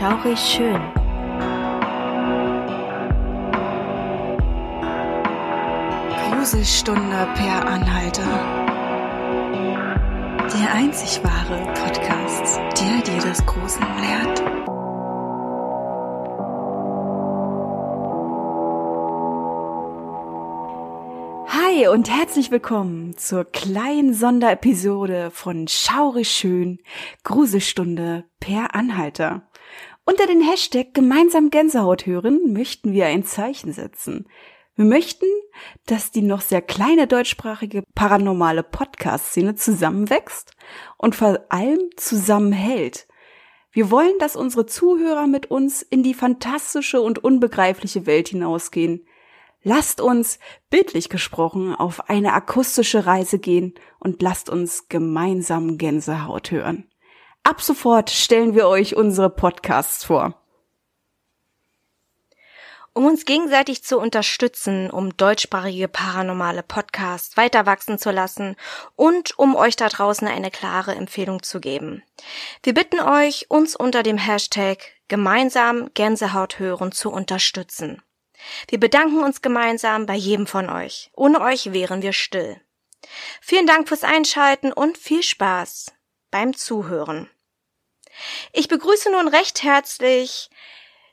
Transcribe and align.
Schaurig 0.00 0.38
schön. 0.38 0.80
Gruselstunde 6.30 7.28
per 7.34 7.66
Anhalter. 7.66 8.22
Der 10.54 10.72
einzig 10.72 11.22
wahre 11.22 11.62
Podcast, 11.74 12.58
der 12.80 13.02
dir 13.02 13.20
das 13.20 13.44
Gruseln 13.44 13.86
lehrt. 14.00 14.42
Hi 21.46 21.88
und 21.88 22.08
herzlich 22.08 22.50
willkommen 22.50 23.18
zur 23.18 23.44
kleinen 23.44 24.14
Sonderepisode 24.14 25.30
von 25.30 25.68
Schaurig 25.68 26.30
schön 26.30 26.78
Gruselstunde 27.22 28.24
per 28.40 28.74
Anhalter. 28.74 29.49
Unter 30.10 30.26
den 30.26 30.40
Hashtag 30.40 30.92
gemeinsam 30.92 31.50
Gänsehaut 31.50 32.04
hören 32.04 32.52
möchten 32.52 32.92
wir 32.92 33.06
ein 33.06 33.22
Zeichen 33.22 33.72
setzen. 33.72 34.26
Wir 34.74 34.84
möchten, 34.84 35.26
dass 35.86 36.10
die 36.10 36.22
noch 36.22 36.40
sehr 36.40 36.62
kleine 36.62 37.06
deutschsprachige 37.06 37.84
paranormale 37.94 38.64
Podcast-Szene 38.64 39.54
zusammenwächst 39.54 40.50
und 40.98 41.14
vor 41.14 41.38
allem 41.50 41.78
zusammenhält. 41.96 43.06
Wir 43.70 43.92
wollen, 43.92 44.18
dass 44.18 44.34
unsere 44.34 44.66
Zuhörer 44.66 45.28
mit 45.28 45.48
uns 45.48 45.80
in 45.80 46.02
die 46.02 46.14
fantastische 46.14 47.00
und 47.00 47.22
unbegreifliche 47.22 48.04
Welt 48.04 48.30
hinausgehen. 48.30 49.06
Lasst 49.62 50.00
uns, 50.00 50.40
bildlich 50.70 51.08
gesprochen, 51.08 51.76
auf 51.76 52.10
eine 52.10 52.32
akustische 52.32 53.06
Reise 53.06 53.38
gehen 53.38 53.74
und 54.00 54.22
lasst 54.22 54.50
uns 54.50 54.88
gemeinsam 54.88 55.78
Gänsehaut 55.78 56.50
hören. 56.50 56.89
Ab 57.42 57.62
sofort 57.62 58.10
stellen 58.10 58.54
wir 58.54 58.68
euch 58.68 58.96
unsere 58.96 59.30
Podcasts 59.30 60.04
vor. 60.04 60.34
Um 62.92 63.06
uns 63.06 63.24
gegenseitig 63.24 63.82
zu 63.82 63.98
unterstützen, 63.98 64.90
um 64.90 65.16
deutschsprachige 65.16 65.88
paranormale 65.88 66.62
Podcasts 66.62 67.36
weiter 67.36 67.64
wachsen 67.64 67.98
zu 67.98 68.10
lassen 68.10 68.56
und 68.94 69.38
um 69.38 69.54
euch 69.54 69.76
da 69.76 69.88
draußen 69.88 70.28
eine 70.28 70.50
klare 70.50 70.94
Empfehlung 70.94 71.42
zu 71.42 71.60
geben. 71.60 72.02
Wir 72.62 72.74
bitten 72.74 73.00
euch, 73.00 73.46
uns 73.48 73.74
unter 73.74 74.02
dem 74.02 74.18
Hashtag 74.18 74.78
gemeinsam 75.08 75.88
Gänsehaut 75.94 76.58
hören 76.58 76.92
zu 76.92 77.10
unterstützen. 77.10 78.02
Wir 78.68 78.80
bedanken 78.80 79.22
uns 79.22 79.40
gemeinsam 79.40 80.04
bei 80.04 80.14
jedem 80.14 80.46
von 80.46 80.68
euch. 80.68 81.10
Ohne 81.14 81.40
euch 81.40 81.72
wären 81.72 82.02
wir 82.02 82.12
still. 82.12 82.60
Vielen 83.40 83.66
Dank 83.66 83.88
fürs 83.88 84.04
Einschalten 84.04 84.72
und 84.72 84.98
viel 84.98 85.22
Spaß 85.22 85.92
beim 86.30 86.56
Zuhören. 86.56 87.28
Ich 88.52 88.68
begrüße 88.68 89.10
nun 89.10 89.28
recht 89.28 89.62
herzlich 89.62 90.50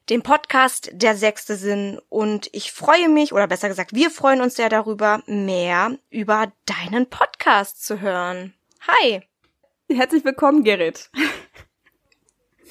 den 0.10 0.24
Podcast 0.24 0.90
Der 0.94 1.16
sechste 1.16 1.56
Sinn 1.56 2.00
und 2.10 2.50
ich 2.54 2.72
freue 2.72 3.10
mich, 3.10 3.34
oder 3.34 3.48
besser 3.48 3.68
gesagt, 3.68 3.94
wir 3.94 4.10
freuen 4.10 4.42
uns 4.42 4.56
sehr 4.56 4.70
darüber, 4.70 5.22
mehr 5.28 5.98
über 6.10 6.52
deinen 6.66 7.10
Podcast 7.10 7.86
zu 7.86 8.00
hören. 8.00 8.54
Hi! 8.88 9.22
Herzlich 9.90 10.24
willkommen, 10.24 10.64
Gerrit. 10.64 11.10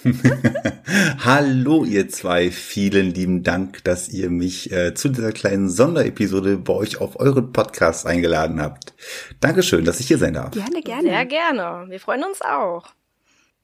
Hallo 1.24 1.84
ihr 1.84 2.08
zwei, 2.08 2.50
vielen 2.50 3.14
lieben 3.14 3.42
Dank, 3.42 3.82
dass 3.84 4.08
ihr 4.08 4.30
mich 4.30 4.70
äh, 4.72 4.94
zu 4.94 5.08
dieser 5.08 5.32
kleinen 5.32 5.68
Sonderepisode 5.68 6.58
bei 6.58 6.72
euch 6.72 7.00
auf 7.00 7.18
euren 7.18 7.52
Podcast 7.52 8.06
eingeladen 8.06 8.60
habt. 8.60 8.94
Dankeschön, 9.40 9.84
dass 9.84 10.00
ich 10.00 10.08
hier 10.08 10.18
sein 10.18 10.34
darf. 10.34 10.52
Gerne, 10.52 10.82
gerne. 10.82 11.08
Sehr 11.08 11.26
gerne. 11.26 11.86
Wir 11.88 12.00
freuen 12.00 12.24
uns 12.24 12.42
auch. 12.42 12.86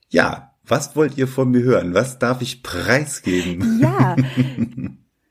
Ja, 0.09 0.53
was 0.65 0.95
wollt 0.95 1.17
ihr 1.17 1.27
von 1.27 1.51
mir 1.51 1.61
hören? 1.61 1.93
Was 1.93 2.19
darf 2.19 2.41
ich 2.41 2.63
preisgeben? 2.63 3.79
Ja. 3.81 4.15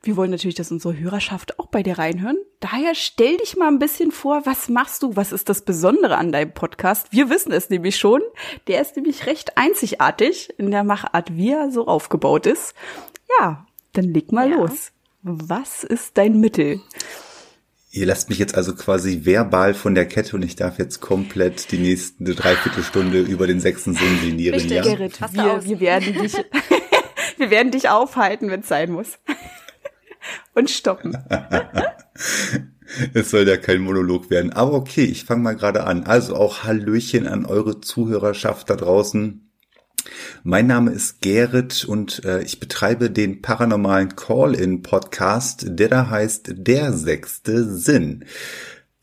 Wir 0.05 0.17
wollen 0.17 0.33
natürlich, 0.33 0.57
dass 0.57 0.73
unsere 0.73 0.99
Hörerschaft 0.99 1.61
auch 1.61 1.67
bei 1.67 1.85
dir 1.85 1.97
reinhören. 1.97 2.37
Daher 2.63 2.95
stell 2.95 3.39
dich 3.39 3.57
mal 3.57 3.67
ein 3.67 3.81
bisschen 3.81 4.13
vor, 4.13 4.47
was 4.47 4.69
machst 4.69 5.03
du? 5.03 5.17
Was 5.17 5.33
ist 5.33 5.49
das 5.49 5.63
Besondere 5.63 6.17
an 6.17 6.31
deinem 6.31 6.53
Podcast? 6.55 7.09
Wir 7.11 7.29
wissen 7.29 7.51
es 7.51 7.71
nämlich 7.71 7.97
schon. 7.97 8.23
Der 8.69 8.81
ist 8.81 8.95
nämlich 8.95 9.27
recht 9.27 9.59
einzigartig 9.59 10.55
in 10.59 10.71
der 10.71 10.85
Machart, 10.85 11.35
wie 11.37 11.51
er 11.51 11.73
so 11.73 11.89
aufgebaut 11.89 12.47
ist. 12.47 12.75
Ja, 13.41 13.67
dann 13.95 14.05
leg 14.15 14.31
mal 14.31 14.49
Ja. 14.49 14.59
los. 14.59 14.93
Was 15.23 15.83
ist 15.83 16.17
dein 16.17 16.39
Mittel? 16.39 16.81
Ihr 17.91 18.07
lasst 18.07 18.29
mich 18.29 18.39
jetzt 18.39 18.55
also 18.55 18.77
quasi 18.77 19.25
verbal 19.25 19.75
von 19.75 19.97
der 19.97 20.07
Kette 20.07 20.37
und 20.37 20.43
ich 20.45 20.55
darf 20.55 20.79
jetzt 20.79 21.01
komplett 21.01 21.73
die 21.73 21.79
nächste 21.79 22.23
Dreiviertelstunde 22.35 23.21
über 23.23 23.49
den 23.49 23.59
sechsten 23.61 23.95
Sinn 23.95 24.19
sinnieren. 24.23 24.55
Richtig, 24.55 24.77
Ja? 24.77 24.83
Gerrit, 24.83 25.21
wir, 25.33 25.65
wir 25.65 25.81
werden 25.81 26.15
dich, 26.23 26.35
wir 27.39 27.51
werden 27.51 27.73
dich 27.73 27.89
aufhalten, 27.89 28.51
wenn 28.51 28.61
es 28.61 28.69
sein 28.69 28.93
muss. 28.93 29.19
Und 30.55 30.71
stoppen. 30.71 31.17
Es 33.15 33.31
soll 33.31 33.49
ja 33.49 33.57
kein 33.57 33.81
Monolog 33.81 34.29
werden. 34.29 34.53
Aber 34.53 34.75
okay, 34.75 35.05
ich 35.05 35.25
fange 35.25 35.43
mal 35.43 35.57
gerade 35.57 35.85
an. 35.85 36.05
Also 36.05 36.37
auch 36.37 36.65
Hallöchen 36.65 37.27
an 37.27 37.47
eure 37.47 37.81
Zuhörerschaft 37.81 38.69
da 38.69 38.77
draußen. 38.77 39.49
Mein 40.43 40.67
Name 40.67 40.91
ist 40.91 41.23
Gerrit 41.23 41.85
und 41.85 42.25
äh, 42.25 42.43
ich 42.43 42.61
betreibe 42.61 43.11
den 43.11 43.41
paranormalen 43.41 44.17
Call-in-Podcast, 44.17 45.65
der 45.69 45.89
da 45.89 46.11
heißt 46.11 46.53
Der 46.57 46.93
sechste 46.93 47.65
Sinn. 47.65 48.25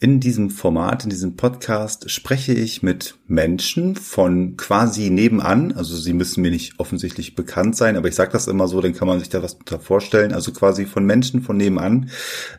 In 0.01 0.21
diesem 0.21 0.49
Format, 0.49 1.03
in 1.03 1.09
diesem 1.09 1.35
Podcast 1.35 2.09
spreche 2.09 2.53
ich 2.53 2.81
mit 2.81 3.15
Menschen 3.27 3.97
von 3.97 4.55
quasi 4.55 5.09
nebenan. 5.09 5.73
Also 5.73 5.97
sie 5.97 6.13
müssen 6.13 6.41
mir 6.41 6.51
nicht 6.51 6.79
offensichtlich 6.79 7.35
bekannt 7.35 7.75
sein, 7.75 7.97
aber 7.97 8.07
ich 8.07 8.15
sage 8.15 8.31
das 8.31 8.47
immer 8.47 8.69
so, 8.69 8.79
dann 8.79 8.93
kann 8.93 9.09
man 9.09 9.19
sich 9.19 9.27
da 9.27 9.43
was 9.43 9.55
unter 9.55 9.77
vorstellen. 9.77 10.31
Also 10.31 10.53
quasi 10.53 10.85
von 10.85 11.05
Menschen 11.05 11.41
von 11.41 11.57
nebenan 11.57 12.11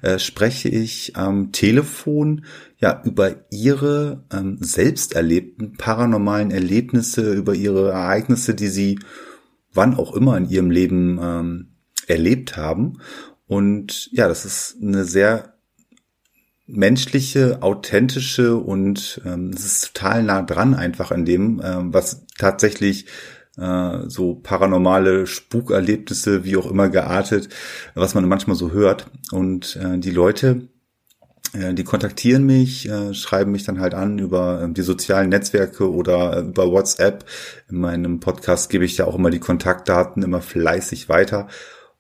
äh, 0.03 0.19
spreche 0.19 0.69
ich 0.69 1.17
am 1.17 1.51
Telefon 1.51 2.45
ja 2.77 3.01
über 3.07 3.37
ihre 3.51 4.23
ähm, 4.31 4.59
selbst 4.61 5.15
erlebten 5.15 5.79
paranormalen 5.79 6.51
Erlebnisse, 6.51 7.33
über 7.33 7.55
ihre 7.55 7.93
Ereignisse, 7.93 8.55
die 8.55 8.69
sie 8.69 8.99
wann 9.73 9.95
auch 9.95 10.15
immer 10.15 10.37
in 10.37 10.51
ihrem 10.51 10.71
Leben 10.71 11.19
ähm, 11.23 11.69
erlebt 12.07 12.59
haben. 12.59 12.99
Und 13.47 14.13
ja, 14.13 14.29
das 14.29 14.45
ist 14.45 14.77
eine 14.83 15.05
sehr 15.05 15.55
menschliche, 16.73 17.63
authentische 17.63 18.57
und 18.57 19.21
ähm, 19.25 19.51
es 19.55 19.65
ist 19.65 19.95
total 19.95 20.23
nah 20.23 20.43
dran 20.43 20.75
einfach 20.75 21.11
an 21.11 21.25
dem, 21.25 21.61
ähm, 21.65 21.93
was 21.93 22.27
tatsächlich 22.39 23.07
äh, 23.57 24.09
so 24.09 24.35
paranormale 24.35 25.27
Spukerlebnisse, 25.27 26.45
wie 26.45 26.57
auch 26.57 26.71
immer 26.71 26.89
geartet, 26.89 27.49
was 27.95 28.15
man 28.15 28.27
manchmal 28.27 28.57
so 28.57 28.73
hört. 28.73 29.07
Und 29.33 29.77
äh, 29.77 29.99
die 29.99 30.11
Leute, 30.11 30.69
äh, 31.53 31.75
die 31.75 31.85
kontaktieren 31.85 32.47
mich, 32.47 32.89
äh, 32.89 33.13
schreiben 33.15 33.53
mich 33.53 33.65
dann 33.65 33.81
halt 33.81 33.95
an 33.95 34.19
über 34.19 34.63
äh, 34.63 34.73
die 34.73 34.83
sozialen 34.83 35.29
Netzwerke 35.29 35.91
oder 35.93 36.37
äh, 36.37 36.41
über 36.41 36.71
WhatsApp. 36.71 37.25
In 37.69 37.81
meinem 37.81 38.21
Podcast 38.21 38.71
gebe 38.71 38.85
ich 38.85 38.97
ja 38.97 39.07
auch 39.07 39.17
immer 39.17 39.31
die 39.31 39.41
Kontaktdaten 39.41 40.23
immer 40.23 40.43
fleißig 40.43 41.09
weiter. 41.09 41.49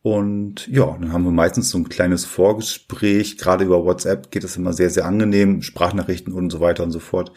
Und 0.02 0.66
ja, 0.68 0.96
dann 0.98 1.12
haben 1.12 1.24
wir 1.24 1.30
meistens 1.30 1.70
so 1.70 1.78
ein 1.78 1.90
kleines 1.90 2.24
Vorgespräch. 2.24 3.36
Gerade 3.36 3.64
über 3.64 3.84
WhatsApp 3.84 4.30
geht 4.30 4.44
es 4.44 4.56
immer 4.56 4.72
sehr, 4.72 4.88
sehr 4.88 5.04
angenehm. 5.04 5.60
Sprachnachrichten 5.60 6.32
und 6.32 6.50
so 6.50 6.60
weiter 6.60 6.84
und 6.84 6.90
so 6.90 7.00
fort. 7.00 7.32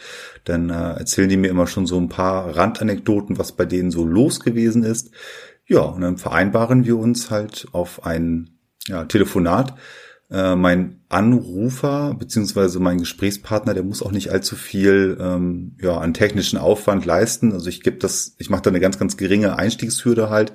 Dann 0.45 0.69
äh, 0.69 0.93
erzählen 0.93 1.27
die 1.27 1.35
mir 1.37 1.49
immer 1.49 1.67
schon 1.67 1.85
so 1.85 1.97
ein 1.97 2.07
paar 2.07 2.55
Randanekdoten, 2.55 3.37
was 3.37 3.51
bei 3.51 3.65
denen 3.65 3.91
so 3.91 4.05
los 4.05 4.39
gewesen 4.39 4.83
ist. 4.83 5.11
Ja, 5.65 5.81
und 5.81 6.01
dann 6.01 6.17
vereinbaren 6.17 6.85
wir 6.85 6.97
uns 6.97 7.31
halt 7.31 7.67
auf 7.73 8.05
ein 8.05 8.59
ja, 8.87 9.05
Telefonat. 9.05 9.75
Äh, 10.33 10.55
mein 10.55 11.01
Anrufer 11.09 12.15
beziehungsweise 12.17 12.79
mein 12.79 12.97
Gesprächspartner, 12.97 13.75
der 13.75 13.83
muss 13.83 14.01
auch 14.01 14.11
nicht 14.11 14.31
allzu 14.31 14.55
viel 14.55 15.15
ähm, 15.21 15.77
ja, 15.79 15.99
an 15.99 16.15
technischen 16.15 16.57
Aufwand 16.57 17.05
leisten. 17.05 17.53
Also 17.53 17.69
ich 17.69 17.83
gebe 17.83 17.97
das, 17.97 18.35
ich 18.39 18.49
mache 18.49 18.63
da 18.63 18.71
eine 18.71 18.79
ganz, 18.79 18.97
ganz 18.97 19.15
geringe 19.15 19.59
Einstiegshürde 19.59 20.31
halt 20.31 20.53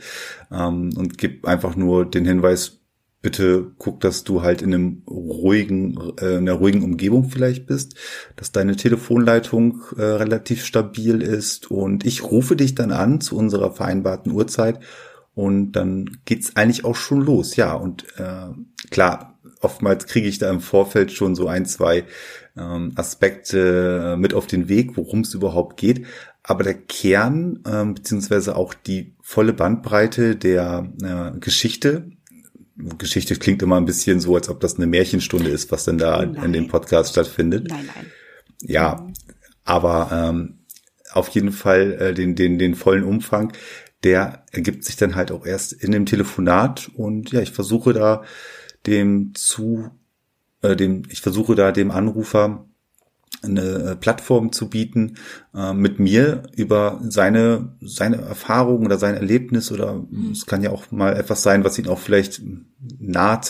ähm, 0.50 0.90
und 0.96 1.16
gebe 1.16 1.46
einfach 1.46 1.76
nur 1.76 2.10
den 2.10 2.24
Hinweis, 2.24 2.80
bitte 3.22 3.70
guck, 3.78 4.00
dass 4.00 4.24
du 4.24 4.42
halt 4.42 4.62
in 4.62 4.74
einem 4.74 5.02
ruhigen, 5.06 5.96
äh, 6.20 6.32
in 6.32 6.48
einer 6.48 6.54
ruhigen 6.54 6.82
Umgebung 6.82 7.30
vielleicht 7.30 7.66
bist, 7.66 7.94
dass 8.34 8.50
deine 8.50 8.74
Telefonleitung 8.74 9.82
äh, 9.96 10.02
relativ 10.02 10.64
stabil 10.64 11.22
ist 11.22 11.70
und 11.70 12.04
ich 12.04 12.24
rufe 12.24 12.56
dich 12.56 12.74
dann 12.74 12.90
an 12.90 13.20
zu 13.20 13.36
unserer 13.36 13.70
vereinbarten 13.70 14.32
Uhrzeit 14.32 14.80
und 15.34 15.72
dann 15.72 16.18
geht's 16.24 16.56
eigentlich 16.56 16.84
auch 16.84 16.96
schon 16.96 17.20
los. 17.20 17.54
Ja, 17.54 17.74
und 17.74 18.04
äh, 18.18 18.48
klar, 18.90 19.37
oftmals 19.60 20.06
kriege 20.06 20.28
ich 20.28 20.38
da 20.38 20.50
im 20.50 20.60
Vorfeld 20.60 21.12
schon 21.12 21.34
so 21.34 21.48
ein, 21.48 21.66
zwei 21.66 22.04
ähm, 22.56 22.92
Aspekte 22.96 24.14
äh, 24.14 24.16
mit 24.16 24.34
auf 24.34 24.46
den 24.46 24.68
Weg, 24.68 24.96
worum 24.96 25.20
es 25.20 25.34
überhaupt 25.34 25.76
geht. 25.76 26.06
Aber 26.42 26.64
der 26.64 26.74
Kern, 26.74 27.62
ähm, 27.66 27.94
beziehungsweise 27.94 28.56
auch 28.56 28.74
die 28.74 29.14
volle 29.20 29.52
Bandbreite 29.52 30.36
der 30.36 30.90
äh, 31.02 31.38
Geschichte, 31.38 32.10
Geschichte 32.96 33.34
klingt 33.36 33.60
immer 33.62 33.76
ein 33.76 33.86
bisschen 33.86 34.20
so, 34.20 34.36
als 34.36 34.48
ob 34.48 34.60
das 34.60 34.76
eine 34.76 34.86
Märchenstunde 34.86 35.50
ist, 35.50 35.72
was 35.72 35.84
denn 35.84 35.98
da 35.98 36.22
in 36.22 36.32
Nein. 36.32 36.52
dem 36.52 36.68
Podcast 36.68 37.10
stattfindet. 37.10 37.66
Nein, 37.68 37.88
nein. 37.94 38.06
Ja, 38.62 39.06
aber 39.64 40.10
ähm, 40.12 40.58
auf 41.12 41.28
jeden 41.30 41.52
Fall 41.52 41.92
äh, 42.00 42.14
den, 42.14 42.36
den, 42.36 42.58
den 42.58 42.74
vollen 42.74 43.04
Umfang, 43.04 43.52
der 44.04 44.44
ergibt 44.52 44.84
sich 44.84 44.96
dann 44.96 45.16
halt 45.16 45.32
auch 45.32 45.44
erst 45.44 45.72
in 45.72 45.90
dem 45.90 46.06
Telefonat 46.06 46.90
und 46.94 47.32
ja, 47.32 47.40
ich 47.40 47.50
versuche 47.50 47.92
da 47.92 48.22
dem 48.88 49.34
zu, 49.34 49.90
äh, 50.62 50.76
dem, 50.76 51.02
ich 51.08 51.20
versuche 51.20 51.54
da 51.54 51.72
dem 51.72 51.90
Anrufer 51.90 52.64
eine 53.42 53.62
äh, 53.62 53.96
Plattform 53.96 54.52
zu 54.52 54.68
bieten, 54.68 55.16
äh, 55.54 55.72
mit 55.72 56.00
mir 56.00 56.42
über 56.56 57.00
seine, 57.08 57.76
seine 57.80 58.16
Erfahrung 58.16 58.84
oder 58.84 58.98
sein 58.98 59.14
Erlebnis 59.14 59.70
oder 59.70 59.94
mhm. 59.94 60.32
es 60.32 60.46
kann 60.46 60.62
ja 60.62 60.70
auch 60.70 60.90
mal 60.90 61.16
etwas 61.16 61.42
sein, 61.42 61.64
was 61.64 61.78
ihn 61.78 61.88
auch 61.88 61.98
vielleicht 61.98 62.42
nahe 62.98 63.40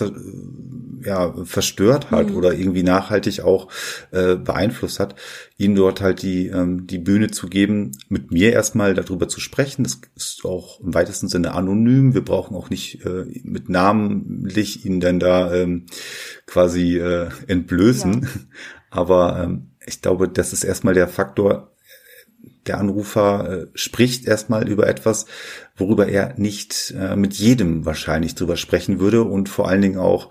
ja, 1.05 1.35
verstört 1.45 2.11
hat 2.11 2.31
mhm. 2.31 2.37
oder 2.37 2.55
irgendwie 2.55 2.83
nachhaltig 2.83 3.41
auch 3.41 3.69
äh, 4.11 4.37
beeinflusst 4.37 5.01
hat, 5.01 5.15
ihm 5.57 5.75
dort 5.75 6.01
halt 6.01 6.23
die, 6.23 6.47
ähm, 6.49 6.87
die 6.87 6.99
Bühne 6.99 7.31
zu 7.31 7.49
geben, 7.49 7.93
mit 8.09 8.31
mir 8.31 8.53
erstmal 8.53 8.95
darüber 8.95 9.29
zu 9.29 9.41
sprechen. 9.41 9.85
Das 9.85 10.01
ist 10.17 10.45
auch 10.45 10.81
im 10.81 10.95
weitesten 10.95 11.29
Sinne 11.29 11.53
anonym. 11.53 12.15
Wir 12.15 12.25
brauchen 12.25 12.57
auch 12.57 12.71
nicht 12.71 13.05
äh, 13.05 13.25
mit 13.43 13.69
namentlich 13.69 14.85
ihn 14.85 15.01
dann 15.01 15.21
da 15.21 15.53
ähm, 15.53 15.87
quasi 16.47 16.99
äh, 16.99 17.29
entblößen. 17.47 18.23
Ja. 18.23 18.29
Aber 18.91 19.43
ähm, 19.43 19.71
ich 19.87 20.03
glaube, 20.03 20.29
das 20.29 20.53
ist 20.53 20.65
erstmal 20.65 20.95
der 20.95 21.09
Faktor, 21.09 21.73
der 22.69 22.79
Anrufer 22.79 23.51
äh, 23.51 23.67
spricht 23.75 24.27
erstmal 24.27 24.69
über 24.69 24.87
etwas, 24.87 25.27
worüber 25.77 26.09
er 26.09 26.35
nicht 26.37 26.95
äh, 26.99 27.17
mit 27.17 27.35
jedem 27.35 27.85
wahrscheinlich 27.87 28.35
drüber 28.35 28.57
sprechen 28.57 29.01
würde 29.01 29.25
und 29.25 29.49
vor 29.49 29.69
allen 29.69 29.83
Dingen 29.83 29.99
auch 29.99 30.31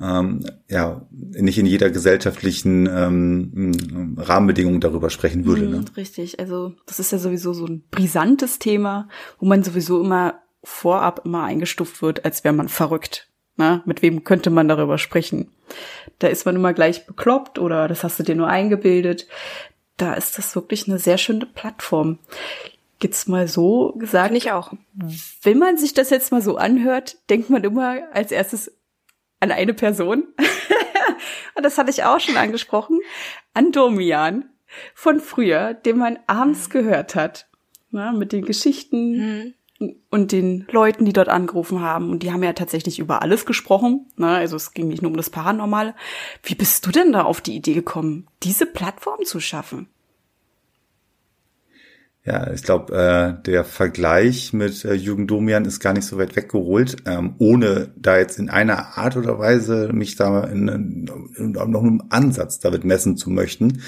ähm, 0.00 0.44
ja 0.68 1.02
nicht 1.10 1.58
in 1.58 1.66
jeder 1.66 1.90
gesellschaftlichen 1.90 2.86
ähm, 2.86 4.16
Rahmenbedingung 4.18 4.80
darüber 4.80 5.10
sprechen 5.10 5.44
würde. 5.44 5.62
Mhm, 5.62 5.70
ne? 5.70 5.84
Richtig, 5.96 6.40
also 6.40 6.74
das 6.86 6.98
ist 6.98 7.12
ja 7.12 7.18
sowieso 7.18 7.52
so 7.52 7.66
ein 7.66 7.84
brisantes 7.90 8.58
Thema, 8.58 9.08
wo 9.38 9.46
man 9.46 9.62
sowieso 9.62 10.00
immer 10.02 10.40
vorab 10.64 11.22
immer 11.24 11.44
eingestuft 11.44 12.02
wird, 12.02 12.24
als 12.24 12.44
wäre 12.44 12.54
man 12.54 12.68
verrückt. 12.68 13.28
Ne? 13.56 13.82
Mit 13.84 14.02
wem 14.02 14.24
könnte 14.24 14.50
man 14.50 14.68
darüber 14.68 14.96
sprechen? 14.98 15.50
Da 16.18 16.28
ist 16.28 16.46
man 16.46 16.56
immer 16.56 16.72
gleich 16.72 17.06
bekloppt 17.06 17.58
oder 17.58 17.88
das 17.88 18.02
hast 18.02 18.18
du 18.18 18.22
dir 18.22 18.34
nur 18.34 18.48
eingebildet. 18.48 19.26
Da 20.02 20.14
ist 20.14 20.36
das 20.36 20.56
wirklich 20.56 20.88
eine 20.88 20.98
sehr 20.98 21.16
schöne 21.16 21.46
Plattform. 21.46 22.18
Jetzt 23.00 23.28
mal 23.28 23.46
so 23.46 23.92
gesagt. 23.96 24.34
ich 24.34 24.50
auch. 24.50 24.72
Wenn 25.42 25.58
man 25.58 25.78
sich 25.78 25.94
das 25.94 26.10
jetzt 26.10 26.32
mal 26.32 26.42
so 26.42 26.56
anhört, 26.56 27.18
denkt 27.30 27.50
man 27.50 27.62
immer 27.62 28.02
als 28.12 28.32
erstes 28.32 28.72
an 29.38 29.52
eine 29.52 29.74
Person. 29.74 30.24
Und 31.54 31.62
das 31.62 31.78
hatte 31.78 31.90
ich 31.90 32.02
auch 32.02 32.18
schon 32.18 32.36
angesprochen. 32.36 32.98
An 33.54 33.70
Domian 33.70 34.50
von 34.92 35.20
früher, 35.20 35.72
den 35.72 35.98
man 35.98 36.18
abends 36.26 36.68
gehört 36.68 37.14
hat. 37.14 37.46
Na, 37.92 38.10
mit 38.10 38.32
den 38.32 38.44
Geschichten, 38.44 39.12
mhm 39.12 39.54
und 40.10 40.32
den 40.32 40.66
Leuten, 40.70 41.04
die 41.04 41.12
dort 41.12 41.28
angerufen 41.28 41.80
haben. 41.80 42.10
Und 42.10 42.22
die 42.22 42.32
haben 42.32 42.42
ja 42.42 42.52
tatsächlich 42.52 42.98
über 42.98 43.22
alles 43.22 43.46
gesprochen. 43.46 44.06
Ne? 44.16 44.28
Also 44.28 44.56
es 44.56 44.72
ging 44.72 44.88
nicht 44.88 45.02
nur 45.02 45.10
um 45.10 45.16
das 45.16 45.30
Paranormale. 45.30 45.94
Wie 46.42 46.54
bist 46.54 46.86
du 46.86 46.90
denn 46.90 47.12
da 47.12 47.22
auf 47.22 47.40
die 47.40 47.56
Idee 47.56 47.74
gekommen, 47.74 48.26
diese 48.42 48.66
Plattform 48.66 49.24
zu 49.24 49.40
schaffen? 49.40 49.88
Ja, 52.24 52.52
ich 52.52 52.62
glaube, 52.62 52.94
äh, 52.94 53.42
der 53.42 53.64
Vergleich 53.64 54.52
mit 54.52 54.84
äh, 54.84 54.94
Jürgen 54.94 55.26
Domian 55.26 55.64
ist 55.64 55.80
gar 55.80 55.92
nicht 55.92 56.06
so 56.06 56.18
weit 56.18 56.36
weggeholt, 56.36 56.98
ähm, 57.04 57.34
ohne 57.38 57.92
da 57.96 58.16
jetzt 58.16 58.38
in 58.38 58.48
einer 58.48 58.96
Art 58.96 59.16
oder 59.16 59.40
Weise 59.40 59.90
mich 59.92 60.14
da 60.14 60.44
in, 60.44 60.68
in, 60.68 61.50
noch 61.50 61.82
einem 61.82 62.00
Ansatz 62.10 62.60
damit 62.60 62.84
messen 62.84 63.16
zu 63.16 63.28
möchten. 63.28 63.82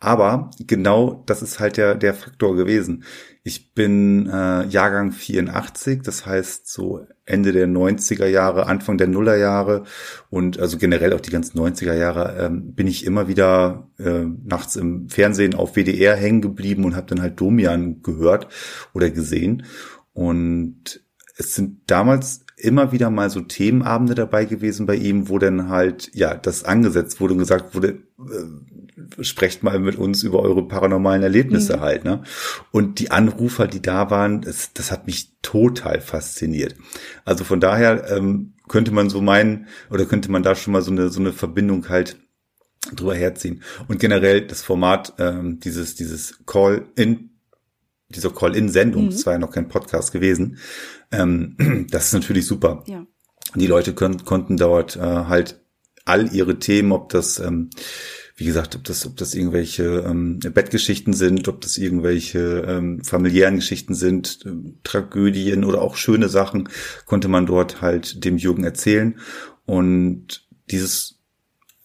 Aber 0.00 0.50
genau 0.66 1.22
das 1.24 1.40
ist 1.40 1.60
halt 1.60 1.78
der, 1.78 1.94
der 1.94 2.12
Faktor 2.12 2.56
gewesen. 2.56 3.04
Ich 3.48 3.72
bin 3.72 4.26
äh, 4.26 4.66
Jahrgang 4.66 5.10
84, 5.10 6.02
das 6.02 6.26
heißt 6.26 6.70
so 6.70 7.06
Ende 7.24 7.52
der 7.52 7.66
90er 7.66 8.26
Jahre, 8.26 8.66
Anfang 8.66 8.98
der 8.98 9.06
Nullerjahre 9.06 9.84
und 10.28 10.58
also 10.58 10.76
generell 10.76 11.14
auch 11.14 11.22
die 11.22 11.30
ganzen 11.30 11.58
90er 11.58 11.94
Jahre 11.94 12.36
ähm, 12.38 12.74
bin 12.74 12.86
ich 12.86 13.06
immer 13.06 13.26
wieder 13.26 13.88
äh, 13.98 14.24
nachts 14.44 14.76
im 14.76 15.08
Fernsehen 15.08 15.54
auf 15.54 15.76
WDR 15.76 16.14
hängen 16.14 16.42
geblieben 16.42 16.84
und 16.84 16.94
habe 16.94 17.06
dann 17.06 17.22
halt 17.22 17.40
Domian 17.40 18.02
gehört 18.02 18.48
oder 18.92 19.08
gesehen. 19.08 19.64
Und 20.12 21.00
es 21.38 21.54
sind 21.54 21.78
damals 21.86 22.44
immer 22.58 22.92
wieder 22.92 23.08
mal 23.08 23.30
so 23.30 23.40
Themenabende 23.40 24.14
dabei 24.14 24.44
gewesen 24.44 24.84
bei 24.84 24.96
ihm, 24.96 25.30
wo 25.30 25.38
dann 25.38 25.70
halt, 25.70 26.10
ja, 26.14 26.34
das 26.34 26.64
angesetzt 26.64 27.18
wurde 27.18 27.32
und 27.32 27.38
gesagt 27.38 27.74
wurde, 27.74 27.88
äh, 28.18 28.77
sprecht 29.20 29.62
mal 29.62 29.78
mit 29.78 29.96
uns 29.96 30.22
über 30.22 30.40
eure 30.40 30.66
paranormalen 30.66 31.22
Erlebnisse 31.22 31.76
mhm. 31.76 31.80
halt, 31.80 32.04
ne? 32.04 32.22
Und 32.70 32.98
die 32.98 33.10
Anrufer, 33.10 33.66
die 33.66 33.82
da 33.82 34.10
waren, 34.10 34.40
das, 34.40 34.72
das 34.72 34.90
hat 34.90 35.06
mich 35.06 35.32
total 35.42 36.00
fasziniert. 36.00 36.76
Also 37.24 37.44
von 37.44 37.60
daher 37.60 38.10
ähm, 38.10 38.54
könnte 38.68 38.92
man 38.92 39.10
so 39.10 39.20
meinen, 39.20 39.66
oder 39.90 40.04
könnte 40.04 40.30
man 40.30 40.42
da 40.42 40.54
schon 40.54 40.72
mal 40.72 40.82
so 40.82 40.90
eine, 40.90 41.08
so 41.08 41.20
eine 41.20 41.32
Verbindung 41.32 41.88
halt 41.88 42.16
drüber 42.92 43.14
herziehen. 43.14 43.62
Und 43.88 44.00
generell 44.00 44.46
das 44.46 44.62
Format, 44.62 45.14
ähm, 45.18 45.60
dieses, 45.60 45.94
dieses 45.94 46.44
Call-in 46.46 47.30
dieser 48.10 48.30
Call-in-Sendung, 48.30 49.06
mhm. 49.06 49.10
das 49.10 49.26
war 49.26 49.34
ja 49.34 49.38
noch 49.38 49.50
kein 49.50 49.68
Podcast 49.68 50.12
gewesen, 50.12 50.58
ähm, 51.12 51.86
das 51.90 52.06
ist 52.06 52.12
natürlich 52.14 52.46
super. 52.46 52.84
Ja. 52.86 53.06
Die 53.54 53.66
Leute 53.66 53.94
können, 53.94 54.24
konnten 54.24 54.56
dort 54.56 54.96
äh, 54.96 55.00
halt 55.00 55.60
all 56.04 56.32
ihre 56.34 56.58
Themen, 56.58 56.92
ob 56.92 57.10
das, 57.10 57.38
ähm, 57.38 57.70
wie 58.38 58.44
gesagt, 58.44 58.76
ob 58.76 58.84
das, 58.84 59.04
ob 59.04 59.16
das 59.16 59.34
irgendwelche 59.34 60.04
ähm, 60.06 60.38
Bettgeschichten 60.38 61.12
sind, 61.12 61.48
ob 61.48 61.60
das 61.60 61.76
irgendwelche 61.76 62.64
ähm, 62.68 63.02
familiären 63.02 63.56
Geschichten 63.56 63.94
sind, 63.94 64.38
äh, 64.46 64.50
Tragödien 64.84 65.64
oder 65.64 65.82
auch 65.82 65.96
schöne 65.96 66.28
Sachen, 66.28 66.68
konnte 67.04 67.26
man 67.26 67.46
dort 67.46 67.82
halt 67.82 68.24
dem 68.24 68.38
Jürgen 68.38 68.62
erzählen. 68.62 69.18
Und 69.66 70.46
dieses 70.70 71.18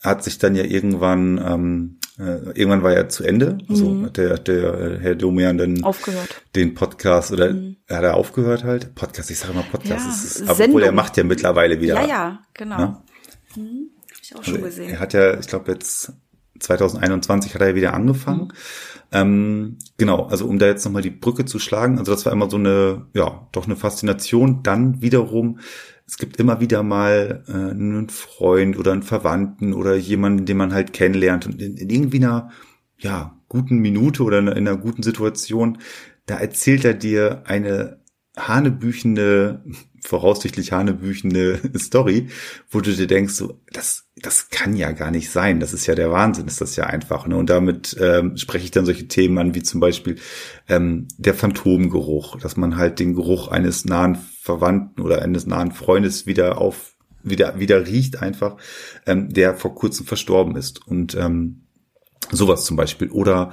hat 0.02 0.24
sich 0.24 0.38
dann 0.38 0.56
ja 0.56 0.64
irgendwann 0.64 1.44
ähm, 1.44 2.00
äh, 2.20 2.52
irgendwann 2.54 2.84
war 2.84 2.94
er 2.94 3.10
zu 3.10 3.24
Ende. 3.24 3.58
Also 3.68 3.90
mhm. 3.90 4.06
hat 4.06 4.18
der, 4.18 4.30
hat 4.34 4.48
der 4.48 4.74
äh, 4.76 5.00
Herr 5.00 5.16
Domian 5.16 5.58
dann 5.58 5.84
aufgehört. 5.84 6.44
den 6.56 6.76
Podcast 6.76 7.32
oder 7.32 7.52
mhm. 7.52 7.78
hat 7.90 8.04
er 8.04 8.14
aufgehört 8.14 8.64
halt? 8.64 8.94
Podcast, 8.94 9.32
ich 9.32 9.40
sage 9.40 9.54
immer 9.54 9.64
Podcast, 9.64 10.06
ja, 10.06 10.12
ist 10.12 10.42
es, 10.42 10.48
obwohl 10.48 10.84
er 10.84 10.92
macht 10.92 11.18
ja 11.18 11.24
mittlerweile 11.24 11.82
wieder. 11.82 11.96
Ja, 11.96 12.08
ja, 12.08 12.40
genau. 12.54 12.78
Ja? 12.78 13.04
Mhm. 13.56 13.90
Hab 14.12 14.22
ich 14.22 14.36
auch 14.36 14.40
also 14.40 14.52
schon 14.52 14.62
gesehen. 14.62 14.90
Er 14.92 15.00
hat 15.00 15.14
ja, 15.14 15.40
ich 15.40 15.48
glaube 15.48 15.72
jetzt 15.72 16.14
2021 16.63 17.54
hat 17.54 17.62
er 17.62 17.69
ja 17.69 17.75
wieder 17.75 17.94
angefangen. 17.94 18.45
Mhm. 18.45 18.51
Ähm, 19.12 19.77
genau, 19.98 20.24
also 20.24 20.48
um 20.48 20.57
da 20.57 20.65
jetzt 20.65 20.83
nochmal 20.86 21.04
die 21.04 21.12
Brücke 21.12 21.46
zu 21.46 21.60
schlagen, 21.60 22.00
also 22.00 22.12
das 22.12 22.25
war 22.25 22.34
immer 22.34 22.50
so 22.50 22.58
eine, 22.58 23.05
ja, 23.13 23.48
doch 23.51 23.65
eine 23.65 23.75
Faszination. 23.75 24.63
Dann 24.63 25.01
wiederum 25.01 25.60
es 26.05 26.17
gibt 26.17 26.38
immer 26.38 26.60
wieder 26.60 26.84
mal 26.84 27.43
äh, 27.48 27.51
einen 27.51 28.10
Freund 28.10 28.77
oder 28.77 28.91
einen 28.91 29.03
Verwandten 29.03 29.74
oder 29.74 29.96
jemanden, 29.96 30.46
den 30.46 30.58
man 30.58 30.74
halt 30.74 30.93
kennenlernt 30.93 31.46
und 31.46 31.62
in, 31.62 31.77
in 31.77 31.89
irgendwie 31.89 32.17
einer 32.17 32.50
ja, 32.98 33.39
guten 33.48 33.77
Minute 33.77 34.24
oder 34.24 34.39
in 34.39 34.50
einer 34.50 34.77
guten 34.77 35.03
Situation, 35.03 35.77
da 36.25 36.38
erzählt 36.38 36.86
er 36.86 36.93
dir 36.93 37.43
eine 37.46 38.02
hanebüchende, 38.38 39.63
voraussichtlich 40.02 40.72
hanebüchende 40.72 41.60
Story, 41.78 42.28
wo 42.72 42.82
du 42.82 42.92
dir 42.92 43.08
denkst, 43.08 43.34
so, 43.34 43.60
das, 43.72 44.06
das 44.16 44.50
kann 44.50 44.75
ja 44.75 44.92
gar 44.92 45.12
nicht 45.12 45.30
sein. 45.30 45.60
Das 45.60 45.74
ist 45.74 45.86
ja 45.86 45.96
der 45.96 46.12
Wahnsinn, 46.12 46.48
ist 46.48 46.62
das 46.62 46.75
ja 46.75 46.86
einfach. 46.86 47.28
Ne? 47.28 47.38
Und 47.38 47.50
damit 47.50 47.96
ähm, 48.00 48.38
spreche 48.38 48.66
ich 48.66 48.72
dann 48.72 48.86
solche 48.86 49.08
Themen 49.08 49.38
an, 49.38 49.56
wie 49.56 49.63
zum 49.63 49.80
Beispiel 49.80 50.18
ähm, 50.68 51.08
der 51.18 51.34
Phantomgeruch, 51.34 52.40
dass 52.40 52.58
man 52.58 52.78
halt 52.78 53.00
den 53.00 53.13
Geruch 53.13 53.50
eines 53.50 53.86
nahen 53.86 54.18
Verwandten 54.42 55.02
oder 55.02 55.22
eines 55.22 55.46
nahen 55.46 55.72
Freundes 55.72 56.25
wieder 56.25 56.58
auf, 56.58 56.96
wieder, 57.22 57.60
wieder 57.60 57.88
riecht 57.88 58.22
einfach, 58.22 58.58
ähm, 59.06 59.32
der 59.32 59.56
vor 59.56 59.75
kurzem 59.75 60.06
verstorben 60.06 60.56
ist. 60.56 60.86
Und 60.86 61.16
ähm, 61.16 61.62
sowas 62.32 62.65
zum 62.65 62.77
Beispiel. 62.77 63.10
Oder 63.10 63.51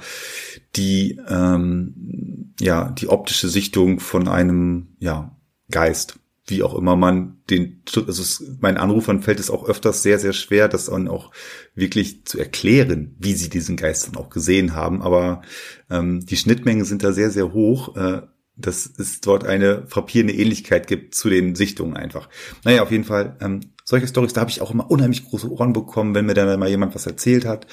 die, 0.75 1.19
ähm, 1.27 2.53
ja, 2.59 2.89
die 2.91 3.07
optische 3.07 3.49
Sichtung 3.49 3.99
von 3.99 4.27
einem, 4.27 4.95
ja, 4.99 5.35
Geist. 5.71 6.19
Wie 6.45 6.63
auch 6.63 6.75
immer 6.75 6.95
man 6.95 7.37
den, 7.49 7.81
also 7.95 8.21
es, 8.21 8.43
meinen 8.59 8.77
Anrufern 8.77 9.21
fällt 9.21 9.39
es 9.39 9.49
auch 9.49 9.67
öfters 9.67 10.03
sehr, 10.03 10.19
sehr 10.19 10.33
schwer, 10.33 10.67
das 10.67 10.87
dann 10.87 11.07
auch 11.07 11.31
wirklich 11.75 12.25
zu 12.25 12.39
erklären, 12.39 13.15
wie 13.19 13.33
sie 13.33 13.49
diesen 13.49 13.77
Geist 13.77 14.07
dann 14.07 14.17
auch 14.17 14.29
gesehen 14.29 14.75
haben. 14.75 15.01
Aber 15.01 15.43
ähm, 15.89 16.25
die 16.25 16.35
Schnittmengen 16.35 16.83
sind 16.83 17.03
da 17.03 17.13
sehr, 17.13 17.31
sehr 17.31 17.53
hoch. 17.53 17.95
Äh, 17.95 18.23
dass 18.57 18.85
es 18.97 19.21
dort 19.21 19.45
eine 19.45 19.87
frappierende 19.87 20.33
Ähnlichkeit 20.33 20.85
gibt 20.85 21.15
zu 21.15 21.29
den 21.29 21.55
Sichtungen 21.55 21.95
einfach. 21.95 22.29
Naja, 22.63 22.83
auf 22.83 22.91
jeden 22.91 23.05
Fall, 23.05 23.37
ähm, 23.41 23.61
solche 23.85 24.07
Stories, 24.07 24.33
da 24.33 24.41
habe 24.41 24.51
ich 24.51 24.61
auch 24.61 24.69
immer 24.69 24.91
unheimlich 24.91 25.25
große 25.25 25.49
Ohren 25.49 25.73
bekommen, 25.73 26.13
wenn 26.13 26.27
mir 26.27 26.35
dann 26.35 26.59
mal 26.59 26.69
jemand 26.69 26.93
was 26.93 27.07
erzählt 27.07 27.45
hat 27.45 27.65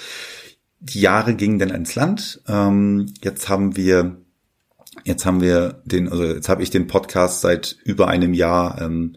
die 0.80 1.00
Jahre 1.00 1.35
gingen 1.35 1.58
dann 1.58 1.70
ins 1.70 1.94
Land. 1.94 2.42
Ähm, 2.47 3.12
jetzt 3.23 3.49
haben 3.49 3.76
wir, 3.76 4.18
jetzt 5.04 5.26
haben 5.26 5.40
wir 5.40 5.82
den, 5.85 6.08
also 6.08 6.25
jetzt 6.25 6.49
habe 6.49 6.62
ich 6.62 6.70
den 6.70 6.87
Podcast 6.87 7.40
seit 7.40 7.76
über 7.85 8.08
einem 8.08 8.35
Jahr 8.35 8.80
ähm, 8.80 9.16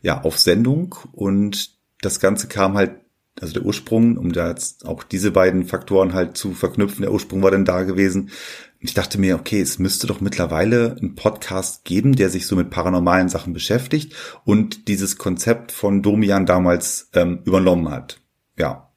ja 0.00 0.22
auf 0.22 0.38
Sendung 0.38 0.94
und 1.12 1.70
das 2.00 2.20
Ganze 2.20 2.48
kam 2.48 2.74
halt 2.74 2.96
also 3.40 3.54
der 3.54 3.64
Ursprung, 3.64 4.18
um 4.18 4.32
da 4.32 4.48
jetzt 4.48 4.86
auch 4.86 5.02
diese 5.02 5.30
beiden 5.30 5.64
Faktoren 5.64 6.12
halt 6.12 6.36
zu 6.36 6.52
verknüpfen. 6.52 7.02
Der 7.02 7.12
Ursprung 7.12 7.42
war 7.42 7.50
dann 7.50 7.64
da 7.64 7.82
gewesen. 7.82 8.30
Ich 8.78 8.94
dachte 8.94 9.18
mir, 9.18 9.36
okay, 9.36 9.60
es 9.60 9.78
müsste 9.78 10.06
doch 10.06 10.20
mittlerweile 10.20 10.96
einen 11.00 11.14
Podcast 11.14 11.84
geben, 11.84 12.14
der 12.14 12.28
sich 12.30 12.46
so 12.46 12.56
mit 12.56 12.70
paranormalen 12.70 13.28
Sachen 13.28 13.52
beschäftigt 13.52 14.14
und 14.44 14.88
dieses 14.88 15.16
Konzept 15.16 15.72
von 15.72 16.02
Domian 16.02 16.46
damals 16.46 17.08
ähm, 17.14 17.40
übernommen 17.44 17.90
hat. 17.90 18.20
Ja, 18.58 18.91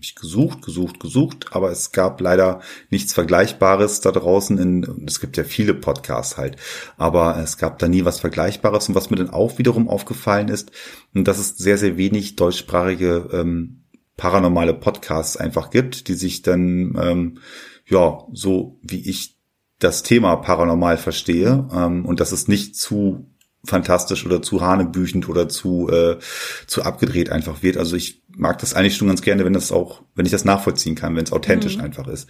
ich 0.00 0.14
gesucht, 0.14 0.62
gesucht, 0.62 1.00
gesucht, 1.00 1.46
aber 1.50 1.70
es 1.70 1.92
gab 1.92 2.20
leider 2.20 2.60
nichts 2.90 3.12
Vergleichbares 3.12 4.00
da 4.00 4.12
draußen. 4.12 4.58
In, 4.58 5.04
es 5.06 5.20
gibt 5.20 5.36
ja 5.36 5.44
viele 5.44 5.74
Podcasts 5.74 6.36
halt, 6.36 6.56
aber 6.96 7.36
es 7.38 7.58
gab 7.58 7.78
da 7.78 7.88
nie 7.88 8.04
was 8.04 8.20
Vergleichbares. 8.20 8.88
Und 8.88 8.94
was 8.94 9.10
mir 9.10 9.16
dann 9.16 9.30
auch 9.30 9.58
wiederum 9.58 9.88
aufgefallen 9.88 10.48
ist, 10.48 10.70
dass 11.14 11.38
es 11.38 11.56
sehr, 11.58 11.78
sehr 11.78 11.96
wenig 11.96 12.36
deutschsprachige 12.36 13.28
ähm, 13.32 13.82
paranormale 14.16 14.74
Podcasts 14.74 15.36
einfach 15.36 15.70
gibt, 15.70 16.08
die 16.08 16.14
sich 16.14 16.42
dann 16.42 16.96
ähm, 17.00 17.38
ja 17.86 18.26
so 18.32 18.78
wie 18.82 19.08
ich 19.08 19.36
das 19.78 20.02
Thema 20.02 20.36
paranormal 20.36 20.98
verstehe 20.98 21.68
ähm, 21.72 22.04
und 22.04 22.20
dass 22.20 22.32
es 22.32 22.48
nicht 22.48 22.76
zu 22.76 23.30
fantastisch 23.64 24.24
oder 24.24 24.40
zu 24.40 24.60
hanebüchend 24.60 25.28
oder 25.28 25.48
zu 25.48 25.88
äh, 25.90 26.18
zu 26.66 26.82
abgedreht 26.82 27.30
einfach 27.30 27.62
wird. 27.62 27.76
Also 27.76 27.96
ich 27.96 28.22
mag 28.28 28.58
das 28.58 28.74
eigentlich 28.74 28.96
schon 28.96 29.08
ganz 29.08 29.20
gerne, 29.22 29.44
wenn 29.44 29.52
das 29.52 29.72
auch, 29.72 30.02
wenn 30.14 30.26
ich 30.26 30.32
das 30.32 30.44
nachvollziehen 30.44 30.94
kann, 30.94 31.16
wenn 31.16 31.24
es 31.24 31.32
authentisch 31.32 31.76
mhm. 31.76 31.84
einfach 31.84 32.06
ist. 32.06 32.28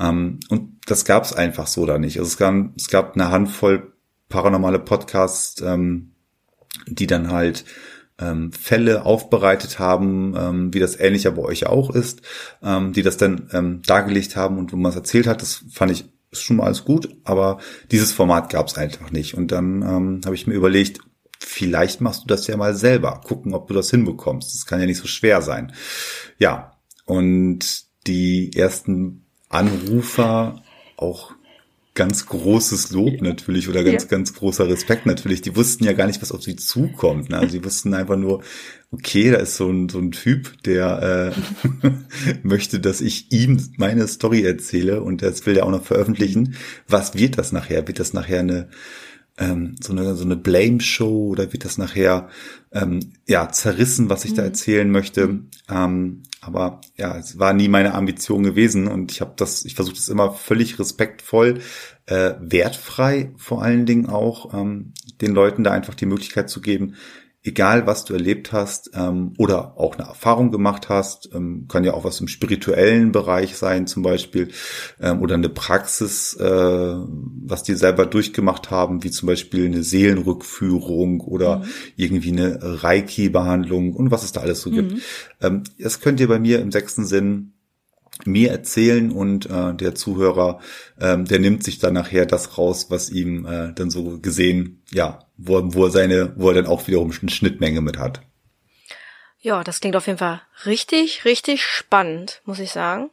Ähm, 0.00 0.40
und 0.48 0.78
das 0.86 1.04
gab 1.04 1.24
es 1.24 1.32
einfach 1.32 1.66
so 1.66 1.84
da 1.86 1.98
nicht. 1.98 2.18
Also 2.18 2.28
es 2.28 2.36
gab, 2.38 2.54
es 2.76 2.88
gab 2.88 3.14
eine 3.14 3.30
Handvoll 3.30 3.92
paranormale 4.28 4.78
Podcasts, 4.78 5.60
ähm, 5.60 6.14
die 6.86 7.06
dann 7.06 7.30
halt 7.30 7.64
ähm, 8.18 8.52
Fälle 8.52 9.04
aufbereitet 9.04 9.78
haben, 9.78 10.34
ähm, 10.36 10.74
wie 10.74 10.78
das 10.78 10.98
ähnlich 10.98 11.24
ja 11.24 11.30
bei 11.30 11.42
euch 11.42 11.66
auch 11.66 11.90
ist, 11.90 12.22
ähm, 12.62 12.92
die 12.92 13.02
das 13.02 13.16
dann 13.18 13.48
ähm, 13.52 13.82
dargelegt 13.82 14.36
haben 14.36 14.58
und 14.58 14.72
wo 14.72 14.76
man 14.76 14.90
es 14.90 14.96
erzählt 14.96 15.26
hat, 15.26 15.42
das 15.42 15.64
fand 15.70 15.92
ich 15.92 16.11
ist 16.32 16.42
schon 16.42 16.56
mal 16.56 16.64
alles 16.64 16.84
gut, 16.84 17.08
aber 17.24 17.58
dieses 17.90 18.12
Format 18.12 18.50
gab 18.50 18.66
es 18.66 18.76
einfach 18.76 19.10
nicht. 19.10 19.34
Und 19.34 19.52
dann 19.52 19.82
ähm, 19.82 20.20
habe 20.24 20.34
ich 20.34 20.46
mir 20.46 20.54
überlegt, 20.54 21.00
vielleicht 21.38 22.00
machst 22.00 22.24
du 22.24 22.26
das 22.26 22.46
ja 22.46 22.56
mal 22.56 22.74
selber, 22.74 23.20
gucken, 23.24 23.54
ob 23.54 23.68
du 23.68 23.74
das 23.74 23.90
hinbekommst. 23.90 24.54
Das 24.54 24.66
kann 24.66 24.80
ja 24.80 24.86
nicht 24.86 24.98
so 24.98 25.06
schwer 25.06 25.42
sein. 25.42 25.72
Ja, 26.38 26.78
und 27.04 27.84
die 28.06 28.56
ersten 28.56 29.26
Anrufer 29.48 30.62
auch 30.96 31.32
ganz 31.94 32.24
großes 32.26 32.90
Lob 32.92 33.20
natürlich 33.20 33.68
oder 33.68 33.84
ganz, 33.84 34.04
ja. 34.04 34.08
ganz 34.08 34.32
großer 34.32 34.68
Respekt 34.68 35.04
natürlich. 35.04 35.42
Die 35.42 35.54
wussten 35.54 35.84
ja 35.84 35.92
gar 35.92 36.06
nicht, 36.06 36.22
was 36.22 36.32
auf 36.32 36.42
sie 36.42 36.56
zukommt. 36.56 37.28
Ne? 37.28 37.46
Sie 37.50 37.62
wussten 37.62 37.92
einfach 37.92 38.16
nur, 38.16 38.42
okay, 38.92 39.30
da 39.30 39.38
ist 39.38 39.56
so 39.56 39.68
ein, 39.68 39.90
so 39.90 39.98
ein 39.98 40.10
Typ, 40.10 40.62
der 40.62 41.34
äh, 41.34 41.88
möchte, 42.42 42.80
dass 42.80 43.02
ich 43.02 43.30
ihm 43.30 43.60
meine 43.76 44.08
Story 44.08 44.42
erzähle 44.42 45.02
und 45.02 45.20
das 45.20 45.44
will 45.44 45.58
er 45.58 45.66
auch 45.66 45.70
noch 45.70 45.84
veröffentlichen. 45.84 46.56
Was 46.88 47.14
wird 47.14 47.36
das 47.36 47.52
nachher? 47.52 47.86
Wird 47.86 48.00
das 48.00 48.14
nachher 48.14 48.40
eine 48.40 48.68
ähm, 49.38 49.76
so 49.80 49.92
eine 49.92 50.14
so 50.14 50.24
eine 50.24 50.36
Blame 50.36 50.80
Show 50.80 51.28
oder 51.28 51.52
wird 51.52 51.64
das 51.64 51.78
nachher 51.78 52.28
ähm, 52.72 53.12
ja 53.26 53.48
zerrissen, 53.48 54.10
was 54.10 54.24
ich 54.24 54.32
mhm. 54.32 54.36
da 54.36 54.42
erzählen 54.42 54.90
möchte? 54.90 55.40
Ähm, 55.70 56.22
aber 56.40 56.80
ja, 56.96 57.16
es 57.16 57.38
war 57.38 57.52
nie 57.52 57.68
meine 57.68 57.94
Ambition 57.94 58.42
gewesen 58.42 58.88
und 58.88 59.12
ich 59.12 59.20
habe 59.20 59.34
das, 59.36 59.64
ich 59.64 59.76
versuche 59.76 59.94
das 59.94 60.08
immer 60.08 60.32
völlig 60.32 60.78
respektvoll, 60.78 61.60
äh, 62.06 62.32
wertfrei 62.40 63.32
vor 63.36 63.62
allen 63.62 63.86
Dingen 63.86 64.06
auch 64.06 64.52
ähm, 64.52 64.92
den 65.20 65.34
Leuten 65.34 65.62
da 65.62 65.70
einfach 65.70 65.94
die 65.94 66.06
Möglichkeit 66.06 66.50
zu 66.50 66.60
geben, 66.60 66.96
egal 67.44 67.86
was 67.86 68.04
du 68.04 68.14
erlebt 68.14 68.52
hast 68.52 68.90
ähm, 68.94 69.32
oder 69.36 69.76
auch 69.76 69.96
eine 69.96 70.06
Erfahrung 70.06 70.50
gemacht 70.50 70.88
hast, 70.88 71.30
ähm, 71.34 71.66
kann 71.68 71.84
ja 71.84 71.94
auch 71.94 72.04
was 72.04 72.20
im 72.20 72.28
spirituellen 72.28 73.10
Bereich 73.10 73.56
sein 73.56 73.86
zum 73.86 74.02
Beispiel 74.02 74.48
ähm, 75.00 75.20
oder 75.20 75.34
eine 75.34 75.48
Praxis, 75.48 76.34
äh, 76.34 76.44
was 76.46 77.62
die 77.64 77.74
selber 77.74 78.06
durchgemacht 78.06 78.70
haben, 78.70 79.02
wie 79.02 79.10
zum 79.10 79.26
Beispiel 79.26 79.66
eine 79.66 79.82
Seelenrückführung 79.82 81.20
oder 81.20 81.58
mhm. 81.58 81.64
irgendwie 81.96 82.32
eine 82.32 82.58
Reiki-Behandlung 82.60 83.94
und 83.94 84.10
was 84.10 84.22
es 84.22 84.32
da 84.32 84.40
alles 84.40 84.62
so 84.62 84.70
mhm. 84.70 84.74
gibt. 84.74 85.02
Ähm, 85.40 85.62
das 85.78 86.00
könnt 86.00 86.20
ihr 86.20 86.28
bei 86.28 86.38
mir 86.38 86.60
im 86.60 86.70
sechsten 86.70 87.04
Sinn 87.04 87.51
mir 88.26 88.50
erzählen 88.50 89.10
und 89.10 89.46
äh, 89.46 89.74
der 89.74 89.94
Zuhörer, 89.94 90.60
ähm, 91.00 91.24
der 91.24 91.38
nimmt 91.38 91.64
sich 91.64 91.78
dann 91.78 91.94
nachher 91.94 92.26
das 92.26 92.58
raus, 92.58 92.86
was 92.90 93.10
ihm 93.10 93.46
äh, 93.46 93.72
dann 93.72 93.90
so 93.90 94.18
gesehen, 94.20 94.82
ja, 94.90 95.26
wo, 95.36 95.60
wo 95.74 95.84
er 95.86 95.90
seine, 95.90 96.32
wo 96.36 96.48
er 96.48 96.54
dann 96.54 96.66
auch 96.66 96.86
wiederum 96.86 97.12
eine 97.20 97.30
Schnittmenge 97.30 97.80
mit 97.80 97.98
hat. 97.98 98.22
Ja, 99.40 99.64
das 99.64 99.80
klingt 99.80 99.96
auf 99.96 100.06
jeden 100.06 100.18
Fall 100.18 100.40
richtig, 100.66 101.24
richtig 101.24 101.64
spannend, 101.64 102.42
muss 102.44 102.60
ich 102.60 102.70
sagen. 102.70 103.10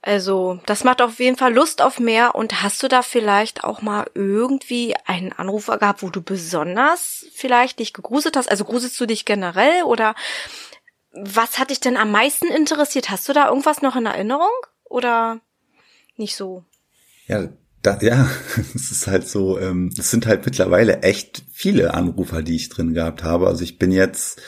Also, 0.00 0.60
das 0.66 0.84
macht 0.84 1.02
auf 1.02 1.18
jeden 1.18 1.36
Fall 1.36 1.52
Lust 1.52 1.82
auf 1.82 1.98
mehr. 1.98 2.34
Und 2.34 2.62
hast 2.62 2.82
du 2.82 2.88
da 2.88 3.02
vielleicht 3.02 3.64
auch 3.64 3.82
mal 3.82 4.08
irgendwie 4.14 4.94
einen 5.06 5.32
Anrufer 5.32 5.78
gehabt, 5.78 6.02
wo 6.02 6.10
du 6.10 6.22
besonders 6.22 7.26
vielleicht 7.34 7.80
dich 7.80 7.92
gegruselt 7.92 8.36
hast? 8.36 8.50
Also 8.50 8.64
gruselst 8.64 8.98
du 9.00 9.06
dich 9.06 9.24
generell 9.24 9.82
oder 9.82 10.14
was 11.22 11.58
hat 11.58 11.70
dich 11.70 11.80
denn 11.80 11.96
am 11.96 12.10
meisten 12.10 12.46
interessiert? 12.46 13.10
Hast 13.10 13.28
du 13.28 13.32
da 13.32 13.48
irgendwas 13.48 13.82
noch 13.82 13.96
in 13.96 14.06
Erinnerung 14.06 14.50
oder 14.84 15.40
nicht 16.16 16.36
so? 16.36 16.64
Ja, 17.26 17.48
da, 17.82 17.98
ja, 18.00 18.28
es 18.74 18.90
ist 18.90 19.06
halt 19.06 19.28
so, 19.28 19.58
ähm, 19.58 19.90
es 19.98 20.10
sind 20.10 20.26
halt 20.26 20.44
mittlerweile 20.44 21.02
echt 21.02 21.42
viele 21.50 21.94
Anrufer, 21.94 22.42
die 22.42 22.56
ich 22.56 22.68
drin 22.68 22.94
gehabt 22.94 23.22
habe. 23.22 23.46
Also 23.46 23.62
ich 23.64 23.78
bin 23.78 23.92
jetzt 23.92 24.40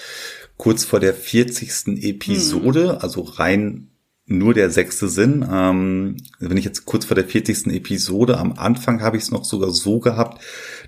kurz 0.56 0.84
vor 0.84 1.00
der 1.00 1.14
40. 1.14 2.04
Episode, 2.04 2.94
hm. 2.94 2.98
also 3.00 3.22
rein 3.22 3.90
nur 4.26 4.54
der 4.54 4.70
sechste 4.70 5.08
Sinn. 5.08 5.44
Ähm, 5.50 6.16
wenn 6.38 6.56
ich 6.56 6.64
jetzt 6.64 6.84
kurz 6.84 7.04
vor 7.04 7.16
der 7.16 7.24
40. 7.24 7.66
Episode, 7.68 8.38
am 8.38 8.52
Anfang 8.52 9.02
habe 9.02 9.16
ich 9.16 9.24
es 9.24 9.30
noch 9.30 9.44
sogar 9.44 9.70
so 9.70 9.98
gehabt, 9.98 10.42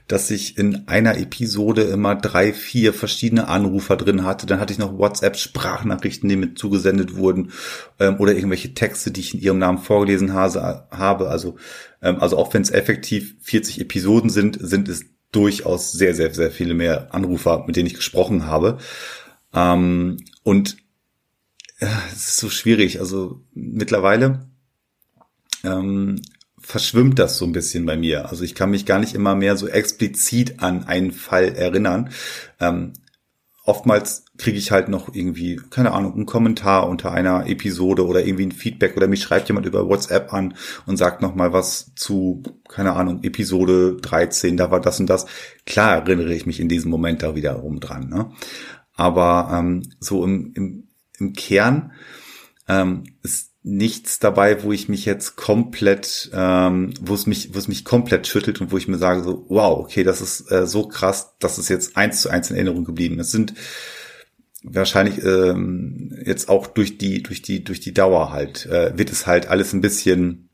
dass 0.09 0.31
ich 0.31 0.59
in 0.59 0.89
einer 0.89 1.17
Episode 1.19 1.83
immer 1.83 2.15
drei, 2.15 2.53
vier 2.53 2.93
verschiedene 2.93 3.49
Anrufer 3.49 3.97
drin 3.97 4.25
hatte. 4.25 4.47
Dann 4.47 4.61
hatte 4.61 4.73
ich 4.73 4.79
noch 4.79 4.99
WhatsApp-Sprachnachrichten, 4.99 6.29
die 6.29 6.37
mit 6.37 6.59
zugesendet 6.59 7.17
wurden 7.17 7.53
ähm, 7.99 8.17
oder 8.19 8.35
irgendwelche 8.35 8.75
Texte, 8.75 9.11
die 9.11 9.21
ich 9.21 9.35
in 9.35 9.41
ihrem 9.41 9.59
Namen 9.59 9.79
vorgelesen 9.79 10.35
habe. 10.35 11.29
Also, 11.29 11.57
ähm, 12.03 12.21
also 12.21 12.37
auch 12.37 12.53
wenn 12.55 12.63
es 12.63 12.71
effektiv 12.71 13.37
40 13.43 13.81
Episoden 13.81 14.31
sind, 14.31 14.59
sind 14.61 14.89
es 14.89 15.05
durchaus 15.31 15.93
sehr, 15.93 16.15
sehr, 16.15 16.33
sehr 16.35 16.51
viele 16.51 16.75
mehr 16.75 17.15
Anrufer, 17.15 17.65
mit 17.67 17.77
denen 17.77 17.87
ich 17.87 17.95
gesprochen 17.95 18.47
habe. 18.47 18.79
Ähm, 19.55 20.19
und 20.43 20.77
es 21.81 22.29
ist 22.29 22.37
so 22.37 22.51
schwierig. 22.51 23.01
Also 23.01 23.41
mittlerweile 23.55 24.47
ähm, 25.65 26.21
verschwimmt 26.62 27.19
das 27.19 27.38
so 27.38 27.45
ein 27.45 27.52
bisschen 27.52 27.87
bei 27.87 27.97
mir. 27.97 28.28
Also 28.28 28.45
ich 28.45 28.54
kann 28.54 28.71
mich 28.71 28.87
gar 28.87 28.99
nicht 28.99 29.14
immer 29.14 29.35
mehr 29.35 29.57
so 29.57 29.69
explizit 29.69 30.61
an 30.61 30.85
einen 30.85 31.12
Fall 31.12 31.54
erinnern. 31.54 32.11
Ähm, 32.61 32.92
oftmals 33.64 34.25
kriege 34.38 34.59
ich 34.59 34.71
halt 34.71 34.88
noch 34.88 35.14
irgendwie, 35.14 35.61
keine 35.71 35.92
Ahnung, 35.92 36.14
einen 36.14 36.26
Kommentar 36.26 36.88
unter 36.88 37.12
einer 37.12 37.47
Episode 37.47 38.07
oder 38.07 38.25
irgendwie 38.25 38.47
ein 38.47 38.52
Feedback 38.52 38.97
oder 38.97 39.07
mich 39.07 39.23
schreibt 39.23 39.49
jemand 39.49 39.66
über 39.66 39.88
WhatsApp 39.88 40.33
an 40.33 40.54
und 40.87 40.97
sagt 40.97 41.23
noch 41.23 41.35
mal 41.35 41.52
was 41.52 41.95
zu, 41.95 42.42
keine 42.69 42.95
Ahnung, 42.95 43.23
Episode 43.23 43.97
13, 44.00 44.57
da 44.57 44.71
war 44.71 44.81
das 44.81 44.99
und 45.00 45.09
das. 45.09 45.26
Klar 45.66 45.97
erinnere 45.97 46.35
ich 46.35 46.47
mich 46.47 46.61
in 46.61 46.69
diesem 46.69 46.90
Moment 46.90 47.23
da 47.23 47.35
wiederum 47.35 47.81
dran. 47.81 48.09
Ne? 48.09 48.33
Aber 48.95 49.50
ähm, 49.52 49.83
so 50.00 50.25
im, 50.25 50.52
im 50.54 50.88
im 51.23 51.33
Kern 51.33 51.92
ähm, 52.69 53.04
ist 53.23 53.52
nichts 53.64 54.19
dabei, 54.19 54.62
wo 54.64 54.73
ich 54.73 54.88
mich 54.88 55.04
jetzt 55.04 55.37
komplett, 55.37 56.31
ähm, 56.35 56.95
wo 57.00 57.14
es 57.14 57.26
mich, 57.26 57.54
wo 57.54 57.59
es 57.59 57.69
mich 57.69 57.85
komplett 57.85 58.26
schüttelt 58.26 58.61
und 58.61 58.73
wo 58.73 58.76
ich 58.76 58.88
mir 58.88 58.99
sage 58.99 59.23
so, 59.23 59.45
wow, 59.49 59.78
okay, 59.78 60.02
das 60.02 60.21
ist 60.21 60.50
äh, 60.50 60.66
so 60.66 60.88
krass, 60.88 61.35
dass 61.38 61.59
es 61.59 61.69
jetzt 61.69 61.97
eins 61.97 62.23
zu 62.23 62.28
eins 62.28 62.50
in 62.50 62.57
Erinnerung 62.57 62.85
geblieben. 62.85 63.21
Es 63.21 63.31
sind 63.31 63.54
wahrscheinlich 64.64 65.23
ähm, 65.25 66.19
jetzt 66.25 66.49
auch 66.49 66.66
durch 66.66 66.99
die, 66.99 67.23
durch 67.23 67.42
die, 67.42 67.62
durch 67.62 67.81
die 67.81 67.95
Dauer 67.95 68.33
halt 68.33 68.66
äh, 68.66 68.97
wird 68.97 69.12
es 69.12 69.26
halt 69.26 69.47
alles 69.47 69.73
ein 69.73 69.81
bisschen, 69.81 70.49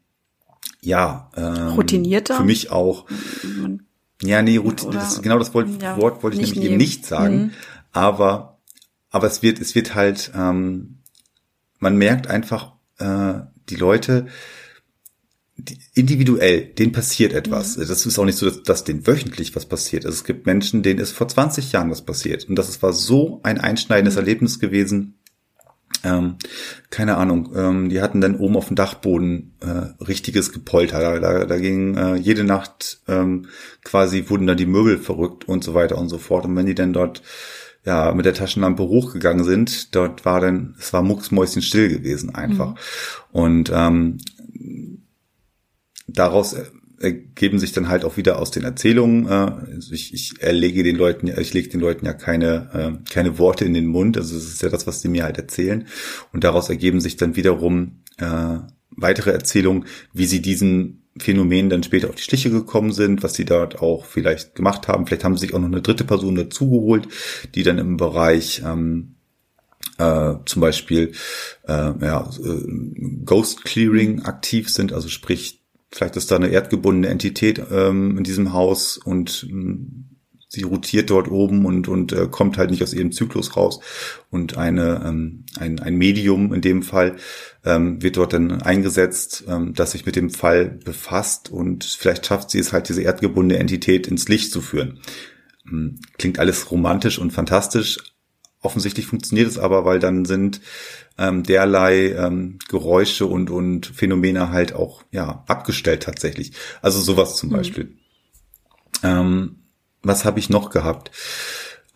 ja, 0.81 1.31
ähm, 1.37 1.75
routinierter. 1.75 2.37
Für 2.37 2.45
mich 2.45 2.71
auch. 2.71 3.07
Ja, 4.23 4.43
nee, 4.43 4.57
Routine, 4.57 4.93
das, 4.93 5.23
genau 5.23 5.39
das 5.39 5.55
Wort, 5.55 5.69
ja, 5.81 5.97
Wort 5.97 6.23
wollte 6.23 6.37
ich 6.37 6.43
nämlich 6.43 6.59
nehmen. 6.59 6.73
eben 6.73 6.77
nicht 6.77 7.07
sagen. 7.07 7.37
Mhm. 7.37 7.51
Aber 7.93 8.59
aber 9.11 9.27
es 9.27 9.43
wird, 9.43 9.61
es 9.61 9.75
wird 9.75 9.95
halt, 9.95 10.33
ähm, 10.35 10.99
man 11.79 11.97
merkt 11.97 12.27
einfach, 12.27 12.73
äh, 12.99 13.35
die 13.69 13.77
Leute, 13.77 14.27
die, 15.57 15.79
individuell, 15.95 16.65
denen 16.67 16.93
passiert 16.93 17.33
etwas. 17.33 17.77
Mhm. 17.77 17.89
Das 17.89 18.07
ist 18.07 18.19
auch 18.19 18.25
nicht 18.25 18.39
so, 18.39 18.47
dass, 18.47 18.63
dass 18.63 18.85
denen 18.85 19.07
wöchentlich 19.07 19.55
was 19.57 19.67
passiert. 19.67 20.07
Also 20.07 20.17
es 20.17 20.25
gibt 20.25 20.47
Menschen, 20.47 20.83
denen 20.83 21.01
ist 21.01 21.13
vor 21.13 21.29
20 21.29 21.73
Jahren 21.73 21.91
was 21.91 22.03
passiert. 22.03 22.49
Und 22.49 22.57
das 22.57 22.83
war 22.83 22.93
so 22.93 23.41
ein 23.43 23.59
einschneidendes 23.59 24.15
mhm. 24.15 24.21
Erlebnis 24.21 24.59
gewesen. 24.61 25.15
Ähm, 26.05 26.37
keine 26.91 27.17
Ahnung, 27.17 27.53
ähm, 27.57 27.89
die 27.89 28.01
hatten 28.01 28.21
dann 28.21 28.37
oben 28.37 28.57
auf 28.57 28.69
dem 28.69 28.77
Dachboden 28.77 29.55
äh, 29.61 30.05
richtiges 30.05 30.53
Gepolter. 30.53 31.01
Da, 31.01 31.19
da, 31.19 31.45
da 31.45 31.59
ging 31.59 31.97
äh, 31.97 32.15
jede 32.15 32.45
Nacht 32.45 33.01
ähm, 33.09 33.47
quasi 33.83 34.29
wurden 34.29 34.47
da 34.47 34.55
die 34.55 34.67
Möbel 34.67 34.99
verrückt 34.99 35.49
und 35.49 35.65
so 35.65 35.75
weiter 35.75 35.99
und 35.99 36.09
so 36.09 36.19
fort. 36.19 36.45
Und 36.45 36.55
wenn 36.55 36.67
die 36.67 36.75
dann 36.75 36.93
dort 36.93 37.23
ja 37.89 38.13
mit 38.13 38.27
der 38.27 38.35
Taschenlampe 38.35 38.83
hochgegangen 38.83 39.45
sind, 39.45 39.95
dort 39.95 40.27
war 40.27 40.41
dann, 40.41 40.75
es 40.79 40.93
war 40.93 41.03
mucksmäuschen 41.03 41.63
still 41.63 41.89
gewesen 41.89 42.35
einfach. 42.35 42.73
Mhm. 42.73 42.77
Und 43.33 43.73
ähm, 43.75 44.19
daraus 46.07 46.55
ergeben 47.01 47.59
sich 47.59 47.73
dann 47.73 47.89
halt 47.89 48.05
auch 48.05 48.19
wieder 48.19 48.39
aus 48.39 48.51
den 48.51 48.65
Erzählungen. 48.65 49.27
Äh, 49.27 49.75
also 49.75 49.95
ich, 49.95 50.13
ich 50.13 50.35
erlege 50.41 50.83
den 50.83 50.97
Leuten, 50.97 51.29
ich 51.29 51.55
lege 51.55 51.71
den 51.71 51.81
Leuten 51.81 52.05
ja 52.05 52.13
keine 52.13 52.71
äh, 52.75 53.11
keine 53.11 53.39
Worte 53.39 53.65
in 53.65 53.73
den 53.73 53.87
Mund. 53.87 54.19
Also 54.19 54.37
es 54.37 54.45
ist 54.45 54.63
ja 54.63 54.69
das, 54.69 54.87
was 54.87 55.01
sie 55.01 55.09
mir 55.09 55.25
halt 55.25 55.39
erzählen. 55.39 55.87
Und 56.33 56.45
daraus 56.45 56.69
ergeben 56.69 57.01
sich 57.01 57.17
dann 57.17 57.37
wiederum 57.37 58.03
äh, 58.19 58.59
weitere 58.91 59.31
Erzählungen, 59.31 59.87
wie 60.13 60.27
sie 60.27 60.43
diesen 60.43 61.08
Phänomen 61.21 61.71
dann 61.71 61.83
später 61.83 62.09
auf 62.09 62.15
die 62.15 62.23
Schliche 62.23 62.51
gekommen 62.51 62.93
sind, 62.93 63.23
was 63.23 63.35
sie 63.35 63.45
dort 63.45 63.81
auch 63.81 64.05
vielleicht 64.05 64.55
gemacht 64.55 64.89
haben. 64.89 65.07
Vielleicht 65.07 65.25
haben 65.25 65.37
sie 65.37 65.47
sich 65.47 65.55
auch 65.55 65.59
noch 65.59 65.67
eine 65.67 65.83
dritte 65.83 66.05
Person 66.05 66.35
dazugeholt, 66.35 67.09
die 67.55 67.63
dann 67.63 67.79
im 67.79 67.97
Bereich 67.97 68.63
ähm, 68.65 69.17
äh, 69.99 70.35
zum 70.45 70.61
Beispiel 70.61 71.13
äh, 71.67 71.93
ja, 72.01 72.31
äh, 72.45 73.25
Ghost 73.25 73.65
Clearing 73.65 74.23
aktiv 74.23 74.71
sind, 74.71 74.93
also 74.93 75.09
sprich 75.09 75.63
vielleicht 75.91 76.17
ist 76.17 76.31
da 76.31 76.37
eine 76.37 76.49
erdgebundene 76.49 77.09
Entität 77.09 77.61
ähm, 77.71 78.19
in 78.19 78.25
diesem 78.25 78.53
Haus 78.53 78.99
und 78.99 79.47
ähm, 79.49 80.18
sie 80.59 80.65
rotiert 80.65 81.11
dort 81.11 81.31
oben 81.31 81.65
und 81.65 81.89
und 81.89 82.13
äh, 82.13 82.27
kommt 82.31 82.59
halt 82.59 82.71
nicht 82.71 82.83
aus 82.83 82.93
ihrem 82.93 83.13
Zyklus 83.13 83.57
raus 83.57 83.81
und 84.31 84.57
eine 84.57 85.03
ähm, 85.07 85.45
ein, 85.59 85.79
ein 85.79 85.97
Medium 85.97 86.53
in 86.53 86.61
dem 86.61 86.83
Fall 86.83 87.17
ähm, 87.65 88.03
wird 88.03 88.17
dort 88.17 88.33
dann 88.33 88.63
eingesetzt, 88.63 89.45
ähm, 89.49 89.75
das 89.75 89.93
sich 89.93 90.05
mit 90.05 90.17
dem 90.17 90.31
Fall 90.31 90.67
befasst 90.85 91.51
und 91.51 91.85
vielleicht 91.85 92.27
schafft 92.27 92.51
sie 92.51 92.59
es 92.59 92.73
halt 92.73 92.89
diese 92.89 93.03
erdgebundene 93.03 93.61
Entität 93.61 94.07
ins 94.07 94.29
Licht 94.29 94.53
zu 94.53 94.61
führen. 94.61 95.01
Ähm, 95.71 96.01
klingt 96.19 96.39
alles 96.39 96.71
romantisch 96.71 97.19
und 97.19 97.33
fantastisch. 97.33 97.99
Offensichtlich 98.61 99.07
funktioniert 99.07 99.49
es 99.49 99.59
aber, 99.59 99.85
weil 99.85 100.01
dann 100.01 100.25
sind 100.25 100.61
ähm, 101.17 101.45
derlei 101.45 102.13
ähm, 102.13 102.59
Geräusche 102.69 103.27
und, 103.27 103.51
und 103.51 103.87
Phänomene 103.87 104.51
halt 104.51 104.73
auch 104.73 105.05
ja 105.13 105.45
abgestellt 105.47 106.03
tatsächlich. 106.03 106.53
Also 106.83 107.01
sowas 107.01 107.37
zum 107.37 107.51
mhm. 107.51 107.55
Beispiel. 107.55 107.97
Ähm, 109.05 109.58
was 110.03 110.25
habe 110.25 110.39
ich 110.39 110.51
noch 110.51 110.71
gehabt? 110.71 111.11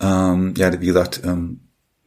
Ähm, 0.00 0.54
ja, 0.56 0.80
wie 0.80 0.86
gesagt, 0.86 1.22
ähm, 1.24 1.60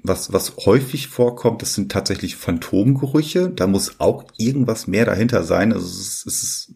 was, 0.04 0.32
was 0.34 0.56
häufig 0.66 1.08
vorkommt, 1.08 1.62
das 1.62 1.74
sind 1.74 1.92
tatsächlich 1.92 2.36
Phantomgerüche. 2.36 3.50
Da 3.50 3.68
muss 3.68 4.00
auch 4.00 4.26
irgendwas 4.38 4.88
mehr 4.88 5.06
dahinter 5.06 5.44
sein. 5.44 5.74
Also 5.74 5.86
es 5.86 5.98
ist, 5.98 6.26
es 6.28 6.44
ist 6.44 6.74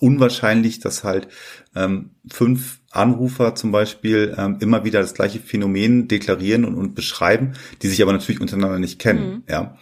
unwahrscheinlich, 0.00 0.80
dass 0.80 1.04
halt 1.04 1.28
ähm, 1.74 2.10
fünf 2.30 2.80
Anrufer 2.90 3.54
zum 3.54 3.72
Beispiel 3.72 4.34
ähm, 4.38 4.58
immer 4.60 4.84
wieder 4.84 5.00
das 5.00 5.14
gleiche 5.14 5.40
Phänomen 5.40 6.08
deklarieren 6.08 6.64
und, 6.64 6.76
und 6.76 6.94
beschreiben, 6.94 7.52
die 7.82 7.88
sich 7.88 8.00
aber 8.02 8.12
natürlich 8.12 8.40
untereinander 8.40 8.78
nicht 8.78 8.98
kennen. 8.98 9.30
Mhm. 9.30 9.42
Ja, 9.48 9.76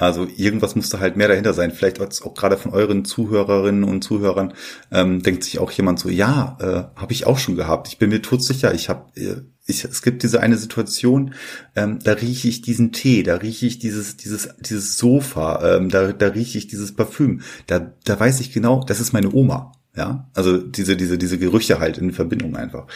also 0.00 0.26
irgendwas 0.36 0.76
musste 0.76 0.98
halt 0.98 1.16
mehr 1.16 1.28
dahinter 1.28 1.52
sein. 1.52 1.72
Vielleicht 1.72 2.00
auch 2.00 2.34
gerade 2.34 2.56
von 2.56 2.72
euren 2.72 3.04
Zuhörerinnen 3.04 3.84
und 3.84 4.02
Zuhörern 4.02 4.54
ähm, 4.90 5.22
denkt 5.22 5.44
sich 5.44 5.58
auch 5.58 5.70
jemand 5.70 5.98
so, 5.98 6.08
ja, 6.08 6.56
äh, 6.60 6.98
habe 7.00 7.12
ich 7.12 7.26
auch 7.26 7.38
schon 7.38 7.54
gehabt. 7.54 7.88
Ich 7.88 7.98
bin 7.98 8.08
mir 8.08 8.22
todsicher, 8.22 8.72
ich 8.72 8.88
habe, 8.88 9.10
äh, 9.20 9.42
ich, 9.66 9.84
es 9.84 10.02
gibt 10.02 10.22
diese 10.22 10.40
eine 10.40 10.56
Situation, 10.56 11.34
ähm, 11.76 11.98
da 12.02 12.12
rieche 12.12 12.48
ich 12.48 12.62
diesen 12.62 12.92
Tee, 12.92 13.22
da 13.22 13.36
rieche 13.36 13.66
ich 13.66 13.78
dieses, 13.78 14.16
dieses, 14.16 14.48
dieses 14.58 14.96
Sofa, 14.96 15.76
ähm, 15.76 15.90
da, 15.90 16.12
da 16.12 16.28
rieche 16.28 16.56
ich 16.56 16.66
dieses 16.66 16.94
Parfüm. 16.96 17.42
Da, 17.66 17.92
da 18.04 18.18
weiß 18.18 18.40
ich 18.40 18.52
genau, 18.52 18.82
das 18.82 19.00
ist 19.00 19.12
meine 19.12 19.32
Oma. 19.32 19.72
Ja, 19.94 20.30
also 20.34 20.56
diese, 20.56 20.96
diese, 20.96 21.18
diese 21.18 21.38
Gerüche 21.38 21.78
halt 21.78 21.98
in 21.98 22.12
Verbindung 22.12 22.56
einfach. 22.56 22.86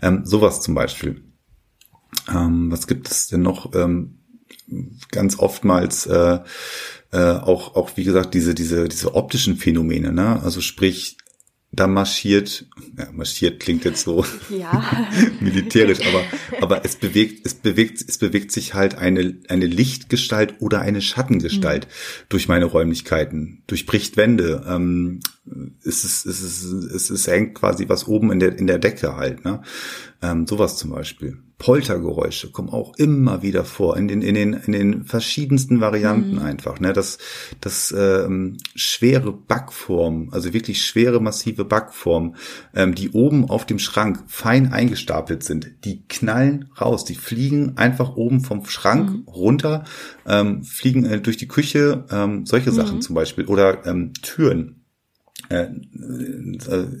Ähm, 0.00 0.24
sowas 0.24 0.62
zum 0.62 0.74
Beispiel. 0.74 1.22
Ähm, 2.32 2.70
was 2.70 2.86
gibt 2.86 3.10
es 3.10 3.26
denn 3.26 3.42
noch? 3.42 3.74
Ähm, 3.74 4.20
ganz 5.10 5.38
oftmals 5.38 6.06
äh, 6.06 6.38
äh, 7.12 7.18
auch 7.18 7.76
auch 7.76 7.90
wie 7.96 8.04
gesagt 8.04 8.34
diese 8.34 8.54
diese 8.54 8.88
diese 8.88 9.14
optischen 9.14 9.56
Phänomene, 9.56 10.12
ne? 10.12 10.42
Also 10.42 10.60
sprich 10.60 11.16
da 11.76 11.86
marschiert, 11.86 12.66
ja, 12.96 13.10
marschiert 13.12 13.60
klingt 13.60 13.84
jetzt 13.84 14.02
so 14.02 14.24
ja. 14.48 15.08
militärisch, 15.40 15.98
aber, 16.06 16.24
aber 16.62 16.84
es 16.84 16.96
bewegt, 16.96 17.44
es 17.44 17.54
bewegt, 17.54 18.02
es 18.06 18.18
bewegt 18.18 18.50
sich 18.50 18.74
halt 18.74 18.96
eine, 18.96 19.36
eine 19.48 19.66
Lichtgestalt 19.66 20.54
oder 20.60 20.80
eine 20.80 21.02
Schattengestalt 21.02 21.86
mhm. 21.86 22.24
durch 22.30 22.48
meine 22.48 22.64
Räumlichkeiten, 22.64 23.62
durchbricht 23.66 24.16
Wände, 24.16 24.64
ähm, 24.66 25.20
es 25.84 26.04
ist, 26.04 26.26
es 26.26 26.40
ist, 26.40 26.64
es 26.64 27.10
ist, 27.10 27.26
hängt 27.26 27.54
quasi 27.54 27.88
was 27.88 28.08
oben 28.08 28.32
in 28.32 28.40
der, 28.40 28.58
in 28.58 28.66
der 28.66 28.78
Decke 28.78 29.16
halt, 29.16 29.44
ne, 29.44 29.62
ähm, 30.22 30.46
sowas 30.46 30.76
zum 30.78 30.90
Beispiel. 30.90 31.38
Poltergeräusche 31.58 32.50
kommen 32.50 32.68
auch 32.68 32.96
immer 32.96 33.40
wieder 33.40 33.64
vor 33.64 33.96
in 33.96 34.08
den 34.08 34.20
in 34.20 34.34
den 34.34 34.52
in 34.52 34.72
den 34.72 35.04
verschiedensten 35.04 35.80
Varianten 35.80 36.34
mhm. 36.34 36.42
einfach 36.42 36.80
ne 36.80 36.92
das 36.92 37.16
das 37.62 37.94
ähm, 37.96 38.58
schwere 38.74 39.32
Backform 39.32 40.28
also 40.32 40.52
wirklich 40.52 40.84
schwere 40.84 41.18
massive 41.18 41.64
Backform 41.64 42.34
ähm, 42.74 42.94
die 42.94 43.10
oben 43.10 43.48
auf 43.48 43.64
dem 43.64 43.78
Schrank 43.78 44.24
fein 44.26 44.70
eingestapelt 44.70 45.42
sind 45.42 45.84
die 45.84 46.02
knallen 46.08 46.70
raus 46.78 47.06
die 47.06 47.14
fliegen 47.14 47.78
einfach 47.78 48.16
oben 48.16 48.42
vom 48.42 48.66
Schrank 48.66 49.10
mhm. 49.10 49.22
runter 49.26 49.84
ähm, 50.26 50.62
fliegen 50.62 51.06
äh, 51.06 51.20
durch 51.22 51.38
die 51.38 51.48
Küche 51.48 52.04
ähm, 52.10 52.44
solche 52.44 52.70
Sachen 52.70 52.96
mhm. 52.96 53.00
zum 53.00 53.14
Beispiel 53.14 53.46
oder 53.46 53.86
ähm, 53.86 54.12
Türen 54.20 54.75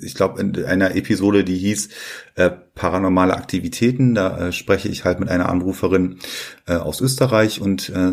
ich 0.02 0.14
glaube, 0.14 0.40
in 0.40 0.64
einer 0.64 0.94
Episode, 0.94 1.44
die 1.44 1.56
hieß 1.56 1.88
äh, 2.36 2.50
Paranormale 2.74 3.34
Aktivitäten, 3.34 4.14
da 4.14 4.48
äh, 4.48 4.52
spreche 4.52 4.88
ich 4.88 5.04
halt 5.04 5.20
mit 5.20 5.28
einer 5.28 5.48
Anruferin 5.48 6.18
äh, 6.66 6.74
aus 6.74 7.00
Österreich 7.00 7.60
und 7.60 7.88
äh, 7.90 8.12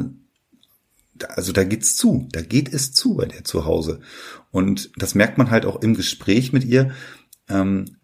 also 1.29 1.51
da 1.51 1.63
geht's 1.63 1.95
zu, 1.95 2.27
da 2.31 2.41
geht 2.41 2.73
es 2.73 2.93
zu 2.93 3.15
bei 3.15 3.25
der 3.25 3.43
zu 3.43 3.65
Hause. 3.65 3.99
Und 4.51 4.91
das 4.97 5.15
merkt 5.15 5.37
man 5.37 5.51
halt 5.51 5.65
auch 5.65 5.81
im 5.81 5.93
Gespräch 5.93 6.53
mit 6.53 6.63
ihr. 6.63 6.91
Ähm, 7.49 7.97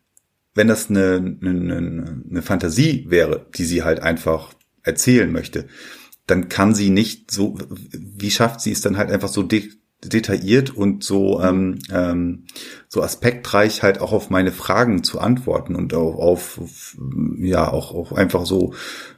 wenn 0.53 0.67
das 0.67 0.89
eine, 0.89 1.37
eine, 1.41 2.23
eine 2.29 2.41
Fantasie 2.41 3.05
wäre, 3.09 3.45
die 3.55 3.65
sie 3.65 3.83
halt 3.83 4.01
einfach 4.01 4.53
erzählen 4.83 5.31
möchte, 5.31 5.67
dann 6.27 6.49
kann 6.49 6.75
sie 6.75 6.89
nicht 6.89 7.31
so, 7.31 7.57
wie 7.91 8.31
schafft 8.31 8.61
sie 8.61 8.71
es 8.71 8.81
dann 8.81 8.97
halt 8.97 9.09
einfach 9.09 9.29
so 9.29 9.43
detailliert 10.03 10.69
und 10.69 11.03
so 11.03 11.41
ähm, 11.41 11.79
ähm, 11.91 12.45
so 12.87 13.03
aspektreich 13.03 13.83
halt 13.83 13.99
auch 13.99 14.13
auf 14.13 14.29
meine 14.29 14.51
Fragen 14.51 15.03
zu 15.03 15.19
antworten 15.19 15.75
und 15.75 15.93
auf, 15.93 16.59
auf 16.59 16.97
ja 17.37 17.69
auch, 17.69 17.93
auch 17.93 18.11
einfach 18.13 18.45
so 18.45 18.73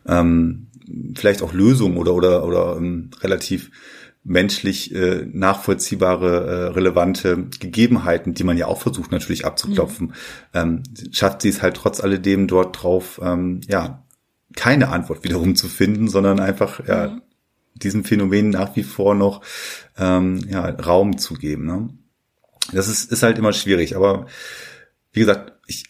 ähm, 0.07 0.67
vielleicht 1.15 1.43
auch 1.43 1.53
Lösungen 1.53 1.97
oder 1.97 2.15
oder 2.15 2.45
oder 2.45 2.77
ähm, 2.77 3.11
relativ 3.21 3.69
menschlich 4.23 4.93
äh, 4.93 5.25
nachvollziehbare 5.31 6.45
äh, 6.45 6.67
relevante 6.73 7.47
Gegebenheiten, 7.59 8.33
die 8.33 8.43
man 8.43 8.57
ja 8.57 8.67
auch 8.67 8.81
versucht 8.81 9.11
natürlich 9.11 9.45
abzuklopfen, 9.45 10.07
mhm. 10.07 10.13
ähm, 10.53 10.83
schafft 11.11 11.41
sie 11.41 11.49
es 11.49 11.61
halt 11.61 11.75
trotz 11.75 12.01
alledem 12.01 12.47
dort 12.47 12.81
drauf 12.81 13.19
ähm, 13.23 13.61
ja 13.67 14.03
keine 14.55 14.89
Antwort 14.89 15.23
wiederum 15.23 15.55
zu 15.55 15.69
finden, 15.69 16.07
sondern 16.07 16.39
einfach 16.39 16.85
ja 16.87 17.09
mhm 17.09 17.21
diesem 17.73 18.03
Phänomen 18.03 18.49
nach 18.49 18.75
wie 18.75 18.83
vor 18.83 19.15
noch 19.15 19.41
ähm, 19.97 20.45
ja, 20.47 20.69
Raum 20.69 21.17
zu 21.17 21.33
geben. 21.35 21.65
Ne? 21.65 21.89
Das 22.71 22.87
ist, 22.87 23.11
ist 23.11 23.23
halt 23.23 23.37
immer 23.37 23.53
schwierig, 23.53 23.95
aber 23.95 24.27
wie 25.11 25.19
gesagt, 25.21 25.53
ich 25.67 25.85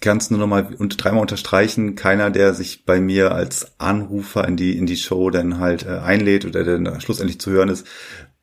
kann 0.00 0.18
es 0.18 0.30
nur 0.30 0.40
noch 0.40 0.46
mal 0.46 0.74
und 0.74 1.02
dreimal 1.02 1.20
unterstreichen, 1.20 1.94
keiner, 1.94 2.30
der 2.30 2.54
sich 2.54 2.84
bei 2.84 3.00
mir 3.00 3.32
als 3.32 3.78
Anrufer 3.78 4.46
in 4.46 4.56
die 4.56 4.76
in 4.76 4.86
die 4.86 4.96
Show 4.96 5.30
dann 5.30 5.58
halt 5.58 5.86
äh, 5.86 5.98
einlädt 5.98 6.44
oder 6.44 6.64
dann 6.64 7.00
schlussendlich 7.00 7.40
zu 7.40 7.50
hören 7.50 7.68
ist, 7.68 7.86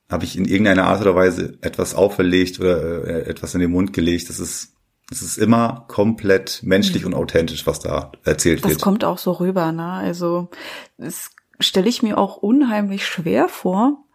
habe 0.10 0.24
ich 0.24 0.38
in 0.38 0.46
irgendeiner 0.46 0.86
Art 0.86 1.02
oder 1.02 1.16
Weise 1.16 1.58
etwas 1.62 1.94
auferlegt 1.94 2.60
oder 2.60 3.06
äh, 3.06 3.30
etwas 3.30 3.54
in 3.54 3.60
den 3.60 3.72
Mund 3.72 3.94
gelegt. 3.94 4.30
Das 4.30 4.40
ist 4.40 4.74
es 5.12 5.22
ist 5.24 5.38
immer 5.38 5.86
komplett 5.88 6.62
menschlich 6.64 7.02
mhm. 7.02 7.10
und 7.10 7.14
authentisch, 7.16 7.66
was 7.66 7.80
da 7.80 8.12
erzählt 8.24 8.60
das 8.60 8.70
wird. 8.70 8.80
Das 8.80 8.84
kommt 8.84 9.04
auch 9.04 9.18
so 9.18 9.32
rüber, 9.32 9.72
ne? 9.72 9.92
Also 9.92 10.50
es 10.98 11.32
stelle 11.60 11.90
ich 11.90 12.04
mir 12.04 12.18
auch 12.18 12.38
unheimlich 12.38 13.06
schwer 13.06 13.50
vor, 13.50 14.06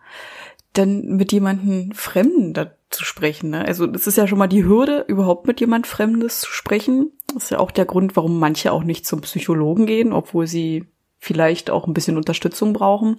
dann 0.73 1.17
mit 1.17 1.33
jemandem 1.33 1.93
Fremden 1.93 2.53
da 2.53 2.73
zu 2.91 3.05
sprechen. 3.05 3.51
Ne? 3.51 3.65
Also 3.65 3.87
das 3.87 4.07
ist 4.07 4.17
ja 4.17 4.27
schon 4.27 4.39
mal 4.39 4.49
die 4.49 4.65
Hürde, 4.65 5.05
überhaupt 5.09 5.47
mit 5.47 5.61
jemand 5.61 5.87
Fremdes 5.87 6.41
zu 6.41 6.53
sprechen. 6.53 7.13
Das 7.29 7.45
ist 7.45 7.51
ja 7.51 7.59
auch 7.59 7.71
der 7.71 7.85
Grund, 7.85 8.17
warum 8.17 8.39
manche 8.39 8.73
auch 8.73 8.85
nicht 8.85 9.07
zum 9.07 9.21
Psychologen 9.21 9.87
gehen, 9.87 10.13
obwohl 10.13 10.47
sie 10.47 10.87
vielleicht 11.19 11.71
auch 11.71 11.87
ein 11.87 11.95
bisschen 11.95 12.17
Unterstützung 12.17 12.73
brauchen. 12.73 13.19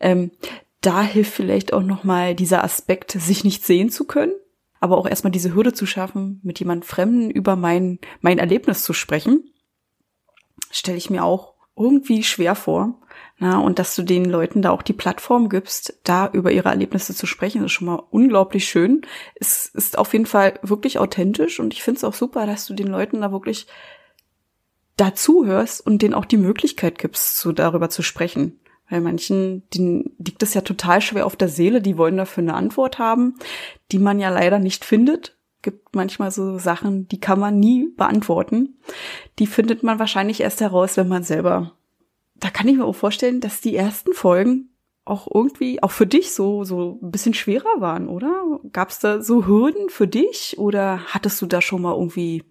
Ähm, 0.00 0.30
da 0.80 1.02
hilft 1.02 1.32
vielleicht 1.32 1.72
auch 1.72 1.82
noch 1.82 2.04
mal 2.04 2.34
dieser 2.34 2.62
Aspekt, 2.62 3.12
sich 3.12 3.44
nicht 3.44 3.64
sehen 3.64 3.90
zu 3.90 4.04
können, 4.04 4.34
aber 4.80 4.98
auch 4.98 5.06
erstmal 5.06 5.30
diese 5.30 5.54
Hürde 5.54 5.72
zu 5.72 5.86
schaffen, 5.86 6.40
mit 6.42 6.58
jemand 6.58 6.84
Fremden 6.84 7.30
über 7.30 7.56
mein 7.56 7.98
mein 8.20 8.38
Erlebnis 8.38 8.82
zu 8.82 8.92
sprechen, 8.92 9.50
stelle 10.70 10.98
ich 10.98 11.08
mir 11.08 11.24
auch 11.24 11.53
irgendwie 11.76 12.22
schwer 12.22 12.54
vor. 12.54 13.00
Na, 13.38 13.58
und 13.58 13.78
dass 13.78 13.96
du 13.96 14.02
den 14.02 14.24
Leuten 14.24 14.62
da 14.62 14.70
auch 14.70 14.82
die 14.82 14.92
Plattform 14.92 15.48
gibst, 15.48 15.98
da 16.04 16.28
über 16.32 16.52
ihre 16.52 16.68
Erlebnisse 16.68 17.14
zu 17.14 17.26
sprechen, 17.26 17.64
ist 17.64 17.72
schon 17.72 17.88
mal 17.88 18.02
unglaublich 18.10 18.68
schön. 18.68 19.02
Es 19.34 19.66
ist 19.66 19.98
auf 19.98 20.12
jeden 20.12 20.26
Fall 20.26 20.58
wirklich 20.62 20.98
authentisch 20.98 21.58
und 21.58 21.74
ich 21.74 21.82
finde 21.82 21.98
es 21.98 22.04
auch 22.04 22.14
super, 22.14 22.46
dass 22.46 22.66
du 22.66 22.74
den 22.74 22.86
Leuten 22.86 23.22
da 23.22 23.32
wirklich 23.32 23.66
dazuhörst 24.96 25.84
und 25.84 26.02
denen 26.02 26.14
auch 26.14 26.24
die 26.24 26.36
Möglichkeit 26.36 26.98
gibst, 26.98 27.38
so 27.38 27.50
darüber 27.50 27.90
zu 27.90 28.02
sprechen. 28.02 28.60
Weil 28.88 29.00
manchen, 29.00 29.68
denen 29.70 30.14
liegt 30.18 30.42
es 30.42 30.54
ja 30.54 30.60
total 30.60 31.00
schwer 31.00 31.26
auf 31.26 31.36
der 31.36 31.48
Seele, 31.48 31.80
die 31.80 31.96
wollen 31.96 32.16
dafür 32.16 32.42
eine 32.42 32.54
Antwort 32.54 32.98
haben, 32.98 33.34
die 33.90 33.98
man 33.98 34.20
ja 34.20 34.28
leider 34.28 34.58
nicht 34.58 34.84
findet. 34.84 35.33
Gibt 35.64 35.96
manchmal 35.96 36.30
so 36.30 36.58
Sachen, 36.58 37.08
die 37.08 37.18
kann 37.20 37.40
man 37.40 37.58
nie 37.58 37.88
beantworten. 37.96 38.76
Die 39.38 39.46
findet 39.46 39.82
man 39.82 39.98
wahrscheinlich 39.98 40.42
erst 40.42 40.60
heraus, 40.60 40.98
wenn 40.98 41.08
man 41.08 41.22
selber. 41.22 41.72
Da 42.34 42.50
kann 42.50 42.68
ich 42.68 42.76
mir 42.76 42.84
auch 42.84 42.94
vorstellen, 42.94 43.40
dass 43.40 43.62
die 43.62 43.74
ersten 43.74 44.12
Folgen 44.12 44.68
auch 45.06 45.26
irgendwie, 45.32 45.82
auch 45.82 45.90
für 45.90 46.06
dich 46.06 46.32
so, 46.32 46.64
so 46.64 46.98
ein 47.02 47.10
bisschen 47.10 47.32
schwerer 47.32 47.80
waren, 47.80 48.08
oder? 48.08 48.60
Gab 48.72 48.90
es 48.90 48.98
da 48.98 49.22
so 49.22 49.46
Hürden 49.46 49.88
für 49.88 50.06
dich 50.06 50.58
oder 50.58 51.00
hattest 51.06 51.40
du 51.40 51.46
da 51.46 51.62
schon 51.62 51.80
mal 51.80 51.94
irgendwie 51.94 52.44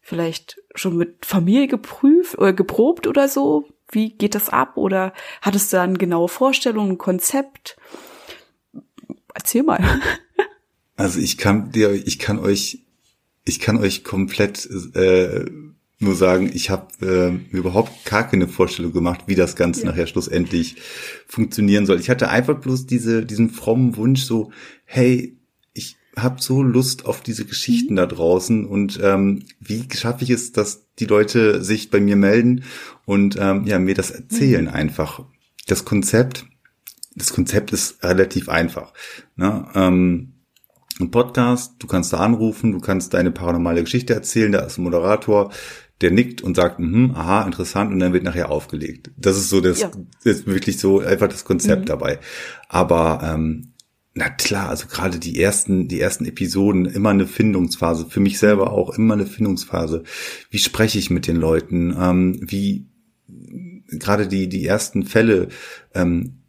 vielleicht 0.00 0.62
schon 0.76 0.96
mit 0.96 1.26
Familie 1.26 1.66
geprüft 1.66 2.38
oder 2.38 2.52
geprobt 2.52 3.08
oder 3.08 3.26
so? 3.26 3.64
Wie 3.90 4.10
geht 4.10 4.36
das 4.36 4.48
ab? 4.48 4.76
Oder 4.76 5.12
hattest 5.42 5.72
du 5.72 5.78
da 5.78 5.82
eine 5.82 5.98
genaue 5.98 6.28
Vorstellung, 6.28 6.90
ein 6.90 6.98
Konzept? 6.98 7.76
Erzähl 9.34 9.64
mal. 9.64 9.82
Also 11.00 11.18
ich 11.18 11.38
kann 11.38 11.72
dir, 11.72 11.92
ich 11.92 12.18
kann 12.18 12.38
euch, 12.38 12.80
ich 13.44 13.58
kann 13.58 13.78
euch 13.78 14.04
komplett 14.04 14.68
äh, 14.94 15.44
nur 15.98 16.14
sagen, 16.14 16.50
ich 16.52 16.70
habe 16.70 16.88
äh, 17.52 17.56
überhaupt 17.56 18.04
gar 18.06 18.28
keine 18.28 18.48
Vorstellung 18.48 18.92
gemacht, 18.92 19.22
wie 19.26 19.34
das 19.34 19.54
Ganze 19.54 19.82
ja. 19.82 19.90
nachher 19.90 20.06
schlussendlich 20.06 20.76
funktionieren 21.26 21.86
soll. 21.86 22.00
Ich 22.00 22.08
hatte 22.08 22.30
einfach 22.30 22.58
bloß 22.58 22.86
diese, 22.86 23.24
diesen 23.24 23.50
frommen 23.50 23.96
Wunsch, 23.96 24.22
so, 24.22 24.50
hey, 24.84 25.36
ich 25.74 25.96
habe 26.16 26.40
so 26.40 26.62
Lust 26.62 27.04
auf 27.04 27.20
diese 27.20 27.44
Geschichten 27.44 27.92
mhm. 27.94 27.98
da 27.98 28.06
draußen 28.06 28.64
und 28.66 28.98
ähm, 29.02 29.44
wie 29.60 29.84
schaffe 29.94 30.24
ich 30.24 30.30
es, 30.30 30.52
dass 30.52 30.86
die 30.98 31.04
Leute 31.04 31.62
sich 31.62 31.90
bei 31.90 32.00
mir 32.00 32.16
melden 32.16 32.64
und 33.04 33.36
ähm, 33.38 33.64
ja 33.66 33.78
mir 33.78 33.94
das 33.94 34.10
erzählen 34.10 34.64
mhm. 34.64 34.70
einfach. 34.70 35.24
Das 35.66 35.84
Konzept, 35.84 36.46
das 37.14 37.32
Konzept 37.32 37.72
ist 37.72 38.02
relativ 38.02 38.48
einfach. 38.48 38.94
Ne? 39.36 39.68
Ähm, 39.74 40.32
ein 41.00 41.10
Podcast, 41.10 41.74
du 41.78 41.86
kannst 41.86 42.12
da 42.12 42.18
anrufen, 42.18 42.72
du 42.72 42.80
kannst 42.80 43.14
deine 43.14 43.30
paranormale 43.30 43.82
Geschichte 43.82 44.14
erzählen, 44.14 44.52
da 44.52 44.60
ist 44.60 44.78
ein 44.78 44.84
Moderator, 44.84 45.50
der 46.00 46.10
nickt 46.10 46.42
und 46.42 46.56
sagt, 46.56 46.78
mhm, 46.78 47.12
aha, 47.14 47.42
interessant, 47.42 47.92
und 47.92 47.98
dann 47.98 48.12
wird 48.12 48.24
nachher 48.24 48.50
aufgelegt. 48.50 49.10
Das 49.16 49.36
ist 49.36 49.50
so 49.50 49.60
das, 49.60 49.80
ja. 49.80 49.90
ist 50.24 50.46
wirklich 50.46 50.78
so 50.78 51.00
einfach 51.00 51.28
das 51.28 51.44
Konzept 51.44 51.82
mhm. 51.82 51.86
dabei. 51.86 52.18
Aber 52.68 53.20
ähm, 53.22 53.74
na 54.14 54.28
klar, 54.28 54.68
also 54.68 54.86
gerade 54.86 55.18
die 55.18 55.40
ersten, 55.40 55.88
die 55.88 56.00
ersten 56.00 56.24
Episoden 56.24 56.86
immer 56.86 57.10
eine 57.10 57.26
Findungsphase. 57.26 58.06
Für 58.08 58.20
mich 58.20 58.38
selber 58.38 58.72
auch 58.72 58.96
immer 58.98 59.14
eine 59.14 59.26
Findungsphase. 59.26 60.02
Wie 60.50 60.58
spreche 60.58 60.98
ich 60.98 61.10
mit 61.10 61.26
den 61.26 61.36
Leuten? 61.36 61.94
Ähm, 61.98 62.40
wie 62.42 62.88
gerade 63.98 64.26
die 64.26 64.48
die 64.48 64.66
ersten 64.66 65.04
Fälle 65.04 65.48
ähm, 65.94 66.39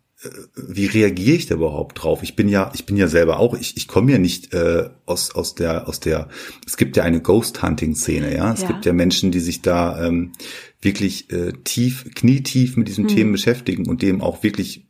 wie 0.55 0.86
reagiere 0.86 1.36
ich 1.36 1.47
da 1.47 1.55
überhaupt 1.55 2.01
drauf? 2.01 2.21
Ich 2.21 2.36
bin 2.36 2.47
ja, 2.47 2.71
ich 2.75 2.86
bin 2.86 2.95
ja 2.95 3.07
selber 3.07 3.39
auch, 3.39 3.55
ich, 3.55 3.75
ich 3.77 3.88
komme 3.88 4.12
ja 4.12 4.17
nicht 4.19 4.53
äh, 4.53 4.89
aus, 5.05 5.34
aus 5.34 5.55
der, 5.55 5.88
aus 5.88 5.99
der, 5.99 6.29
es 6.65 6.77
gibt 6.77 6.95
ja 6.95 7.03
eine 7.03 7.21
Ghost-Hunting-Szene, 7.21 8.36
ja. 8.36 8.53
Es 8.53 8.62
ja. 8.62 8.67
gibt 8.67 8.86
ja 8.86 8.93
Menschen, 8.93 9.31
die 9.31 9.39
sich 9.39 9.62
da 9.62 10.05
ähm, 10.05 10.34
wirklich 10.81 11.31
äh, 11.31 11.53
tief, 11.63 12.05
knietief 12.13 12.77
mit 12.77 12.88
diesen 12.88 13.07
hm. 13.07 13.15
Themen 13.15 13.31
beschäftigen 13.31 13.88
und 13.88 14.01
dem 14.01 14.21
auch 14.21 14.43
wirklich 14.43 14.88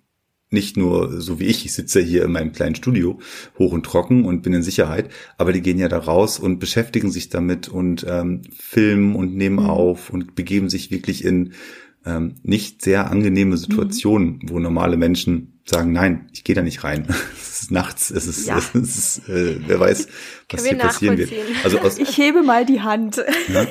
nicht 0.52 0.76
nur 0.76 1.22
so 1.22 1.40
wie 1.40 1.46
ich, 1.46 1.66
ich 1.66 1.72
sitze 1.72 2.02
hier 2.02 2.26
in 2.26 2.34
meinem 2.34 2.52
kleinen 2.52 2.76
Studio, 2.76 3.20
hoch 3.58 3.72
und 3.72 3.86
trocken 3.86 4.26
und 4.26 4.42
bin 4.42 4.54
in 4.54 4.64
Sicherheit, 4.64 5.10
aber 5.38 5.54
die 5.54 5.62
gehen 5.62 5.80
ja 5.80 5.88
da 5.88 5.98
raus 5.98 6.40
und 6.40 6.60
beschäftigen 6.60 7.10
sich 7.10 7.30
damit 7.30 7.70
und 7.70 8.06
ähm, 8.08 8.42
filmen 8.60 9.16
und 9.16 9.34
nehmen 9.34 9.64
mhm. 9.64 9.70
auf 9.70 10.10
und 10.10 10.36
begeben 10.36 10.70
sich 10.70 10.92
wirklich 10.92 11.24
in 11.24 11.54
ähm, 12.06 12.36
nicht 12.44 12.82
sehr 12.82 13.12
angenehme 13.12 13.58
Situationen, 13.58 14.40
mhm. 14.42 14.50
wo 14.50 14.60
normale 14.60 14.98
Menschen 14.98 15.62
sagen, 15.66 15.92
nein, 15.92 16.30
ich 16.34 16.44
gehe 16.44 16.56
da 16.56 16.62
nicht 16.62 16.84
rein. 16.84 17.08
es 17.42 17.64
ist 17.64 17.72
nachts, 17.72 18.12
es 18.12 18.28
ist, 18.28 18.48
ja. 18.48 18.58
es 18.74 18.74
ist 18.74 19.30
äh, 19.30 19.60
wer 19.68 19.80
weiß, 19.80 20.08
was 20.50 20.66
hier 20.66 20.78
passieren 20.78 21.18
wird. 21.18 21.32
Also 21.64 21.80
aus, 21.80 21.98
ich 21.98 22.18
hebe 22.18 22.44
mal 22.44 22.66
die 22.66 22.82
Hand. 22.82 23.24
Ja? 23.48 23.68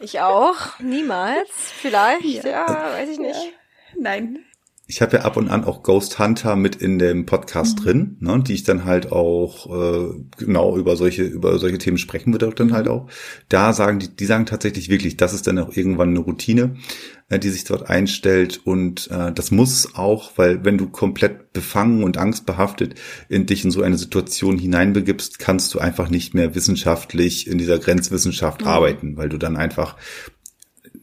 Ich 0.00 0.20
auch, 0.20 0.78
niemals, 0.80 1.48
vielleicht, 1.80 2.44
ja, 2.44 2.50
ja 2.50 2.92
weiß 2.92 3.08
ich 3.08 3.18
nicht. 3.18 3.52
Nein, 3.98 4.40
ich 4.88 5.00
habe 5.00 5.16
ja 5.16 5.22
ab 5.22 5.36
und 5.36 5.48
an 5.48 5.64
auch 5.64 5.82
Ghost 5.82 6.18
Hunter 6.18 6.56
mit 6.56 6.76
in 6.76 6.98
dem 6.98 7.24
Podcast 7.24 7.78
mhm. 7.78 7.82
drin, 7.82 8.16
ne, 8.20 8.42
die 8.46 8.52
ich 8.52 8.64
dann 8.64 8.84
halt 8.84 9.12
auch 9.12 9.66
äh, 9.70 10.14
genau 10.36 10.76
über 10.76 10.96
solche 10.96 11.22
über 11.22 11.58
solche 11.58 11.78
Themen 11.78 11.98
sprechen 11.98 12.32
würde 12.32 12.52
dann 12.54 12.72
halt 12.72 12.88
auch. 12.88 13.08
Da 13.48 13.72
sagen 13.72 14.00
die, 14.00 14.08
die 14.08 14.26
sagen 14.26 14.44
tatsächlich 14.44 14.88
wirklich, 14.88 15.16
das 15.16 15.34
ist 15.34 15.46
dann 15.46 15.58
auch 15.58 15.74
irgendwann 15.76 16.10
eine 16.10 16.18
Routine, 16.18 16.76
äh, 17.28 17.38
die 17.38 17.48
sich 17.48 17.64
dort 17.64 17.88
einstellt 17.88 18.60
und 18.64 19.08
äh, 19.10 19.32
das 19.32 19.50
muss 19.50 19.94
auch, 19.94 20.32
weil 20.36 20.64
wenn 20.64 20.78
du 20.78 20.88
komplett 20.88 21.52
befangen 21.52 22.02
und 22.02 22.18
angstbehaftet 22.18 22.96
in 23.28 23.46
dich 23.46 23.64
in 23.64 23.70
so 23.70 23.82
eine 23.82 23.96
Situation 23.96 24.58
hineinbegibst, 24.58 25.38
kannst 25.38 25.72
du 25.74 25.78
einfach 25.78 26.10
nicht 26.10 26.34
mehr 26.34 26.54
wissenschaftlich 26.54 27.46
in 27.46 27.56
dieser 27.56 27.78
Grenzwissenschaft 27.78 28.62
mhm. 28.62 28.66
arbeiten, 28.66 29.16
weil 29.16 29.28
du 29.28 29.38
dann 29.38 29.56
einfach 29.56 29.96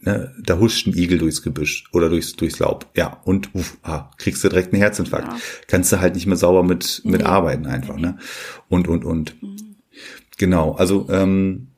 ne, 0.02 0.34
da 0.42 0.58
huscht 0.58 0.86
ein 0.86 0.96
Igel 0.96 1.18
durchs 1.18 1.42
Gebüsch 1.42 1.84
oder 1.92 2.08
durchs, 2.08 2.34
durchs 2.34 2.58
Laub. 2.58 2.86
Ja, 2.96 3.20
und 3.24 3.54
uff, 3.54 3.78
ah, 3.82 4.10
kriegst 4.18 4.42
du 4.44 4.48
direkt 4.48 4.72
einen 4.72 4.82
Herzinfarkt. 4.82 5.28
Ja. 5.28 5.38
Kannst 5.66 5.92
du 5.92 6.00
halt 6.00 6.14
nicht 6.14 6.26
mehr 6.26 6.36
sauber 6.36 6.62
mit, 6.62 7.02
mit 7.04 7.20
nee. 7.20 7.26
arbeiten 7.26 7.66
einfach, 7.66 7.96
ne? 7.96 8.18
Und, 8.68 8.88
und, 8.88 9.04
und. 9.04 9.42
Mhm. 9.42 9.76
Genau, 10.38 10.72
also 10.72 11.06
ähm, 11.10 11.68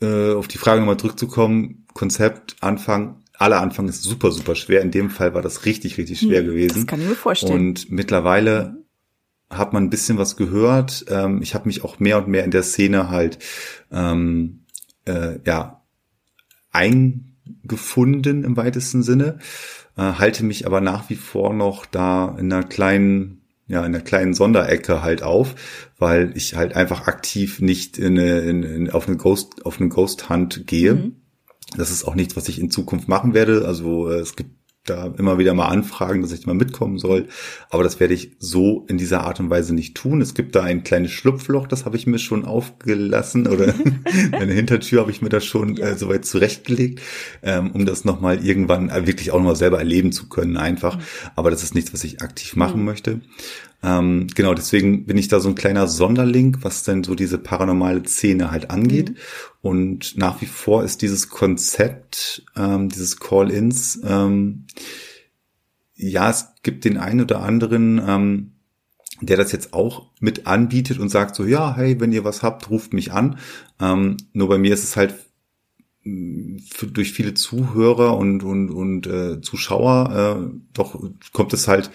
äh, 0.00 0.32
auf 0.32 0.48
die 0.48 0.58
Frage 0.58 0.80
nochmal 0.80 0.96
zurückzukommen, 0.96 1.86
Konzept, 1.92 2.56
Anfang, 2.60 3.22
aller 3.38 3.60
Anfang 3.60 3.88
ist 3.88 4.02
super, 4.02 4.32
super 4.32 4.54
schwer. 4.54 4.80
In 4.80 4.90
dem 4.90 5.10
Fall 5.10 5.34
war 5.34 5.42
das 5.42 5.66
richtig, 5.66 5.98
richtig 5.98 6.20
schwer 6.20 6.42
mhm, 6.42 6.46
gewesen. 6.46 6.74
Das 6.76 6.86
kann 6.86 7.00
ich 7.00 7.08
mir 7.08 7.14
vorstellen. 7.14 7.68
Und 7.68 7.90
mittlerweile 7.90 8.84
hat 9.50 9.72
man 9.72 9.84
ein 9.84 9.90
bisschen 9.90 10.18
was 10.18 10.36
gehört. 10.36 11.04
Ähm, 11.08 11.42
ich 11.42 11.54
habe 11.54 11.66
mich 11.66 11.84
auch 11.84 12.00
mehr 12.00 12.18
und 12.18 12.28
mehr 12.28 12.44
in 12.44 12.50
der 12.50 12.62
Szene 12.62 13.10
halt 13.10 13.38
ähm, 13.92 14.64
äh, 15.04 15.38
ja 15.44 15.83
eingefunden 16.74 18.44
im 18.44 18.56
weitesten 18.56 19.02
Sinne, 19.02 19.38
äh, 19.96 20.02
halte 20.02 20.44
mich 20.44 20.66
aber 20.66 20.80
nach 20.80 21.08
wie 21.10 21.16
vor 21.16 21.54
noch 21.54 21.86
da 21.86 22.36
in 22.38 22.52
einer 22.52 22.64
kleinen 22.64 23.40
ja, 23.66 23.80
in 23.80 23.94
einer 23.94 24.00
kleinen 24.00 24.34
Sonderecke 24.34 25.02
halt 25.02 25.22
auf, 25.22 25.54
weil 25.98 26.36
ich 26.36 26.54
halt 26.54 26.76
einfach 26.76 27.06
aktiv 27.06 27.60
nicht 27.60 27.96
in 27.96 28.18
eine, 28.18 28.40
in, 28.40 28.62
in, 28.62 28.90
auf 28.90 29.08
eine 29.08 29.16
Ghost, 29.16 29.64
auf 29.64 29.80
eine 29.80 29.88
Ghost 29.88 30.28
Hunt 30.28 30.66
gehe. 30.66 30.94
Mhm. 30.94 31.16
Das 31.76 31.90
ist 31.90 32.04
auch 32.04 32.14
nichts, 32.14 32.36
was 32.36 32.48
ich 32.48 32.60
in 32.60 32.70
Zukunft 32.70 33.08
machen 33.08 33.32
werde. 33.32 33.66
Also 33.66 34.10
äh, 34.10 34.16
es 34.16 34.36
gibt 34.36 34.50
da 34.84 35.12
immer 35.18 35.38
wieder 35.38 35.54
mal 35.54 35.68
anfragen, 35.68 36.22
dass 36.22 36.32
ich 36.32 36.46
mal 36.46 36.54
mitkommen 36.54 36.98
soll. 36.98 37.28
Aber 37.70 37.82
das 37.82 38.00
werde 38.00 38.14
ich 38.14 38.36
so 38.38 38.84
in 38.88 38.98
dieser 38.98 39.22
Art 39.22 39.40
und 39.40 39.50
Weise 39.50 39.74
nicht 39.74 39.94
tun. 39.94 40.20
Es 40.20 40.34
gibt 40.34 40.54
da 40.54 40.62
ein 40.62 40.84
kleines 40.84 41.12
Schlupfloch, 41.12 41.66
das 41.66 41.84
habe 41.84 41.96
ich 41.96 42.06
mir 42.06 42.18
schon 42.18 42.44
aufgelassen 42.44 43.46
oder 43.46 43.74
eine 44.32 44.52
Hintertür 44.52 45.00
habe 45.00 45.10
ich 45.10 45.22
mir 45.22 45.30
da 45.30 45.40
schon 45.40 45.76
ja. 45.76 45.88
äh, 45.88 45.96
soweit 45.96 46.24
zurechtgelegt, 46.24 47.00
ähm, 47.42 47.70
um 47.72 47.86
das 47.86 48.04
nochmal 48.04 48.44
irgendwann 48.44 48.90
äh, 48.90 49.06
wirklich 49.06 49.30
auch 49.30 49.38
nochmal 49.38 49.56
selber 49.56 49.78
erleben 49.78 50.12
zu 50.12 50.28
können 50.28 50.56
einfach. 50.56 50.98
Mhm. 50.98 51.02
Aber 51.36 51.50
das 51.50 51.62
ist 51.62 51.74
nichts, 51.74 51.92
was 51.92 52.04
ich 52.04 52.20
aktiv 52.20 52.54
machen 52.56 52.80
mhm. 52.80 52.86
möchte. 52.86 53.20
Ähm, 53.84 54.28
genau, 54.34 54.54
deswegen 54.54 55.04
bin 55.04 55.18
ich 55.18 55.28
da 55.28 55.40
so 55.40 55.50
ein 55.50 55.54
kleiner 55.54 55.86
Sonderling, 55.86 56.56
was 56.62 56.84
denn 56.84 57.04
so 57.04 57.14
diese 57.14 57.36
paranormale 57.36 58.02
Szene 58.04 58.50
halt 58.50 58.70
angeht. 58.70 59.10
Mhm. 59.10 59.16
Und 59.60 60.16
nach 60.16 60.40
wie 60.40 60.46
vor 60.46 60.84
ist 60.84 61.02
dieses 61.02 61.28
Konzept, 61.28 62.46
ähm, 62.56 62.88
dieses 62.88 63.20
Call-ins, 63.20 64.00
ähm, 64.02 64.66
ja, 65.96 66.30
es 66.30 66.48
gibt 66.62 66.86
den 66.86 66.96
einen 66.96 67.20
oder 67.20 67.42
anderen, 67.42 68.00
ähm, 68.06 68.52
der 69.20 69.36
das 69.36 69.52
jetzt 69.52 69.74
auch 69.74 70.10
mit 70.18 70.46
anbietet 70.46 70.98
und 70.98 71.10
sagt 71.10 71.36
so, 71.36 71.44
ja, 71.44 71.76
hey, 71.76 72.00
wenn 72.00 72.12
ihr 72.12 72.24
was 72.24 72.42
habt, 72.42 72.70
ruft 72.70 72.94
mich 72.94 73.12
an. 73.12 73.38
Ähm, 73.80 74.16
nur 74.32 74.48
bei 74.48 74.58
mir 74.58 74.72
ist 74.72 74.84
es 74.84 74.96
halt 74.96 75.14
mm, 76.04 76.56
durch 76.92 77.12
viele 77.12 77.34
Zuhörer 77.34 78.16
und 78.16 78.42
und 78.42 78.70
und 78.70 79.06
äh, 79.06 79.40
Zuschauer 79.40 80.48
äh, 80.50 80.58
doch 80.72 81.00
kommt 81.32 81.52
es 81.52 81.68
halt 81.68 81.90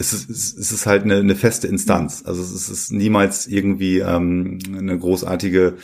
es 0.00 0.14
ist, 0.14 0.58
es 0.58 0.72
ist 0.72 0.86
halt 0.86 1.02
eine, 1.02 1.16
eine 1.16 1.36
feste 1.36 1.68
Instanz. 1.68 2.22
Also 2.24 2.42
es 2.42 2.70
ist 2.70 2.90
niemals 2.90 3.46
irgendwie 3.46 3.98
ähm, 3.98 4.58
eine 4.74 4.98
großartige 4.98 5.74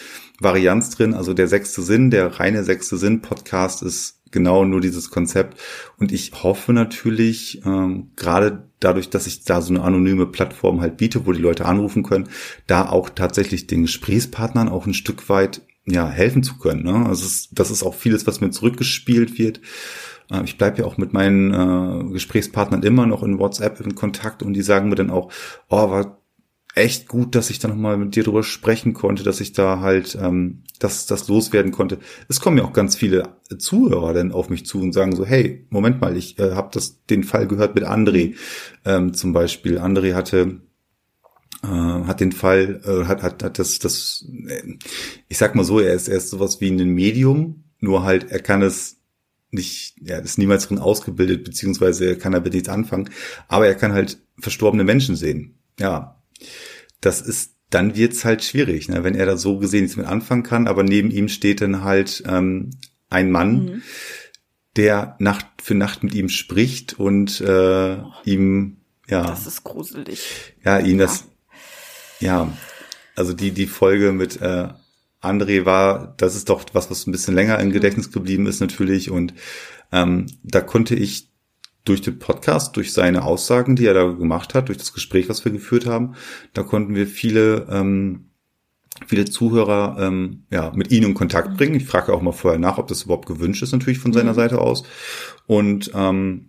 Varianz 0.41 0.89
drin. 0.89 1.13
Also 1.13 1.35
der 1.35 1.49
sechste 1.49 1.83
Sinn, 1.83 2.11
der 2.11 2.41
reine 2.41 2.65
sechste 2.65 2.97
Sinn 2.97 3.21
Podcast 3.21 3.83
ist 3.83 4.23
genau 4.31 4.65
nur 4.65 4.81
dieses 4.81 5.11
Konzept. 5.11 5.61
Und 5.99 6.13
ich 6.13 6.33
hoffe 6.43 6.73
natürlich, 6.73 7.61
ähm, 7.67 8.11
gerade 8.17 8.71
dadurch, 8.81 9.11
dass 9.11 9.27
ich 9.27 9.45
da 9.45 9.61
so 9.61 9.75
eine 9.75 9.85
anonyme 9.85 10.25
Plattform 10.25 10.81
halt 10.81 10.97
biete, 10.97 11.27
wo 11.27 11.33
die 11.33 11.43
Leute 11.43 11.67
anrufen 11.67 12.03
können, 12.03 12.31
da 12.67 12.89
auch 12.89 13.11
tatsächlich 13.11 13.67
den 13.67 13.83
Gesprächspartnern 13.83 14.71
auch 14.71 14.87
ein 14.87 14.95
Stück 14.95 15.29
weit 15.29 15.61
ja 15.85 16.09
helfen 16.09 16.43
zu 16.43 16.57
können. 16.57 16.85
Ne? 16.85 17.07
Also 17.07 17.27
es, 17.27 17.51
das 17.53 17.71
ist 17.71 17.83
auch 17.83 17.95
vieles, 17.95 18.27
was 18.27 18.41
mir 18.41 18.51
zurückgespielt 18.51 19.39
wird. 19.39 19.61
Äh, 20.31 20.45
ich 20.45 20.59
bleibe 20.59 20.79
ja 20.79 20.85
auch 20.85 20.97
mit 20.97 21.13
meinen 21.13 21.53
äh, 21.53 22.13
Gesprächspartnern 22.13 22.83
immer 22.83 23.07
noch 23.07 23.23
in 23.23 23.39
WhatsApp 23.39 23.81
in 23.81 23.95
Kontakt 23.95 24.43
und 24.43 24.55
die 24.55 24.63
sagen 24.63 24.89
mir 24.89 24.97
dann 24.97 25.11
auch, 25.11 25.33
oh, 25.69 25.91
war 25.91 26.19
echt 26.75 27.09
gut, 27.09 27.35
dass 27.35 27.49
ich 27.49 27.59
da 27.59 27.69
nochmal 27.69 27.97
mit 27.97 28.15
dir 28.15 28.23
drüber 28.23 28.43
sprechen 28.43 28.93
konnte, 28.93 29.23
dass 29.23 29.41
ich 29.41 29.53
da 29.53 29.81
halt 29.81 30.17
ähm, 30.21 30.63
das, 30.79 31.07
das 31.07 31.27
loswerden 31.27 31.73
konnte. 31.73 31.99
Es 32.29 32.41
kommen 32.41 32.59
ja 32.59 32.65
auch 32.65 32.75
ganz 32.75 32.97
viele 32.97 33.37
Zuhörer 33.59 34.13
dann 34.13 34.31
auf 34.31 34.51
mich 34.51 34.67
zu 34.67 34.81
und 34.81 34.93
sagen 34.93 35.17
so, 35.17 35.25
hey, 35.25 35.67
Moment 35.71 36.03
mal, 36.03 36.17
ich 36.17 36.39
äh, 36.39 36.53
habe 36.53 36.79
den 37.09 37.25
Fall 37.25 37.47
gehört 37.47 37.75
mit 37.75 37.85
André 37.85 38.35
ähm, 38.85 39.15
zum 39.15 39.33
Beispiel. 39.33 39.79
André 39.79 40.15
hatte 40.15 40.61
äh, 41.63 41.69
hat 41.69 42.21
den 42.21 42.33
Fall, 42.33 42.83
äh, 42.85 43.07
hat, 43.07 43.23
hat, 43.23 43.43
hat 43.43 43.59
das, 43.59 43.79
das, 43.79 44.27
äh, 44.47 44.75
ich 45.29 45.39
sag 45.39 45.55
mal 45.55 45.65
so, 45.65 45.81
er 45.81 45.95
ist, 45.95 46.09
er 46.09 46.19
ist 46.19 46.31
sowas 46.31 46.61
wie 46.61 46.71
ein 46.71 46.91
Medium, 46.91 47.65
nur 47.81 48.05
halt, 48.05 48.31
er 48.31 48.41
kann 48.41 48.63
es 48.63 49.01
nicht, 49.51 49.97
er 50.05 50.23
ist 50.23 50.39
niemals 50.39 50.69
drin 50.69 50.79
ausgebildet, 50.79 51.45
beziehungsweise 51.45 52.07
er 52.07 52.19
kann 52.19 52.33
damit 52.33 52.53
nichts 52.53 52.69
anfangen, 52.69 53.11
aber 53.49 53.67
er 53.67 53.75
kann 53.75 53.93
halt 53.93 54.19
verstorbene 54.39 54.85
Menschen 54.85 55.17
sehen. 55.17 55.59
Ja, 55.79 56.23
das 57.01 57.21
ist, 57.21 57.55
dann 57.71 57.97
wird's 57.97 58.25
halt 58.25 58.45
schwierig, 58.45 58.89
ne? 58.89 59.05
wenn 59.05 59.15
er 59.15 59.27
da 59.27 59.37
so 59.37 59.59
gesehen 59.59 59.83
nichts 59.83 59.97
mit 59.97 60.07
anfangen 60.07 60.43
kann, 60.43 60.67
aber 60.67 60.83
neben 60.83 61.11
ihm 61.11 61.29
steht 61.29 61.61
dann 61.61 61.85
halt 61.85 62.23
ähm, 62.27 62.71
ein 63.09 63.31
Mann, 63.31 63.65
mhm. 63.65 63.83
der 64.77 65.17
Nacht 65.19 65.47
für 65.63 65.75
Nacht 65.75 66.03
mit 66.03 66.15
ihm 66.15 66.29
spricht 66.29 66.99
und 66.99 67.41
äh, 67.41 67.99
oh. 67.99 68.13
ihm, 68.25 68.79
ja. 69.09 69.23
Das 69.23 69.47
ist 69.47 69.65
gruselig. 69.65 70.55
Ja, 70.65 70.79
ihm 70.79 70.99
ja. 70.99 71.07
das, 71.07 71.25
ja, 72.21 72.53
also 73.15 73.33
die, 73.33 73.53
die 73.53 73.67
Folge 73.67 74.13
mit 74.13 74.41
äh, 74.41 74.69
André 75.21 75.65
war, 75.65 76.15
das 76.17 76.37
ist 76.37 76.49
doch 76.49 76.65
was, 76.73 76.91
was 76.91 77.07
ein 77.07 77.13
bisschen 77.13 77.35
länger 77.35 77.59
im 77.59 77.69
mhm. 77.69 77.73
Gedächtnis 77.73 78.13
geblieben 78.13 78.47
ist 78.47 78.61
natürlich 78.61 79.11
und 79.11 79.35
ähm, 79.93 80.27
da 80.43 80.61
konnte 80.61 80.95
ich 80.95 81.31
durch 81.85 82.01
den 82.01 82.19
Podcast, 82.19 82.77
durch 82.77 82.93
seine 82.93 83.23
Aussagen, 83.23 83.77
die 83.77 83.87
er 83.87 83.95
da 83.95 84.05
gemacht 84.05 84.55
hat, 84.55 84.69
durch 84.69 84.79
das 84.79 84.93
Gespräch, 84.93 85.29
was 85.29 85.45
wir 85.45 85.53
geführt 85.53 85.87
haben, 85.87 86.15
da 86.53 86.63
konnten 86.63 86.95
wir 86.95 87.07
viele 87.07 87.67
ähm, 87.71 88.31
viele 89.07 89.27
Zuhörer 89.27 89.97
ähm, 90.01 90.45
ja 90.51 90.73
mit 90.75 90.91
ihnen 90.91 91.09
in 91.09 91.15
Kontakt 91.15 91.57
bringen. 91.57 91.75
Ich 91.75 91.87
frage 91.87 92.13
auch 92.13 92.23
mal 92.23 92.33
vorher 92.33 92.59
nach, 92.59 92.79
ob 92.79 92.89
das 92.89 93.03
überhaupt 93.03 93.27
gewünscht 93.27 93.63
ist, 93.63 93.73
natürlich 93.73 93.99
von 93.99 94.13
seiner 94.13 94.33
mhm. 94.33 94.37
Seite 94.37 94.61
aus. 94.61 94.85
Und 95.47 95.91
ähm, 95.95 96.49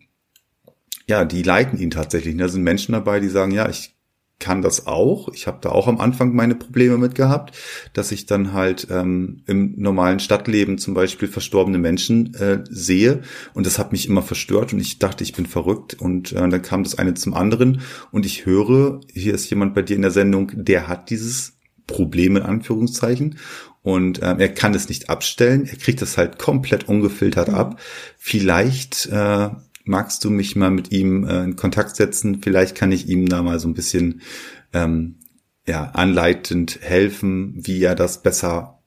ja, 1.07 1.25
die 1.25 1.43
leiten 1.43 1.79
ihn 1.79 1.91
tatsächlich. 1.91 2.37
Da 2.37 2.47
sind 2.47 2.63
Menschen 2.63 2.93
dabei, 2.93 3.19
die 3.19 3.29
sagen, 3.29 3.51
ja, 3.51 3.67
ich 3.69 3.96
kann 4.39 4.61
das 4.61 4.85
auch. 4.85 5.29
Ich 5.33 5.47
habe 5.47 5.57
da 5.61 5.69
auch 5.69 5.87
am 5.87 5.99
Anfang 5.99 6.35
meine 6.35 6.55
Probleme 6.55 6.97
mit 6.97 7.15
gehabt, 7.15 7.57
dass 7.93 8.11
ich 8.11 8.25
dann 8.25 8.53
halt 8.53 8.87
ähm, 8.91 9.41
im 9.47 9.73
normalen 9.77 10.19
Stadtleben 10.19 10.77
zum 10.77 10.93
Beispiel 10.93 11.27
verstorbene 11.27 11.77
Menschen 11.77 12.33
äh, 12.35 12.63
sehe 12.69 13.21
und 13.53 13.65
das 13.65 13.79
hat 13.79 13.91
mich 13.91 14.07
immer 14.07 14.21
verstört 14.21 14.73
und 14.73 14.79
ich 14.79 14.99
dachte, 14.99 15.23
ich 15.23 15.33
bin 15.33 15.47
verrückt 15.47 15.95
und 15.95 16.33
äh, 16.33 16.47
dann 16.47 16.61
kam 16.61 16.83
das 16.83 16.97
eine 16.97 17.15
zum 17.15 17.33
anderen 17.33 17.81
und 18.11 18.25
ich 18.25 18.45
höre, 18.45 19.01
hier 19.11 19.33
ist 19.33 19.49
jemand 19.49 19.73
bei 19.73 19.81
dir 19.81 19.95
in 19.95 20.03
der 20.03 20.11
Sendung, 20.11 20.51
der 20.53 20.87
hat 20.87 21.09
dieses 21.09 21.53
Problem 21.87 22.35
in 22.35 22.43
Anführungszeichen 22.43 23.37
und 23.87 24.19
ähm, 24.21 24.39
er 24.39 24.49
kann 24.49 24.73
es 24.73 24.89
nicht 24.89 25.09
abstellen, 25.09 25.65
er 25.65 25.77
kriegt 25.77 26.01
das 26.01 26.17
halt 26.17 26.37
komplett 26.37 26.89
ungefiltert 26.89 27.47
mhm. 27.47 27.55
ab. 27.55 27.79
Vielleicht 28.17 29.05
äh, 29.05 29.49
magst 29.87 30.23
du 30.23 30.29
mich 30.29 30.55
mal 30.55 30.71
mit 30.71 30.91
ihm 30.91 31.25
äh, 31.25 31.43
in 31.43 31.55
Kontakt 31.55 31.95
setzen? 31.95 32.41
Vielleicht 32.41 32.75
kann 32.75 32.91
ich 32.91 33.07
ihm 33.07 33.27
da 33.27 33.41
mal 33.41 33.59
so 33.59 33.67
ein 33.67 33.73
bisschen 33.73 34.21
ähm, 34.73 35.15
ja, 35.67 35.91
anleitend 35.93 36.79
helfen, 36.81 37.55
wie 37.57 37.83
er 37.83 37.95
das 37.95 38.23
besser 38.23 38.81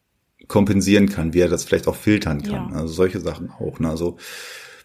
kompensieren 0.48 1.08
kann, 1.08 1.32
wie 1.32 1.40
er 1.40 1.48
das 1.48 1.64
vielleicht 1.64 1.86
auch 1.86 1.96
filtern 1.96 2.42
kann. 2.42 2.70
Ja. 2.70 2.76
Also 2.76 2.94
solche 2.94 3.20
Sachen 3.20 3.50
auch. 3.50 3.78
Ne? 3.78 3.88
Also 3.88 4.18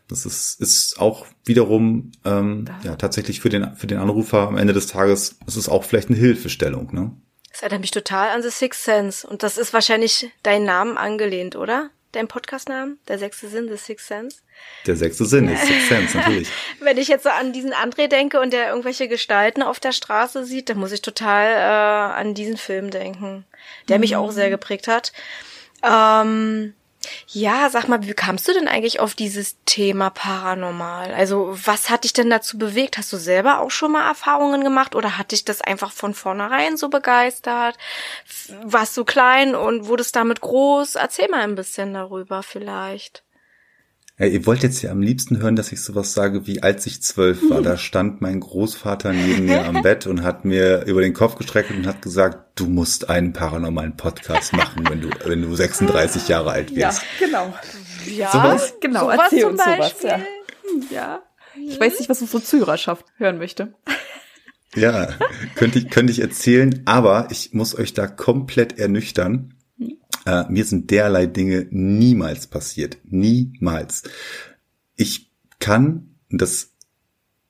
das 0.07 0.25
ist, 0.25 0.61
ist 0.61 0.99
auch 0.99 1.25
wiederum 1.43 2.11
ähm, 2.23 2.65
ja 2.83 2.95
tatsächlich 2.95 3.39
für 3.39 3.49
den 3.49 3.75
für 3.75 3.87
den 3.87 3.97
Anrufer 3.97 4.47
am 4.47 4.57
Ende 4.57 4.73
des 4.73 4.87
Tages 4.87 5.39
ist 5.47 5.55
es 5.55 5.67
auch 5.67 5.83
vielleicht 5.83 6.09
eine 6.09 6.17
Hilfestellung. 6.17 6.93
Ne? 6.93 7.11
Das 7.51 7.61
erinnert 7.61 7.81
mich 7.81 7.91
total 7.91 8.29
an 8.29 8.43
The 8.43 8.49
Sixth 8.49 8.83
Sense 8.83 9.25
und 9.25 9.41
das 9.41 9.57
ist 9.57 9.73
wahrscheinlich 9.73 10.29
dein 10.43 10.63
Namen 10.63 10.97
angelehnt, 10.97 11.55
oder? 11.55 11.89
Dein 12.15 12.29
Podcastnamen? 12.29 12.97
Der 13.09 13.19
sechste 13.19 13.49
Sinn, 13.49 13.67
The 13.67 13.75
Sixth 13.75 14.07
Sense? 14.07 14.37
Der 14.85 14.95
sechste 14.95 15.25
Sinn 15.25 15.49
ist 15.49 15.65
Sixth 15.65 15.89
Sense, 15.89 16.17
natürlich. 16.17 16.49
Wenn 16.79 16.97
ich 16.97 17.09
jetzt 17.09 17.23
so 17.23 17.29
an 17.29 17.51
diesen 17.51 17.73
André 17.73 18.07
denke 18.07 18.39
und 18.39 18.53
der 18.53 18.69
irgendwelche 18.69 19.09
Gestalten 19.09 19.61
auf 19.61 19.81
der 19.81 19.91
Straße 19.91 20.45
sieht, 20.45 20.69
dann 20.69 20.77
muss 20.77 20.93
ich 20.93 21.01
total 21.01 21.51
äh, 21.51 22.17
an 22.17 22.33
diesen 22.33 22.55
Film 22.55 22.89
denken, 22.89 23.45
der 23.89 23.97
mhm. 23.97 24.01
mich 24.01 24.15
auch 24.15 24.31
sehr 24.31 24.49
geprägt 24.49 24.87
hat. 24.87 25.11
Ähm, 25.83 26.73
ja, 27.27 27.69
sag 27.69 27.87
mal, 27.87 28.03
wie 28.03 28.13
kamst 28.13 28.47
du 28.47 28.53
denn 28.53 28.67
eigentlich 28.67 28.99
auf 28.99 29.15
dieses 29.15 29.57
Thema 29.65 30.09
paranormal? 30.09 31.13
Also, 31.13 31.49
was 31.65 31.89
hat 31.89 32.03
dich 32.03 32.13
denn 32.13 32.29
dazu 32.29 32.57
bewegt? 32.57 32.97
Hast 32.97 33.11
du 33.11 33.17
selber 33.17 33.59
auch 33.59 33.71
schon 33.71 33.91
mal 33.91 34.07
Erfahrungen 34.07 34.63
gemacht 34.63 34.95
oder 34.95 35.17
hat 35.17 35.31
dich 35.31 35.43
das 35.43 35.61
einfach 35.61 35.91
von 35.91 36.13
vornherein 36.13 36.77
so 36.77 36.89
begeistert? 36.89 37.77
Warst 38.63 38.95
du 38.97 39.03
klein 39.03 39.55
und 39.55 39.87
wurdest 39.87 40.15
damit 40.15 40.41
groß? 40.41 40.95
Erzähl 40.95 41.29
mal 41.29 41.41
ein 41.41 41.55
bisschen 41.55 41.93
darüber 41.93 42.43
vielleicht. 42.43 43.24
Ja, 44.17 44.27
ihr 44.27 44.45
wollt 44.45 44.63
jetzt 44.63 44.81
ja 44.81 44.91
am 44.91 45.01
liebsten 45.01 45.41
hören, 45.41 45.57
dass 45.57 45.73
ich 45.73 45.81
sowas 45.81 46.13
sage, 46.13 46.47
wie 46.47 46.63
als 46.63 46.85
ich 46.85 47.01
zwölf 47.01 47.49
war. 47.49 47.61
Da 47.61 47.75
stand 47.77 48.21
mein 48.21 48.39
Großvater 48.39 49.11
neben 49.11 49.45
mir 49.45 49.65
am 49.65 49.81
Bett 49.81 50.07
und 50.07 50.23
hat 50.23 50.45
mir 50.45 50.85
über 50.85 51.01
den 51.01 51.13
Kopf 51.13 51.35
gestreckt 51.35 51.71
und 51.71 51.85
hat 51.85 52.01
gesagt, 52.01 52.57
du 52.57 52.67
musst 52.67 53.09
einen 53.09 53.33
paranormalen 53.33 53.97
Podcast 53.97 54.53
machen, 54.53 54.87
wenn 54.89 55.01
du, 55.01 55.09
wenn 55.25 55.41
du 55.41 55.53
36 55.53 56.29
Jahre 56.29 56.51
alt 56.51 56.73
wirst. 56.73 57.01
Ja, 57.19 57.27
genau. 57.27 57.53
Ja, 58.05 58.31
sowas? 58.31 58.73
genau. 58.79 59.01
Sowas 59.01 59.19
Erzähl 59.23 59.45
uns 59.45 59.63
sowas. 59.63 59.95
Ja. 60.01 60.19
ja. 60.91 61.21
Ich 61.67 61.79
weiß 61.79 61.99
nicht, 61.99 62.09
was 62.09 62.21
unsere 62.21 62.41
Zuhörerschaft 62.41 63.05
hören 63.17 63.37
möchte. 63.37 63.73
Ja, 64.75 65.09
könnte 65.55 65.79
ich, 65.79 65.89
könnte 65.89 66.11
ich 66.11 66.19
erzählen, 66.19 66.83
aber 66.85 67.27
ich 67.31 67.53
muss 67.53 67.77
euch 67.77 67.93
da 67.93 68.07
komplett 68.07 68.77
ernüchtern. 68.77 69.54
Äh, 70.25 70.43
mir 70.49 70.65
sind 70.65 70.89
derlei 70.91 71.27
Dinge 71.27 71.67
niemals 71.69 72.47
passiert. 72.47 72.97
Niemals. 73.03 74.03
Ich 74.95 75.31
kann, 75.59 76.15
das 76.29 76.71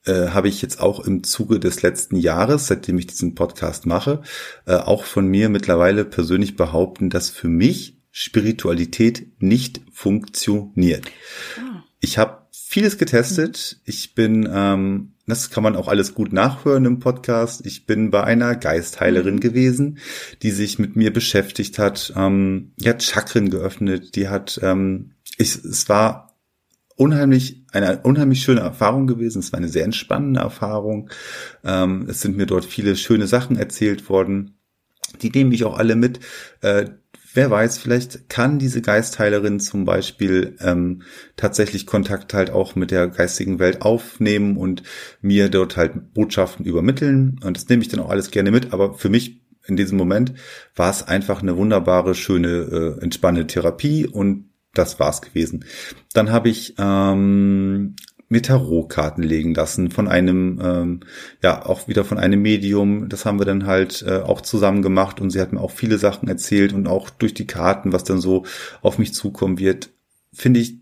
äh, 0.04 0.28
habe 0.28 0.48
ich 0.48 0.62
jetzt 0.62 0.80
auch 0.80 1.00
im 1.00 1.24
Zuge 1.24 1.58
des 1.58 1.82
letzten 1.82 2.16
Jahres, 2.16 2.66
seitdem 2.66 2.98
ich 2.98 3.06
diesen 3.06 3.34
Podcast 3.34 3.86
mache, 3.86 4.22
äh, 4.66 4.74
auch 4.74 5.04
von 5.04 5.26
mir 5.26 5.48
mittlerweile 5.48 6.04
persönlich 6.04 6.56
behaupten, 6.56 7.10
dass 7.10 7.30
für 7.30 7.48
mich 7.48 7.98
Spiritualität 8.10 9.42
nicht 9.42 9.82
funktioniert. 9.92 11.06
Ah. 11.58 11.82
Ich 12.00 12.18
habe 12.18 12.46
vieles 12.50 12.98
getestet. 12.98 13.80
Ich 13.84 14.14
bin 14.14 14.48
ähm, 14.50 15.12
das 15.26 15.50
kann 15.50 15.62
man 15.62 15.76
auch 15.76 15.88
alles 15.88 16.14
gut 16.14 16.32
nachhören 16.32 16.84
im 16.84 17.00
Podcast. 17.00 17.66
Ich 17.66 17.86
bin 17.86 18.10
bei 18.10 18.22
einer 18.22 18.54
Geistheilerin 18.54 19.36
mhm. 19.36 19.40
gewesen, 19.40 19.98
die 20.42 20.52
sich 20.52 20.78
mit 20.78 20.94
mir 20.94 21.12
beschäftigt 21.12 21.78
hat. 21.78 22.12
Ähm, 22.16 22.72
die 22.76 22.88
hat 22.88 23.02
Chakren 23.02 23.50
geöffnet. 23.50 24.14
Die 24.14 24.28
hat, 24.28 24.60
ähm, 24.62 25.12
ich, 25.36 25.56
es 25.56 25.88
war 25.88 26.36
unheimlich, 26.94 27.64
eine 27.72 28.00
unheimlich 28.02 28.42
schöne 28.42 28.60
Erfahrung 28.60 29.06
gewesen. 29.06 29.40
Es 29.40 29.52
war 29.52 29.58
eine 29.58 29.68
sehr 29.68 29.84
entspannende 29.84 30.40
Erfahrung. 30.40 31.10
Ähm, 31.64 32.06
es 32.08 32.20
sind 32.20 32.36
mir 32.36 32.46
dort 32.46 32.64
viele 32.64 32.96
schöne 32.96 33.26
Sachen 33.26 33.56
erzählt 33.56 34.08
worden. 34.08 34.58
Die 35.22 35.30
nehme 35.30 35.54
ich 35.54 35.64
auch 35.64 35.78
alle 35.78 35.96
mit. 35.96 36.20
Äh, 36.60 36.86
wer 37.36 37.50
weiß, 37.50 37.78
vielleicht 37.78 38.28
kann 38.28 38.58
diese 38.58 38.82
Geistheilerin 38.82 39.60
zum 39.60 39.84
Beispiel 39.84 40.56
ähm, 40.60 41.02
tatsächlich 41.36 41.86
Kontakt 41.86 42.34
halt 42.34 42.50
auch 42.50 42.74
mit 42.74 42.90
der 42.90 43.08
geistigen 43.08 43.58
Welt 43.58 43.82
aufnehmen 43.82 44.56
und 44.56 44.82
mir 45.20 45.48
dort 45.48 45.76
halt 45.76 46.14
Botschaften 46.14 46.64
übermitteln. 46.64 47.38
Und 47.44 47.56
das 47.56 47.68
nehme 47.68 47.82
ich 47.82 47.88
dann 47.88 48.00
auch 48.00 48.10
alles 48.10 48.30
gerne 48.30 48.50
mit. 48.50 48.72
Aber 48.72 48.94
für 48.94 49.08
mich 49.08 49.42
in 49.66 49.76
diesem 49.76 49.98
Moment 49.98 50.32
war 50.74 50.90
es 50.90 51.06
einfach 51.06 51.42
eine 51.42 51.56
wunderbare, 51.56 52.14
schöne, 52.14 52.96
äh, 52.98 53.02
entspannende 53.02 53.46
Therapie 53.46 54.06
und 54.06 54.50
das 54.74 54.98
war's 55.00 55.22
gewesen. 55.22 55.64
Dann 56.12 56.30
habe 56.30 56.48
ich 56.48 56.74
ähm, 56.78 57.96
mir 58.28 58.42
Tarotkarten 58.42 59.22
legen 59.22 59.54
lassen 59.54 59.90
von 59.90 60.08
einem, 60.08 60.60
ähm, 60.62 61.00
ja, 61.42 61.64
auch 61.64 61.86
wieder 61.88 62.04
von 62.04 62.18
einem 62.18 62.42
Medium. 62.42 63.08
Das 63.08 63.24
haben 63.24 63.38
wir 63.38 63.46
dann 63.46 63.66
halt 63.66 64.04
äh, 64.06 64.18
auch 64.18 64.40
zusammen 64.40 64.82
gemacht 64.82 65.20
und 65.20 65.30
sie 65.30 65.40
hat 65.40 65.52
mir 65.52 65.60
auch 65.60 65.70
viele 65.70 65.98
Sachen 65.98 66.28
erzählt 66.28 66.72
und 66.72 66.88
auch 66.88 67.10
durch 67.10 67.34
die 67.34 67.46
Karten, 67.46 67.92
was 67.92 68.04
dann 68.04 68.20
so 68.20 68.44
auf 68.82 68.98
mich 68.98 69.14
zukommen 69.14 69.58
wird, 69.58 69.90
finde 70.32 70.60
ich 70.60 70.78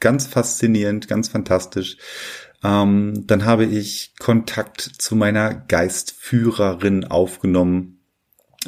ganz 0.00 0.26
faszinierend, 0.26 1.06
ganz 1.06 1.28
fantastisch. 1.28 1.96
Ähm, 2.64 3.24
dann 3.26 3.44
habe 3.44 3.64
ich 3.64 4.14
Kontakt 4.18 4.80
zu 4.80 5.16
meiner 5.16 5.54
Geistführerin 5.54 7.04
aufgenommen. 7.04 7.98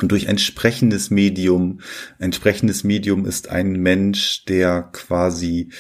Und 0.01 0.11
durch 0.11 0.29
ein 0.29 0.39
sprechendes 0.39 1.11
Medium, 1.11 1.81
ein 2.19 2.33
sprechendes 2.33 2.83
Medium 2.83 3.27
ist 3.27 3.49
ein 3.49 3.73
Mensch, 3.75 4.45
der 4.45 4.83
quasi 4.93 5.71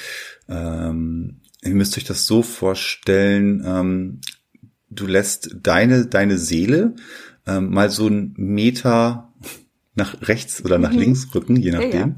ähm, 0.48 1.40
ihr 1.64 1.74
müsst 1.74 1.96
euch 1.96 2.04
das 2.04 2.26
so 2.26 2.42
vorstellen, 2.42 3.62
ähm, 3.66 4.20
du 4.90 5.06
lässt 5.06 5.56
deine, 5.62 6.06
deine 6.06 6.38
Seele 6.38 6.94
ähm, 7.46 7.70
mal 7.70 7.90
so 7.90 8.06
einen 8.06 8.34
Meter 8.36 9.32
nach 9.94 10.22
rechts 10.22 10.64
oder 10.64 10.78
nach 10.78 10.92
mhm. 10.92 10.98
links 10.98 11.28
rücken, 11.34 11.56
je 11.56 11.70
nachdem. 11.70 11.92
Ja, 11.92 11.98
ja. 12.06 12.14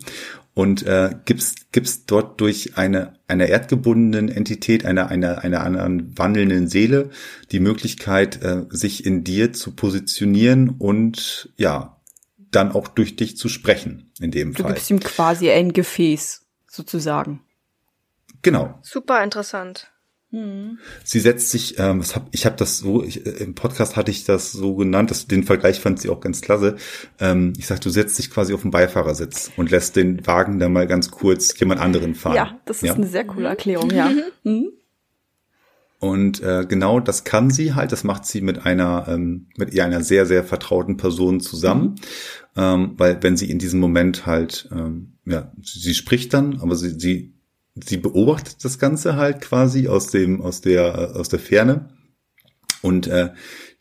und 0.54 0.82
äh, 0.84 1.10
gibt's 1.24 1.54
gibt's 1.72 2.06
dort 2.06 2.40
durch 2.40 2.76
eine 2.76 3.14
einer 3.28 3.46
erdgebundenen 3.46 4.28
Entität, 4.28 4.86
einer 4.86 5.08
einer 5.08 5.42
einer 5.44 5.62
anderen 5.62 6.16
wandelnden 6.16 6.68
Seele 6.68 7.10
die 7.52 7.60
Möglichkeit, 7.60 8.42
äh, 8.42 8.64
sich 8.70 9.04
in 9.04 9.24
dir 9.24 9.52
zu 9.52 9.72
positionieren 9.72 10.70
und 10.70 11.50
ja 11.56 12.00
dann 12.50 12.72
auch 12.72 12.88
durch 12.88 13.16
dich 13.16 13.36
zu 13.36 13.48
sprechen 13.48 14.10
in 14.20 14.30
dem 14.30 14.54
Du 14.54 14.62
Fall. 14.62 14.72
gibst 14.72 14.90
ihm 14.90 15.00
quasi 15.00 15.50
ein 15.50 15.72
Gefäß, 15.72 16.46
sozusagen. 16.66 17.42
Genau. 18.46 18.78
Super 18.82 19.24
interessant. 19.24 19.90
Sie 21.04 21.20
setzt 21.20 21.50
sich, 21.50 21.78
ähm, 21.78 21.98
was 21.98 22.14
hab, 22.14 22.28
ich 22.30 22.46
habe 22.46 22.56
das 22.56 22.78
so, 22.78 23.02
ich, 23.02 23.26
äh, 23.26 23.30
im 23.30 23.56
Podcast 23.56 23.96
hatte 23.96 24.12
ich 24.12 24.24
das 24.24 24.52
so 24.52 24.76
genannt, 24.76 25.10
das, 25.10 25.26
den 25.26 25.42
Vergleich 25.42 25.80
fand 25.80 26.00
sie 26.00 26.10
auch 26.10 26.20
ganz 26.20 26.42
klasse. 26.42 26.76
Ähm, 27.18 27.54
ich 27.58 27.66
sag, 27.66 27.80
du 27.80 27.90
setzt 27.90 28.18
dich 28.18 28.30
quasi 28.30 28.54
auf 28.54 28.62
den 28.62 28.70
Beifahrersitz 28.70 29.50
und 29.56 29.72
lässt 29.72 29.96
den 29.96 30.24
Wagen 30.28 30.60
dann 30.60 30.72
mal 30.72 30.86
ganz 30.86 31.10
kurz 31.10 31.58
jemand 31.58 31.80
anderen 31.80 32.14
fahren. 32.14 32.36
Ja, 32.36 32.60
das 32.66 32.84
ist 32.84 32.90
eine 32.90 33.06
sehr 33.08 33.24
coole 33.26 33.48
Erklärung, 33.48 33.90
ja. 33.90 34.10
Mhm. 34.44 34.70
Und 35.98 36.40
äh, 36.42 36.66
genau 36.68 37.00
das 37.00 37.24
kann 37.24 37.50
sie 37.50 37.74
halt, 37.74 37.90
das 37.90 38.04
macht 38.04 38.26
sie 38.26 38.42
mit 38.42 38.64
einer, 38.64 39.06
ähm, 39.08 39.48
mit 39.56 39.74
ihr 39.74 39.84
einer 39.84 40.02
sehr, 40.02 40.26
sehr 40.26 40.44
vertrauten 40.44 40.98
Person 40.98 41.40
zusammen. 41.40 41.96
Ähm, 42.56 42.94
weil 42.96 43.22
wenn 43.22 43.36
sie 43.36 43.50
in 43.50 43.58
diesem 43.58 43.80
Moment 43.80 44.26
halt, 44.26 44.68
ähm, 44.70 45.14
ja, 45.24 45.52
sie, 45.62 45.80
sie 45.80 45.94
spricht 45.94 46.32
dann, 46.34 46.60
aber 46.60 46.76
sie, 46.76 46.98
sie, 46.98 47.35
sie 47.84 47.98
beobachtet 47.98 48.64
das 48.64 48.78
Ganze 48.78 49.16
halt 49.16 49.40
quasi 49.40 49.88
aus 49.88 50.08
dem, 50.08 50.40
aus 50.40 50.60
der, 50.60 51.16
aus 51.16 51.28
der 51.28 51.38
Ferne. 51.38 51.90
Und 52.82 53.06
äh, 53.06 53.30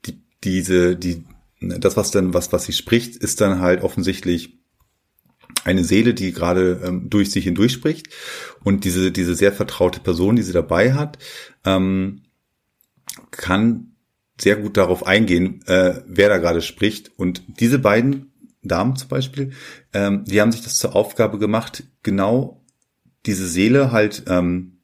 die, 0.06 0.22
diese, 0.44 0.96
die, 0.96 1.24
das, 1.62 1.96
was 1.98 2.12
dann, 2.12 2.34
was, 2.34 2.52
was 2.52 2.66
sie 2.66 2.74
spricht, 2.74 3.16
ist 3.16 3.42
dann 3.42 3.60
halt 3.60 3.84
offensichtlich 3.84 4.60
eine 5.64 5.84
Seele, 5.84 6.14
die 6.14 6.32
gerade 6.32 6.82
ähm, 6.84 7.10
durch 7.10 7.32
sich 7.32 7.46
hindurch 7.46 7.72
spricht. 7.72 8.10
Und 8.64 8.84
diese, 8.84 9.12
diese 9.12 9.36
sehr 9.36 9.52
vertraute 9.52 10.00
Person, 10.00 10.36
die 10.36 10.44
sie 10.44 10.54
dabei 10.54 10.94
hat, 10.94 11.18
ähm, 11.64 12.24
kann 13.32 13.96
sehr 14.40 14.58
gut 14.58 14.76
darauf 14.76 15.08
eingehen, 15.08 15.62
äh, 15.66 16.02
wer 16.08 16.30
da 16.30 16.38
gerade 16.38 16.62
spricht. 16.62 17.12
Und 17.18 17.44
diese 17.60 17.80
beiden 17.80 18.34
Damen 18.62 18.96
zum 18.96 19.08
Beispiel, 19.08 19.52
ähm, 19.94 20.26
die 20.26 20.42
haben 20.42 20.52
sich 20.52 20.62
das 20.62 20.78
zur 20.78 20.96
Aufgabe 20.96 21.40
gemacht, 21.40 21.84
genau 22.04 22.65
diese 23.26 23.48
Seele 23.48 23.92
halt 23.92 24.24
ähm, 24.28 24.76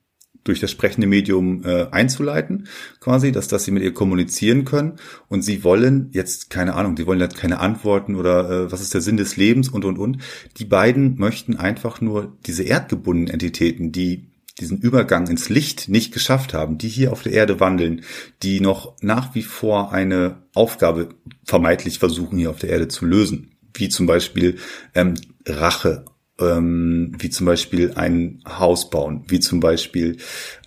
durch 0.43 0.59
das 0.59 0.71
sprechende 0.71 1.07
Medium 1.07 1.63
äh, 1.63 1.87
einzuleiten, 1.91 2.67
quasi, 2.99 3.31
dass, 3.31 3.47
dass 3.47 3.63
sie 3.63 3.71
mit 3.71 3.83
ihr 3.83 3.93
kommunizieren 3.93 4.65
können. 4.65 4.93
Und 5.27 5.43
sie 5.43 5.63
wollen 5.63 6.09
jetzt, 6.13 6.49
keine 6.49 6.73
Ahnung, 6.73 6.95
die 6.95 7.05
wollen 7.05 7.19
jetzt 7.19 7.37
keine 7.37 7.59
Antworten 7.59 8.15
oder 8.15 8.49
äh, 8.49 8.71
was 8.71 8.81
ist 8.81 8.93
der 8.93 9.01
Sinn 9.01 9.17
des 9.17 9.37
Lebens 9.37 9.69
und, 9.69 9.85
und, 9.85 9.97
und. 9.97 10.17
Die 10.57 10.65
beiden 10.65 11.17
möchten 11.17 11.57
einfach 11.57 12.01
nur 12.01 12.37
diese 12.45 12.63
erdgebundenen 12.63 13.33
Entitäten, 13.33 13.91
die 13.91 14.31
diesen 14.59 14.79
Übergang 14.79 15.27
ins 15.27 15.49
Licht 15.49 15.89
nicht 15.89 16.13
geschafft 16.13 16.53
haben, 16.53 16.77
die 16.77 16.89
hier 16.89 17.11
auf 17.11 17.23
der 17.23 17.31
Erde 17.31 17.59
wandeln, 17.59 18.01
die 18.43 18.59
noch 18.59 18.95
nach 19.01 19.33
wie 19.33 19.43
vor 19.43 19.93
eine 19.93 20.43
Aufgabe 20.53 21.09
vermeintlich 21.45 21.99
versuchen, 21.99 22.37
hier 22.37 22.49
auf 22.49 22.59
der 22.59 22.69
Erde 22.69 22.87
zu 22.87 23.05
lösen, 23.05 23.51
wie 23.73 23.89
zum 23.89 24.07
Beispiel 24.07 24.57
ähm, 24.93 25.15
Rache, 25.47 26.05
ähm, 26.41 27.13
wie 27.17 27.29
zum 27.29 27.45
Beispiel 27.45 27.93
ein 27.95 28.41
Haus 28.47 28.89
bauen, 28.89 29.23
wie 29.27 29.39
zum 29.39 29.59
Beispiel 29.59 30.17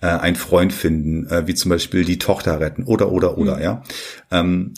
äh, 0.01 0.07
einen 0.07 0.35
Freund 0.35 0.73
finden, 0.73 1.27
äh, 1.27 1.47
wie 1.47 1.55
zum 1.55 1.69
Beispiel 1.69 2.05
die 2.05 2.19
Tochter 2.19 2.59
retten 2.59 2.83
oder 2.83 3.11
oder 3.11 3.37
oder 3.37 3.61
ja, 3.61 3.83
ähm, 4.31 4.73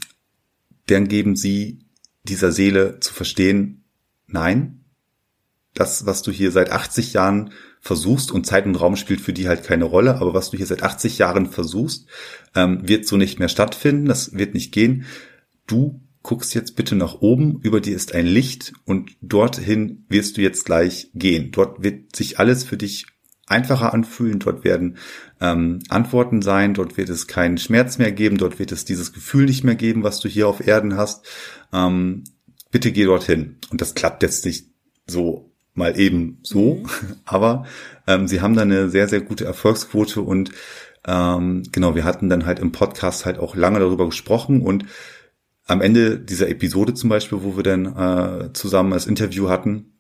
dann 0.88 1.08
geben 1.08 1.36
sie 1.36 1.80
dieser 2.24 2.52
Seele 2.52 3.00
zu 3.00 3.14
verstehen, 3.14 3.84
nein, 4.28 4.86
das, 5.74 6.06
was 6.06 6.24
du 6.24 6.32
hier 6.32 6.52
seit 6.52 6.72
80 6.72 7.14
Jahren 7.14 7.52
versuchst 7.80 8.32
und 8.32 8.46
Zeit 8.46 8.66
und 8.66 8.76
Raum 8.76 8.96
spielt 8.96 9.22
für 9.22 9.34
die 9.34 9.48
halt 9.48 9.64
keine 9.64 9.86
Rolle, 9.86 10.16
aber 10.16 10.34
was 10.34 10.50
du 10.50 10.58
hier 10.58 10.66
seit 10.66 10.84
80 10.84 11.20
Jahren 11.20 11.46
versuchst, 11.46 12.08
ähm, 12.56 12.88
wird 12.88 13.08
so 13.08 13.18
nicht 13.18 13.40
mehr 13.40 13.50
stattfinden, 13.50 14.06
das 14.06 14.34
wird 14.34 14.54
nicht 14.54 14.72
gehen. 14.72 15.06
Du 15.68 16.02
guckst 16.28 16.54
jetzt 16.54 16.76
bitte 16.76 16.96
nach 16.96 17.22
oben, 17.22 17.62
über 17.64 17.80
dir 17.80 17.96
ist 17.96 18.14
ein 18.14 18.26
Licht 18.26 18.74
und 18.84 19.16
dorthin 19.22 20.06
wirst 20.10 20.36
du 20.36 20.42
jetzt 20.42 20.66
gleich 20.66 21.10
gehen. 21.16 21.52
Dort 21.52 21.82
wird 21.82 22.18
sich 22.18 22.38
alles 22.38 22.66
für 22.66 22.76
dich 22.76 23.08
einfacher 23.48 23.94
anfühlen, 23.94 24.40
dort 24.40 24.66
werden 24.66 24.98
ähm, 25.40 25.80
Antworten 25.88 26.42
sein, 26.42 26.74
dort 26.74 26.98
wird 26.98 27.08
es 27.08 27.28
keinen 27.28 27.58
Schmerz 27.58 27.98
mehr 27.98 28.12
geben, 28.12 28.38
dort 28.38 28.60
wird 28.60 28.74
es 28.74 28.84
dieses 28.84 29.14
Gefühl 29.14 29.46
nicht 29.46 29.64
mehr 29.64 29.76
geben, 29.76 30.04
was 30.04 30.20
du 30.20 30.28
hier 30.28 30.50
auf 30.50 30.68
Erden 30.68 30.98
hast. 30.98 31.26
Ähm, 31.72 32.26
bitte 32.72 32.92
geh 32.92 33.06
dorthin. 33.06 33.56
Und 33.72 33.80
das 33.80 33.96
klappt 33.96 34.22
jetzt 34.22 34.44
nicht 34.44 34.68
so 35.08 35.54
mal 35.76 35.98
eben 35.98 36.40
so, 36.44 36.84
aber 37.24 37.66
ähm, 38.06 38.28
sie 38.28 38.42
haben 38.42 38.54
da 38.54 38.64
eine 38.64 38.90
sehr, 38.90 39.08
sehr 39.08 39.22
gute 39.22 39.46
Erfolgsquote 39.46 40.20
und 40.22 40.52
ähm, 41.08 41.64
genau, 41.72 41.96
wir 41.96 42.04
hatten 42.04 42.28
dann 42.28 42.46
halt 42.46 42.60
im 42.60 42.74
Podcast 42.74 43.26
halt 43.26 43.40
auch 43.40 43.56
lange 43.56 43.80
darüber 43.80 44.08
gesprochen 44.08 44.62
und 44.62 44.84
am 45.68 45.82
Ende 45.82 46.18
dieser 46.20 46.50
Episode 46.50 46.94
zum 46.94 47.10
Beispiel, 47.10 47.40
wo 47.44 47.56
wir 47.56 47.64
dann 47.64 47.86
äh, 47.86 48.54
zusammen 48.54 48.92
das 48.92 49.06
Interview 49.06 49.50
hatten, 49.50 49.94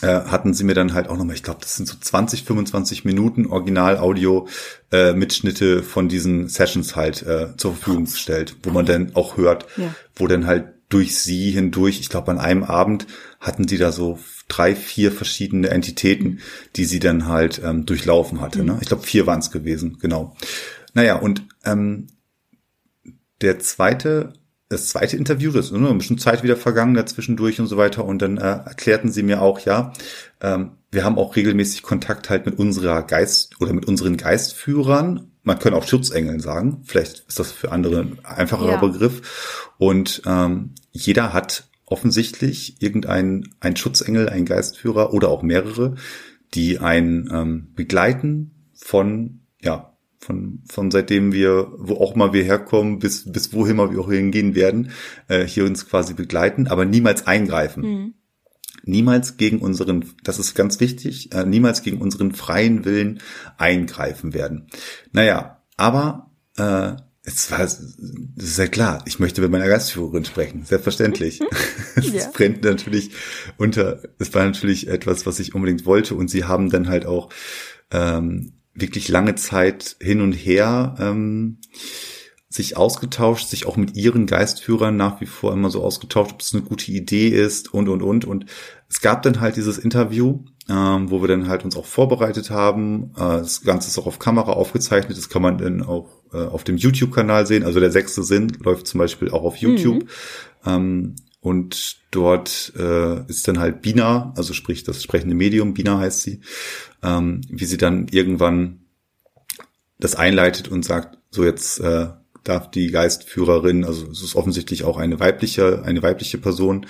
äh, 0.00 0.06
hatten 0.06 0.54
sie 0.54 0.64
mir 0.64 0.74
dann 0.74 0.94
halt 0.94 1.08
auch 1.08 1.16
nochmal, 1.16 1.36
ich 1.36 1.42
glaube, 1.42 1.60
das 1.60 1.76
sind 1.76 1.86
so 1.88 1.96
20, 2.00 2.44
25 2.44 3.04
Minuten 3.04 3.46
Original-Audio 3.46 4.48
äh, 4.90 5.12
Mitschnitte 5.12 5.82
von 5.82 6.08
diesen 6.08 6.48
Sessions 6.48 6.96
halt 6.96 7.22
äh, 7.22 7.56
zur 7.56 7.74
Verfügung 7.74 8.04
gestellt, 8.04 8.56
wo 8.62 8.70
man 8.70 8.86
dann 8.86 9.14
auch 9.14 9.36
hört, 9.36 9.66
Ja. 9.76 9.94
wo 10.14 10.26
dann 10.26 10.46
halt 10.46 10.66
durch 10.88 11.16
sie 11.18 11.50
hindurch, 11.50 12.00
ich 12.00 12.08
glaube, 12.10 12.30
an 12.30 12.38
einem 12.38 12.64
Abend 12.64 13.06
hatten 13.40 13.66
die 13.66 13.78
da 13.78 13.92
so 13.92 14.18
drei, 14.48 14.74
vier 14.76 15.10
verschiedene 15.10 15.70
Entitäten, 15.70 16.40
die 16.76 16.84
sie 16.84 16.98
dann 17.00 17.26
halt 17.28 17.60
ähm, 17.64 17.86
durchlaufen 17.86 18.40
hatte. 18.42 18.62
Ne? 18.62 18.78
Ich 18.82 18.88
glaube, 18.88 19.02
vier 19.02 19.26
waren 19.26 19.38
es 19.40 19.50
gewesen, 19.50 19.98
genau. 20.00 20.36
Naja, 20.92 21.16
und 21.16 21.44
ähm, 21.64 22.08
der 23.40 23.58
zweite, 23.58 24.34
das 24.72 24.88
zweite 24.88 25.16
Interview, 25.16 25.52
das 25.52 25.66
ist 25.66 25.72
nur 25.72 25.90
ein 25.90 25.98
bisschen 25.98 26.18
Zeit 26.18 26.42
wieder 26.42 26.56
vergangen 26.56 26.94
dazwischendurch 26.94 27.60
und 27.60 27.66
so 27.66 27.76
weiter. 27.76 28.04
Und 28.04 28.22
dann 28.22 28.38
äh, 28.38 28.60
erklärten 28.64 29.12
sie 29.12 29.22
mir 29.22 29.42
auch, 29.42 29.60
ja, 29.60 29.92
ähm, 30.40 30.72
wir 30.90 31.04
haben 31.04 31.18
auch 31.18 31.36
regelmäßig 31.36 31.82
Kontakt 31.82 32.30
halt 32.30 32.46
mit 32.46 32.58
unserer 32.58 33.02
Geist 33.02 33.60
oder 33.60 33.72
mit 33.72 33.86
unseren 33.86 34.16
Geistführern. 34.16 35.30
Man 35.42 35.58
kann 35.58 35.74
auch 35.74 35.86
Schutzengeln 35.86 36.40
sagen. 36.40 36.82
Vielleicht 36.84 37.24
ist 37.28 37.38
das 37.38 37.52
für 37.52 37.70
andere 37.70 38.00
ein 38.00 38.24
einfacherer 38.24 38.72
Ja. 38.72 38.80
Begriff. 38.80 39.70
Und 39.78 40.22
ähm, 40.26 40.74
jeder 40.90 41.32
hat 41.32 41.68
offensichtlich 41.84 42.80
irgendein 42.80 43.48
ein 43.60 43.76
Schutzengel, 43.76 44.28
ein 44.28 44.46
Geistführer 44.46 45.12
oder 45.12 45.28
auch 45.28 45.42
mehrere, 45.42 45.96
die 46.54 46.78
einen 46.78 47.28
ähm, 47.30 47.72
begleiten 47.74 48.70
von 48.74 49.40
ja 49.60 49.91
von 50.22 50.62
von 50.70 50.90
seitdem 50.90 51.32
wir 51.32 51.72
wo 51.76 51.94
auch 51.96 52.14
mal 52.14 52.32
wir 52.32 52.44
herkommen 52.44 52.98
bis 52.98 53.30
bis 53.30 53.52
wohin 53.52 53.76
mal 53.76 53.90
wir 53.90 54.00
auch 54.00 54.10
hingehen 54.10 54.54
werden 54.54 54.90
äh, 55.28 55.44
hier 55.44 55.64
uns 55.64 55.86
quasi 55.88 56.14
begleiten, 56.14 56.66
aber 56.68 56.84
niemals 56.84 57.26
eingreifen 57.26 58.14
niemals 58.84 59.36
gegen 59.36 59.58
unseren, 59.60 60.04
das 60.24 60.38
ist 60.38 60.54
ganz 60.54 60.80
wichtig, 60.80 61.32
äh, 61.32 61.44
niemals 61.44 61.82
gegen 61.82 62.00
unseren 62.00 62.32
freien 62.32 62.84
Willen 62.84 63.20
eingreifen 63.56 64.34
werden. 64.34 64.66
Naja, 65.12 65.62
aber 65.76 66.30
äh, 66.56 66.92
es 67.24 67.50
war, 67.50 67.58
das 67.58 67.80
ist 67.80 68.58
ja 68.58 68.66
klar, 68.66 69.02
ich 69.06 69.20
möchte 69.20 69.40
mit 69.40 69.50
meiner 69.50 69.68
Gastführerin 69.68 70.24
sprechen, 70.24 70.64
selbstverständlich. 70.64 71.40
Es 71.94 72.10
Ja. 72.12 72.30
brennt 72.32 72.64
natürlich 72.64 73.10
unter, 73.58 74.02
es 74.18 74.32
war 74.34 74.44
natürlich 74.44 74.88
etwas, 74.88 75.26
was 75.26 75.38
ich 75.38 75.54
unbedingt 75.54 75.84
wollte 75.84 76.14
und 76.14 76.28
sie 76.28 76.44
haben 76.44 76.70
dann 76.70 76.88
halt 76.88 77.04
auch 77.04 77.28
ähm, 77.90 78.54
wirklich 78.74 79.08
lange 79.08 79.34
Zeit 79.34 79.96
hin 80.00 80.20
und 80.20 80.32
her 80.32 80.94
ähm, 80.98 81.58
sich 82.48 82.76
ausgetauscht, 82.76 83.48
sich 83.48 83.66
auch 83.66 83.76
mit 83.76 83.96
ihren 83.96 84.26
Geistführern 84.26 84.96
nach 84.96 85.20
wie 85.20 85.26
vor 85.26 85.52
immer 85.52 85.70
so 85.70 85.82
ausgetauscht, 85.82 86.32
ob 86.34 86.40
es 86.40 86.54
eine 86.54 86.62
gute 86.62 86.92
Idee 86.92 87.28
ist 87.28 87.72
und 87.72 87.88
und 87.88 88.02
und 88.02 88.24
und 88.24 88.46
es 88.88 89.00
gab 89.00 89.22
dann 89.22 89.40
halt 89.40 89.56
dieses 89.56 89.78
Interview, 89.78 90.40
ähm, 90.68 91.10
wo 91.10 91.22
wir 91.22 91.28
dann 91.28 91.48
halt 91.48 91.64
uns 91.64 91.76
auch 91.76 91.86
vorbereitet 91.86 92.50
haben. 92.50 93.12
Äh, 93.16 93.38
das 93.38 93.62
Ganze 93.62 93.88
ist 93.88 93.98
auch 93.98 94.06
auf 94.06 94.18
Kamera 94.18 94.52
aufgezeichnet, 94.52 95.16
das 95.16 95.30
kann 95.30 95.42
man 95.42 95.58
dann 95.58 95.82
auch 95.82 96.10
äh, 96.32 96.38
auf 96.38 96.64
dem 96.64 96.76
YouTube-Kanal 96.76 97.46
sehen. 97.46 97.64
Also 97.64 97.80
der 97.80 97.90
sechste 97.90 98.22
Sinn 98.22 98.52
läuft 98.62 98.86
zum 98.86 98.98
Beispiel 98.98 99.30
auch 99.30 99.44
auf 99.44 99.56
YouTube. 99.56 100.04
Ähm, 100.66 101.16
und 101.40 101.96
dort 102.12 102.72
äh, 102.78 103.26
ist 103.26 103.48
dann 103.48 103.58
halt 103.58 103.82
Bina, 103.82 104.32
also 104.36 104.52
sprich 104.52 104.84
das 104.84 105.02
sprechende 105.02 105.34
Medium, 105.34 105.74
Bina 105.74 105.98
heißt 105.98 106.22
sie, 106.22 106.40
ähm, 107.02 107.40
wie 107.48 107.64
sie 107.64 107.76
dann 107.76 108.08
irgendwann 108.08 108.80
das 109.98 110.14
einleitet 110.14 110.68
und 110.68 110.84
sagt, 110.84 111.18
so 111.30 111.44
jetzt 111.44 111.80
äh, 111.80 112.08
darf 112.44 112.70
die 112.70 112.90
Geistführerin, 112.90 113.84
also 113.84 114.10
es 114.10 114.22
ist 114.22 114.34
offensichtlich 114.34 114.84
auch 114.84 114.96
eine 114.96 115.20
weibliche, 115.20 115.84
eine 115.84 116.02
weibliche 116.02 116.38
Person, 116.38 116.86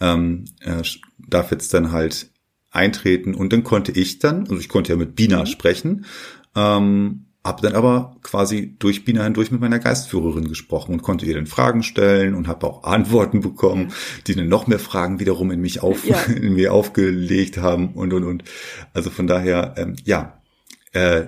ähm, 0.00 0.46
äh, 0.60 0.82
darf 1.18 1.50
jetzt 1.50 1.72
dann 1.74 1.92
halt 1.92 2.30
eintreten. 2.70 3.34
Und 3.34 3.52
dann 3.52 3.64
konnte 3.64 3.92
ich 3.92 4.18
dann, 4.18 4.40
also 4.40 4.58
ich 4.58 4.68
konnte 4.68 4.92
ja 4.92 4.96
mit 4.96 5.14
Bina 5.14 5.46
sprechen, 5.46 6.06
ähm, 6.54 7.25
Hab 7.46 7.60
dann 7.62 7.74
aber 7.74 8.16
quasi 8.22 8.74
durch 8.78 9.04
Bina 9.04 9.24
hindurch 9.24 9.50
mit 9.50 9.60
meiner 9.60 9.78
Geistführerin 9.78 10.48
gesprochen 10.48 10.92
und 10.92 11.02
konnte 11.02 11.24
ihr 11.26 11.34
dann 11.34 11.46
Fragen 11.46 11.82
stellen 11.82 12.34
und 12.34 12.48
habe 12.48 12.66
auch 12.66 12.84
Antworten 12.84 13.40
bekommen, 13.40 13.92
die 14.26 14.34
dann 14.34 14.48
noch 14.48 14.66
mehr 14.66 14.78
Fragen 14.78 15.20
wiederum 15.20 15.50
in 15.50 15.60
mich 15.60 15.82
auf, 15.82 16.04
Ja. 16.04 16.20
in 16.26 16.54
mir 16.54 16.72
aufgelegt 16.72 17.58
haben 17.58 17.90
und 17.94 18.12
und 18.12 18.24
und. 18.24 18.44
Also 18.94 19.10
von 19.10 19.26
daher, 19.26 19.74
ähm, 19.76 19.96
ja, 20.04 20.40
äh, 20.92 21.26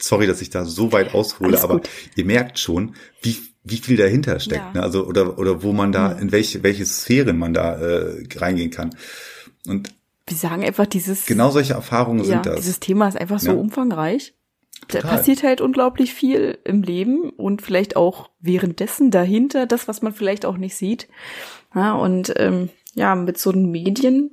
sorry, 0.00 0.26
dass 0.26 0.40
ich 0.40 0.50
da 0.50 0.64
so 0.64 0.92
weit 0.92 1.14
aushole, 1.14 1.50
Alles 1.50 1.62
aber 1.64 1.74
gut. 1.74 1.88
ihr 2.16 2.24
merkt 2.24 2.58
schon, 2.58 2.94
wie 3.22 3.36
wie 3.62 3.76
viel 3.76 3.98
dahinter 3.98 4.40
steckt, 4.40 4.62
Ja. 4.62 4.72
ne? 4.72 4.82
also 4.82 5.04
oder 5.06 5.38
oder 5.38 5.62
wo 5.62 5.72
man 5.74 5.92
da 5.92 6.12
in 6.12 6.32
welche 6.32 6.62
welche 6.62 6.86
Sphären 6.86 7.38
man 7.38 7.52
da 7.52 7.74
äh, 7.78 8.24
reingehen 8.36 8.70
kann. 8.70 8.94
Und 9.66 9.92
Wir 10.26 10.36
sagen 10.38 10.64
einfach, 10.64 10.86
dieses, 10.86 11.26
genau 11.26 11.50
solche 11.50 11.74
Erfahrungen 11.74 12.20
ja, 12.20 12.24
sind 12.24 12.46
das. 12.46 12.56
dieses 12.56 12.80
Thema 12.80 13.08
ist 13.08 13.18
einfach 13.18 13.38
so 13.40 13.50
Ja. 13.50 13.56
Da 14.90 15.00
passiert 15.00 15.42
halt 15.42 15.60
unglaublich 15.60 16.14
viel 16.14 16.58
im 16.64 16.82
Leben 16.82 17.30
und 17.30 17.62
vielleicht 17.62 17.96
auch 17.96 18.30
währenddessen 18.40 19.10
dahinter, 19.10 19.66
das, 19.66 19.88
was 19.88 20.02
man 20.02 20.12
vielleicht 20.12 20.44
auch 20.44 20.56
nicht 20.56 20.76
sieht. 20.76 21.08
Ja, 21.74 21.94
und 21.94 22.32
ähm, 22.36 22.70
ja, 22.94 23.14
mit 23.14 23.38
so 23.38 23.50
einem 23.50 23.70
Medien 23.70 24.30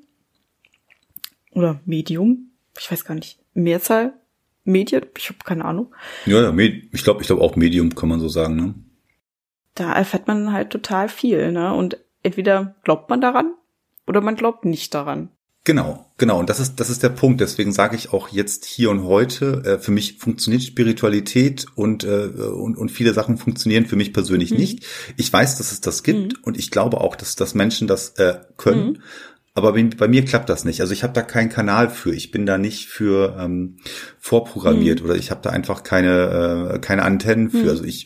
oder 1.51 1.79
Medium, 1.85 2.51
ich 2.77 2.91
weiß 2.91 3.05
gar 3.05 3.15
nicht, 3.15 3.39
Mehrzahl, 3.53 4.13
Medien, 4.63 5.05
ich 5.17 5.29
habe 5.29 5.39
keine 5.43 5.65
Ahnung, 5.65 5.93
Ja, 6.25 6.41
ja, 6.41 6.57
ich 6.57 7.03
glaube, 7.03 7.21
ich 7.21 7.27
glaube 7.27 7.41
auch 7.41 7.55
Medium 7.55 7.95
kann 7.95 8.09
man 8.09 8.19
so 8.19 8.27
sagen, 8.27 8.55
ne? 8.55 8.75
da 9.79 9.93
erfährt 9.93 10.27
man 10.27 10.51
halt 10.51 10.71
total 10.71 11.07
viel, 11.09 11.51
ne? 11.51 11.73
Und 11.73 11.97
entweder 12.23 12.75
glaubt 12.83 13.09
man 13.09 13.21
daran 13.21 13.53
oder 14.07 14.21
man 14.21 14.35
glaubt 14.35 14.65
nicht 14.65 14.93
daran. 14.93 15.29
Genau, 15.67 16.05
genau. 16.17 16.39
Und 16.39 16.49
das 16.49 16.61
ist, 16.61 16.79
das 16.79 16.89
ist 16.89 17.03
der 17.03 17.09
Punkt. 17.09 17.41
Deswegen 17.41 17.73
sage 17.73 17.97
ich 17.97 18.13
auch 18.13 18.29
jetzt 18.29 18.63
hier 18.63 18.89
und 18.89 19.03
heute, 19.03 19.63
äh, 19.65 19.79
für 19.79 19.91
mich 19.91 20.17
funktioniert 20.17 20.63
Spiritualität 20.63 21.65
und, 21.75 22.05
äh, 22.05 22.27
und, 22.29 22.77
und 22.77 22.89
viele 22.89 23.13
Sachen 23.13 23.37
funktionieren 23.37 23.85
für 23.85 23.97
mich 23.97 24.13
persönlich 24.13 24.51
nicht. 24.51 24.85
Ich 25.17 25.31
weiß, 25.33 25.57
dass 25.57 25.73
es 25.73 25.81
das 25.81 26.03
gibt 26.03 26.41
und 26.45 26.57
ich 26.57 26.71
glaube 26.71 27.01
auch, 27.01 27.17
dass, 27.17 27.35
dass 27.35 27.53
Menschen 27.53 27.85
das 27.85 28.11
äh, 28.11 28.35
können. 28.55 28.99
Aber 29.55 29.73
bei, 29.73 29.83
bei 29.83 30.07
mir 30.07 30.23
klappt 30.23 30.47
das 30.47 30.63
nicht. 30.63 30.79
Also 30.79 30.93
ich 30.93 31.03
habe 31.03 31.11
da 31.11 31.21
keinen 31.21 31.49
Kanal 31.49 31.89
für. 31.89 32.13
Ich 32.13 32.31
bin 32.31 32.45
da 32.45 32.57
nicht 32.57 32.87
für 32.87 33.35
ähm, 33.37 33.79
vorprogrammiert 34.19 35.01
oder 35.03 35.15
ich 35.15 35.31
habe 35.31 35.41
da 35.43 35.49
einfach 35.49 35.83
keine, 35.83 36.75
äh, 36.75 36.79
keine 36.79 37.01
Antennen 37.03 37.49
für. 37.49 37.71
Also 37.71 37.83
ich, 37.83 38.05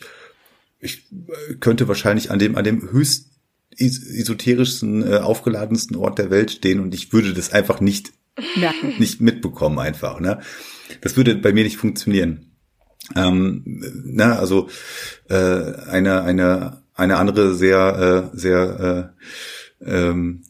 ich 0.80 1.06
äh, 1.12 1.54
könnte 1.60 1.86
wahrscheinlich 1.86 2.32
an 2.32 2.40
dem, 2.40 2.56
an 2.56 2.64
dem 2.64 2.90
höchst 2.90 3.26
is- 3.26 3.31
esoterischsten, 3.76 5.10
äh, 5.10 5.16
aufgeladensten 5.18 5.96
Ort 5.96 6.18
der 6.18 6.30
Welt 6.30 6.50
stehen 6.50 6.80
und 6.80 6.94
ich 6.94 7.12
würde 7.12 7.32
das 7.32 7.52
einfach 7.52 7.80
nicht, 7.80 8.12
Merken. 8.56 8.94
nicht 8.98 9.20
mitbekommen 9.20 9.78
einfach, 9.78 10.20
ne? 10.20 10.40
Das 11.00 11.16
würde 11.16 11.34
bei 11.36 11.52
mir 11.52 11.64
nicht 11.64 11.76
funktionieren. 11.78 12.52
Ähm, 13.16 13.62
na, 14.04 14.38
also 14.38 14.68
äh, 15.28 15.34
eine, 15.34 16.22
eine, 16.22 16.82
eine 16.94 17.16
andere 17.16 17.54
sehr, 17.54 18.30
äh, 18.32 18.36
sehr 18.36 19.14
äh, 19.80 19.90
ähm, 19.90 20.42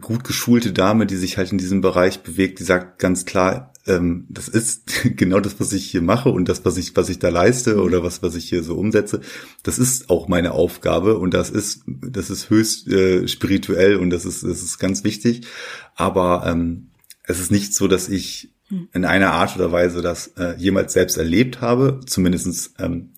gut 0.00 0.24
geschulte 0.24 0.72
Dame, 0.72 1.06
die 1.06 1.16
sich 1.16 1.36
halt 1.36 1.52
in 1.52 1.58
diesem 1.58 1.80
Bereich 1.80 2.20
bewegt, 2.20 2.58
die 2.58 2.64
sagt 2.64 2.98
ganz 2.98 3.24
klar, 3.24 3.73
ähm, 3.86 4.26
das 4.28 4.48
ist 4.48 5.02
genau 5.16 5.40
das, 5.40 5.60
was 5.60 5.72
ich 5.72 5.90
hier 5.90 6.02
mache 6.02 6.30
und 6.30 6.48
das, 6.48 6.64
was 6.64 6.76
ich, 6.76 6.96
was 6.96 7.08
ich 7.08 7.18
da 7.18 7.28
leiste 7.28 7.82
oder 7.82 8.02
was, 8.02 8.22
was 8.22 8.34
ich 8.34 8.48
hier 8.48 8.62
so 8.62 8.76
umsetze, 8.76 9.20
das 9.62 9.78
ist 9.78 10.10
auch 10.10 10.28
meine 10.28 10.52
Aufgabe 10.52 11.18
und 11.18 11.34
das 11.34 11.50
ist, 11.50 11.82
das 11.86 12.30
ist 12.30 12.50
höchst 12.50 12.88
äh, 12.88 13.28
spirituell 13.28 13.96
und 13.96 14.10
das 14.10 14.24
ist, 14.24 14.42
das 14.42 14.62
ist 14.62 14.78
ganz 14.78 15.04
wichtig. 15.04 15.46
Aber 15.94 16.44
ähm, 16.46 16.90
es 17.24 17.40
ist 17.40 17.50
nicht 17.50 17.74
so, 17.74 17.88
dass 17.88 18.08
ich 18.08 18.50
in 18.92 19.04
einer 19.04 19.32
Art 19.32 19.56
oder 19.56 19.72
Weise 19.72 20.02
das 20.02 20.28
äh, 20.38 20.54
jemals 20.56 20.94
selbst 20.94 21.16
erlebt 21.16 21.60
habe, 21.60 22.00
zumindestens 22.06 22.74
ähm, 22.78 23.10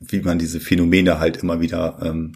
wie 0.00 0.20
man 0.20 0.38
diese 0.38 0.60
Phänomene 0.60 1.18
halt 1.18 1.38
immer 1.38 1.60
wieder 1.60 1.98
ähm, 2.02 2.32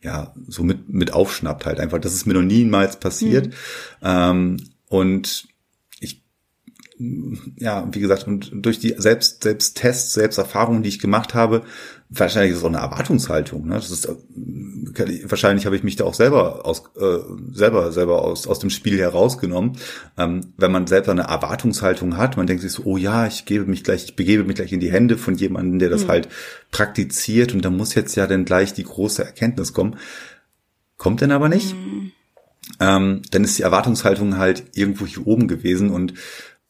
ja 0.00 0.34
so 0.46 0.62
mit 0.62 0.88
mit 0.88 1.12
aufschnappt 1.12 1.66
halt 1.66 1.80
einfach. 1.80 1.98
Das 1.98 2.14
ist 2.14 2.26
mir 2.26 2.34
noch 2.34 2.42
niemals 2.42 2.98
passiert. 2.98 3.52
Ähm, 4.02 4.58
und 4.88 5.48
ja, 6.96 7.88
wie 7.92 7.98
gesagt, 7.98 8.28
und 8.28 8.50
durch 8.52 8.78
die 8.78 8.94
selbst, 8.96 9.42
selbst 9.42 9.76
Tests, 9.76 10.12
selbst 10.12 10.38
Erfahrungen, 10.38 10.84
die 10.84 10.88
ich 10.88 11.00
gemacht 11.00 11.34
habe, 11.34 11.62
wahrscheinlich 12.08 12.52
ist 12.52 12.58
es 12.58 12.64
auch 12.64 12.68
eine 12.68 12.78
Erwartungshaltung. 12.78 13.66
Ne? 13.66 13.74
Das 13.74 13.90
ist, 13.90 14.06
äh, 14.06 14.14
wahrscheinlich 15.24 15.66
habe 15.66 15.74
ich 15.74 15.82
mich 15.82 15.96
da 15.96 16.04
auch 16.04 16.14
selber 16.14 16.64
aus, 16.64 16.84
äh, 16.96 17.18
selber, 17.52 17.90
selber 17.90 18.22
aus, 18.22 18.46
aus 18.46 18.60
dem 18.60 18.70
Spiel 18.70 18.98
herausgenommen. 18.98 19.76
Ähm, 20.16 20.52
wenn 20.56 20.70
man 20.70 20.86
selber 20.86 21.10
eine 21.10 21.22
Erwartungshaltung 21.22 22.16
hat, 22.16 22.36
man 22.36 22.46
denkt 22.46 22.62
sich 22.62 22.70
so, 22.70 22.84
oh 22.84 22.96
ja, 22.96 23.26
ich 23.26 23.44
gebe 23.44 23.66
mich 23.66 23.82
gleich, 23.82 24.04
ich 24.04 24.16
begebe 24.16 24.44
mich 24.44 24.54
gleich 24.54 24.72
in 24.72 24.80
die 24.80 24.92
Hände 24.92 25.18
von 25.18 25.34
jemandem, 25.34 25.80
der 25.80 25.90
das 25.90 26.06
halt 26.06 26.28
praktiziert 26.70 27.54
und 27.54 27.64
da 27.64 27.70
muss 27.70 27.96
jetzt 27.96 28.14
ja 28.14 28.28
dann 28.28 28.44
gleich 28.44 28.72
die 28.72 28.84
große 28.84 29.24
Erkenntnis 29.24 29.72
kommen. 29.72 29.96
Kommt 30.96 31.22
denn 31.22 31.32
aber 31.32 31.48
nicht. 31.48 31.74
Ähm, 32.80 33.22
dann 33.30 33.44
ist 33.44 33.58
die 33.58 33.62
Erwartungshaltung 33.62 34.38
halt 34.38 34.64
irgendwo 34.74 35.06
hier 35.06 35.26
oben 35.26 35.48
gewesen 35.48 35.90
und 35.90 36.14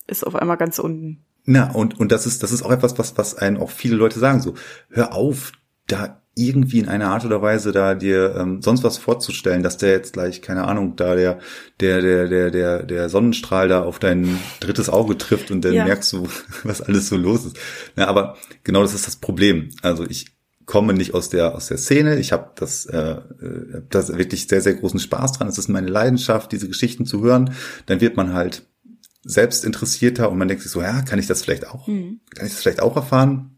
Ist 0.07 0.26
auf 0.26 0.34
einmal 0.36 0.57
ganz 0.57 0.78
unten. 0.78 1.24
na, 1.46 1.70
und, 1.72 1.98
und 2.00 2.12
das 2.12 2.26
ist, 2.26 2.42
das 2.42 2.52
ist 2.52 2.62
auch 2.62 2.70
etwas, 2.70 2.98
was, 2.98 3.16
was 3.18 3.36
einen 3.36 3.57
auch 3.59 3.70
viele 3.70 3.96
Leute 3.96 4.18
sagen, 4.18 4.40
so, 4.40 4.55
hör 4.90 5.12
auf, 5.14 5.52
da 5.86 6.20
irgendwie 6.36 6.80
in 6.80 6.88
einer 6.88 7.11
Art 7.11 7.24
oder 7.24 7.42
Weise 7.42 7.70
da 7.70 7.94
dir 7.94 8.34
ähm, 8.36 8.61
sonst 8.61 8.82
was 8.82 8.98
vorzustellen, 8.98 9.62
dass 9.62 9.76
der 9.76 9.90
jetzt 9.92 10.14
gleich, 10.14 10.42
keine 10.42 10.64
Ahnung, 10.64 10.96
da 10.96 11.14
der, 11.14 11.38
der, 11.80 12.00
der, 12.00 12.28
der, 12.28 12.50
der, 12.50 12.82
der 12.82 13.09
Sonnenstrahl 13.09 13.68
da 13.68 13.82
auf 13.84 13.98
dein 14.00 14.40
drittes 14.59 14.88
Auge 14.88 15.16
trifft 15.16 15.50
und 15.52 15.64
dann 15.64 15.74
Ja. 15.74 15.84
merkst 15.84 16.12
du, 16.12 16.26
was 16.64 16.80
alles 16.82 17.09
so 17.09 17.16
los 17.16 17.44
ist. 17.44 17.57
Na, 17.94 18.09
aber 18.09 18.36
genau 18.64 18.82
das 18.82 18.94
ist 18.94 19.07
das 19.07 19.16
Problem. 19.16 19.68
Also 19.82 20.05
ich 20.09 20.34
komme 20.66 20.92
nicht 20.94 21.14
aus 21.14 21.28
der 21.28 21.55
aus 21.55 21.68
der 21.68 21.78
Szene. 21.78 22.18
Ich 22.18 22.32
habe 22.32 22.50
das, 22.57 22.86
äh, 22.86 22.98
äh, 22.98 23.82
das 23.90 24.09
wirklich 24.16 24.48
sehr 24.48 24.61
sehr 24.62 24.74
großen 24.74 24.98
Spaß 24.98 25.32
dran. 25.32 25.46
Es 25.48 25.59
ist 25.59 25.68
meine 25.68 25.88
Leidenschaft, 25.88 26.50
diese 26.50 26.66
Geschichten 26.66 27.05
zu 27.07 27.22
hören. 27.22 27.52
Dann 27.86 28.00
wird 28.00 28.16
man 28.16 28.32
halt 28.32 28.66
selbst 29.25 29.64
interessierter 29.64 30.31
und 30.31 30.39
man 30.39 30.49
denkt 30.49 30.62
sich 30.62 30.72
so, 30.72 30.83
ja, 30.83 31.03
kann 31.03 31.18
ich 31.18 31.27
das 31.27 31.43
vielleicht 31.43 31.66
auch, 31.66 31.87
kann 31.87 32.20
ich 32.47 32.53
das 32.53 32.61
vielleicht 32.61 32.83
auch 32.83 32.97
erfahren? 32.97 33.57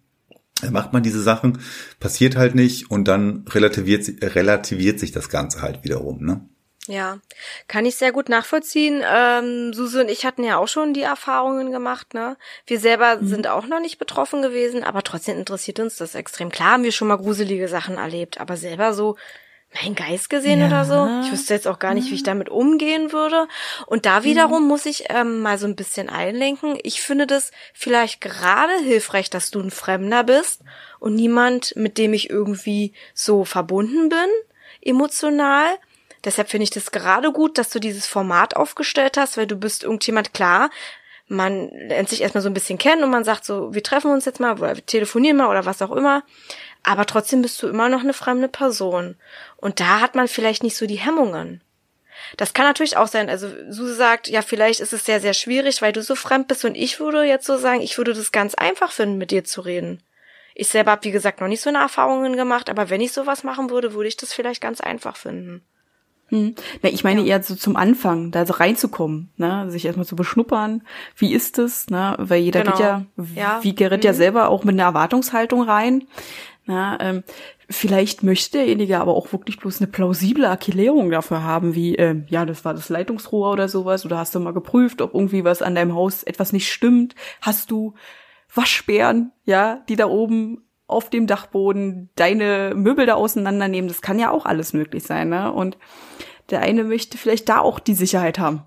Dann 0.63 0.73
macht 0.73 0.93
man 0.93 1.03
diese 1.03 1.23
Sachen, 1.23 1.59
passiert 2.01 2.37
halt 2.37 2.55
nicht 2.55 2.91
und 2.91 3.07
dann 3.07 3.45
relativiert, 3.49 4.09
relativiert 4.35 4.99
sich 4.99 5.13
das 5.13 5.29
Ganze 5.29 5.61
halt 5.61 5.85
wiederum, 5.85 6.25
ne? 6.25 6.49
Ja, 6.89 7.19
kann 7.67 7.85
ich 7.85 7.97
sehr 7.97 8.13
gut 8.13 8.29
nachvollziehen. 8.29 9.03
Ähm, 9.05 9.73
Suse 9.73 10.01
und 10.01 10.09
ich 10.09 10.25
hatten 10.25 10.45
ja 10.45 10.59
auch 10.59 10.69
schon 10.69 10.95
die 10.95 11.03
Erfahrungen 11.03 11.73
gemacht, 11.73 12.15
ne? 12.15 12.37
Wir 12.65 12.79
selber 12.79 13.19
sind 13.21 13.49
auch 13.49 13.67
noch 13.67 13.81
nicht 13.81 13.99
betroffen 13.99 14.41
gewesen, 14.41 14.85
aber 14.85 15.03
trotzdem 15.03 15.37
interessiert 15.37 15.81
uns 15.81 15.97
das 15.97 16.15
extrem. 16.15 16.51
Klar 16.51 16.75
haben 16.75 16.85
wir 16.85 16.93
schon 16.93 17.09
mal 17.09 17.17
gruselige 17.17 17.67
Sachen 17.67 17.97
erlebt, 17.97 18.41
aber 18.41 18.57
selber 18.57 18.95
so 18.95 19.17
mein 19.75 19.95
Geist 19.95 20.31
gesehen 20.31 20.61
Ja. 20.61 20.67
oder 20.69 20.85
so. 20.85 21.21
Ich 21.27 21.33
wüsste 21.33 21.53
jetzt 21.53 21.69
auch 21.69 21.79
gar 21.79 21.93
nicht, 21.93 22.11
wie 22.11 22.15
ich 22.15 22.23
damit 22.23 22.49
umgehen 22.49 23.13
würde. 23.13 23.47
Und 23.87 24.07
da 24.07 24.25
wiederum 24.25 24.67
muss 24.67 24.87
ich 24.87 25.05
ähm, 25.11 25.41
mal 25.43 25.59
so 25.59 25.67
ein 25.67 25.77
bisschen 25.77 26.09
einlenken. 26.09 26.79
Ich 26.83 27.03
finde 27.03 27.27
das 27.27 27.51
vielleicht 27.75 28.21
gerade 28.23 28.73
hilfreich, 28.83 29.29
dass 29.29 29.51
du 29.51 29.61
ein 29.61 29.71
Fremder 29.71 30.25
bist 30.25 30.63
und 30.99 31.15
niemand, 31.15 31.75
mit 31.77 31.99
dem 31.99 32.15
ich 32.15 32.31
irgendwie 32.31 32.93
so 33.13 33.45
verbunden 33.45 34.09
bin, 34.09 34.29
emotional. 34.81 35.67
Deshalb 36.25 36.49
finde 36.49 36.65
ich 36.65 36.71
das 36.71 36.91
gerade 36.91 37.31
gut, 37.33 37.59
dass 37.59 37.71
du 37.71 37.79
dieses 37.79 38.07
Format 38.07 38.57
aufgestellt 38.57 39.17
hast, 39.17 39.37
weil 39.37 39.47
du 39.47 39.57
bist 39.57 39.85
irgendjemand 39.85 40.33
klar. 40.33 40.71
Man 41.29 41.69
lernt 41.71 42.09
sich 42.09 42.23
erstmal 42.23 42.43
so 42.43 42.49
ein 42.49 42.55
bisschen 42.55 42.79
kennen 42.79 43.03
und 43.03 43.11
man 43.11 43.25
sagt 43.25 43.45
so, 43.45 43.75
wir 43.75 43.83
treffen 43.83 44.13
uns 44.13 44.25
jetzt 44.25 44.39
mal 44.41 44.57
oder 44.59 44.77
wir 44.77 44.87
telefonieren 44.87 45.37
mal 45.37 45.49
oder 45.49 45.67
was 45.67 45.83
auch 45.83 45.91
immer. 45.91 46.23
Aber 46.89 47.05
trotzdem 47.05 47.43
bist 47.43 47.61
du 47.63 47.67
immer 47.67 47.89
noch 47.89 48.01
eine 48.03 48.13
fremde 48.13 48.47
Person. 48.49 49.17
Und 49.57 49.81
da 49.81 50.01
hat 50.01 50.15
man 50.15 50.29
vielleicht 50.29 50.63
nicht 50.63 50.77
so 50.77 50.87
die 50.87 50.95
Hemmungen. 51.01 51.61
Das 52.37 52.55
kann 52.55 52.65
natürlich 52.65 52.97
auch 52.97 53.09
sein. 53.09 53.29
Also 53.29 53.49
Suse 53.69 53.95
sagt, 53.95 54.29
ja, 54.29 54.41
vielleicht 54.41 54.79
ist 54.81 54.93
es 54.93 55.05
sehr, 55.05 55.21
sehr 55.21 55.35
schwierig, 55.35 55.83
weil 55.83 55.93
du 55.93 56.01
so 56.03 56.15
fremd 56.15 56.47
bist. 56.47 56.65
Und 56.65 56.77
ich 56.77 57.01
würde 57.01 57.25
jetzt 57.25 57.45
so 57.45 57.59
sagen, 57.59 57.81
ich 57.81 57.99
würde 57.99 58.15
das 58.15 58.31
ganz 58.31 58.55
einfach 58.55 58.93
finden, 58.93 59.19
mit 59.19 59.33
dir 59.33 59.43
zu 59.43 59.63
reden. 59.63 60.01
Ich 60.55 60.69
selber 60.69 60.93
habe, 60.93 61.05
wie 61.05 61.11
gesagt, 61.11 61.41
noch 61.41 61.49
nicht 61.49 61.61
so 61.61 61.69
eine 61.69 61.79
Erfahrungen 61.79 62.37
gemacht, 62.37 62.71
aber 62.71 62.89
wenn 62.89 63.01
ich 63.01 63.13
sowas 63.13 63.43
machen 63.43 63.69
würde, 63.69 63.93
würde 63.93 64.09
ich 64.09 64.17
das 64.17 64.33
vielleicht 64.33 64.63
ganz 64.63 64.81
einfach 64.81 65.17
finden. 65.17 65.63
Hm. 66.29 66.55
Na, 66.83 66.89
ich 66.89 67.05
meine 67.05 67.25
eher 67.25 67.43
so 67.43 67.55
zum 67.55 67.77
Anfang, 67.77 68.31
da 68.33 68.47
so 68.47 68.55
reinzukommen, 68.55 69.31
ne, 69.37 69.71
sich 69.71 69.85
erstmal 69.85 70.07
zu 70.07 70.17
beschnuppern. 70.17 70.83
Wie 71.17 71.33
ist 71.35 71.59
es, 71.59 71.89
ne, 71.89 72.15
weil 72.19 72.41
jeder 72.41 72.63
Genau. 72.63 72.73
geht 72.73 72.81
ja, 72.81 73.05
Ja. 73.37 73.59
wie 73.63 73.75
gerät 73.75 74.03
ja 74.05 74.13
Mhm. 74.13 74.17
selber 74.17 74.49
auch 74.49 74.65
mit 74.65 74.75
einer 74.75 74.85
Erwartungshaltung 74.85 75.63
rein. 75.63 76.05
Na, 76.69 76.99
ähm, 77.01 77.23
vielleicht 77.71 78.25
möchte 78.25 78.59
derjenige 78.59 78.99
aber 78.99 79.15
auch 79.15 79.33
wirklich 79.33 79.59
bloß 79.59 79.81
eine 79.81 79.87
plausible 79.87 80.47
Erklärung 80.47 81.11
dafür 81.11 81.45
haben, 81.45 81.77
wie, 81.77 81.95
ähm, 81.95 82.27
ja, 82.29 82.45
das 82.45 82.65
war 82.65 82.75
das 82.75 82.89
Leitungsrohr 82.89 83.53
oder 83.53 83.69
sowas, 83.69 84.05
oder 84.05 84.19
hast 84.19 84.35
du 84.35 84.41
mal 84.41 84.53
geprüft, 84.53 85.01
ob 85.01 85.15
irgendwie 85.15 85.45
was 85.45 85.63
an 85.63 85.77
deinem 85.77 85.95
Haus 85.95 86.25
etwas 86.25 86.53
nicht 86.53 86.71
stimmt? 86.71 87.15
Hast 87.41 87.71
du 87.71 87.95
Waschbären, 88.53 89.31
ja, 89.45 89.85
die 89.89 89.95
da 89.95 90.07
oben 90.07 90.65
auf 90.89 91.09
dem 91.09 91.29
Dachboden 91.29 92.11
deine 92.17 92.73
Möbel 92.75 93.07
da 93.07 93.15
auseinandernehmen? 93.15 93.87
Das 93.87 94.03
kann 94.03 94.19
ja 94.19 94.33
auch 94.33 94.45
alles 94.45 94.73
möglich 94.73 95.05
sein, 95.05 95.29
ne? 95.29 95.53
Und 95.53 95.79
der 96.51 96.63
eine 96.63 96.83
möchte 96.83 97.17
vielleicht 97.17 97.49
da 97.49 97.61
auch 97.61 97.79
die 97.79 97.95
Sicherheit 97.95 98.41
haben. 98.41 98.63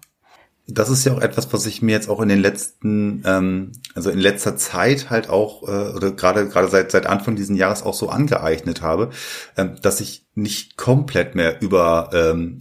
Das 0.72 0.90
ist 0.90 1.06
ja 1.06 1.14
auch 1.14 1.22
etwas, 1.22 1.52
was 1.54 1.66
ich 1.66 1.82
mir 1.82 1.92
jetzt 1.92 2.10
auch 2.10 2.22
in 2.22 2.30
den 2.30 2.40
letzten, 2.40 3.24
ähm, 3.26 3.72
also 3.96 4.10
in 4.10 4.20
letzter 4.20 4.58
Zeit 4.58 5.10
halt 5.10 5.30
auch, 5.30 5.64
äh, 5.64 5.94
oder 5.96 6.12
gerade 6.12 6.48
gerade 6.48 6.68
seit 6.68 6.92
seit 6.92 7.06
Anfang 7.06 7.36
diesen 7.36 7.56
Jahres 7.56 7.84
auch 7.84 7.94
so 7.94 8.10
angeeignet 8.10 8.82
habe, 8.82 9.10
ähm, 9.58 9.76
dass 9.82 10.02
ich 10.02 10.28
nicht 10.36 10.78
komplett 10.78 11.36
mehr 11.36 11.62
über 11.62 12.10
ähm, 12.14 12.60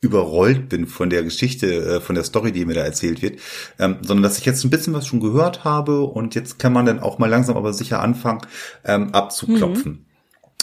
überrollt 0.00 0.68
bin 0.68 0.86
von 0.86 1.10
der 1.10 1.22
Geschichte, 1.22 1.66
äh, 1.66 2.00
von 2.00 2.16
der 2.16 2.24
Story, 2.24 2.50
die 2.52 2.64
mir 2.64 2.74
da 2.74 2.82
erzählt 2.82 3.22
wird, 3.22 3.38
ähm, 3.78 3.98
sondern 4.02 4.24
dass 4.24 4.38
ich 4.38 4.44
jetzt 4.44 4.64
ein 4.64 4.70
bisschen 4.70 4.94
was 4.94 5.06
schon 5.06 5.20
gehört 5.20 5.64
habe 5.64 6.02
und 6.02 6.34
jetzt 6.34 6.58
kann 6.58 6.72
man 6.72 6.86
dann 6.86 7.00
auch 7.00 7.18
mal 7.18 7.30
langsam 7.30 7.56
aber 7.56 7.72
sicher 7.72 8.00
anfangen 8.00 8.40
ähm, 8.84 9.12
abzuklopfen. 9.12 9.92
Mhm 9.92 10.11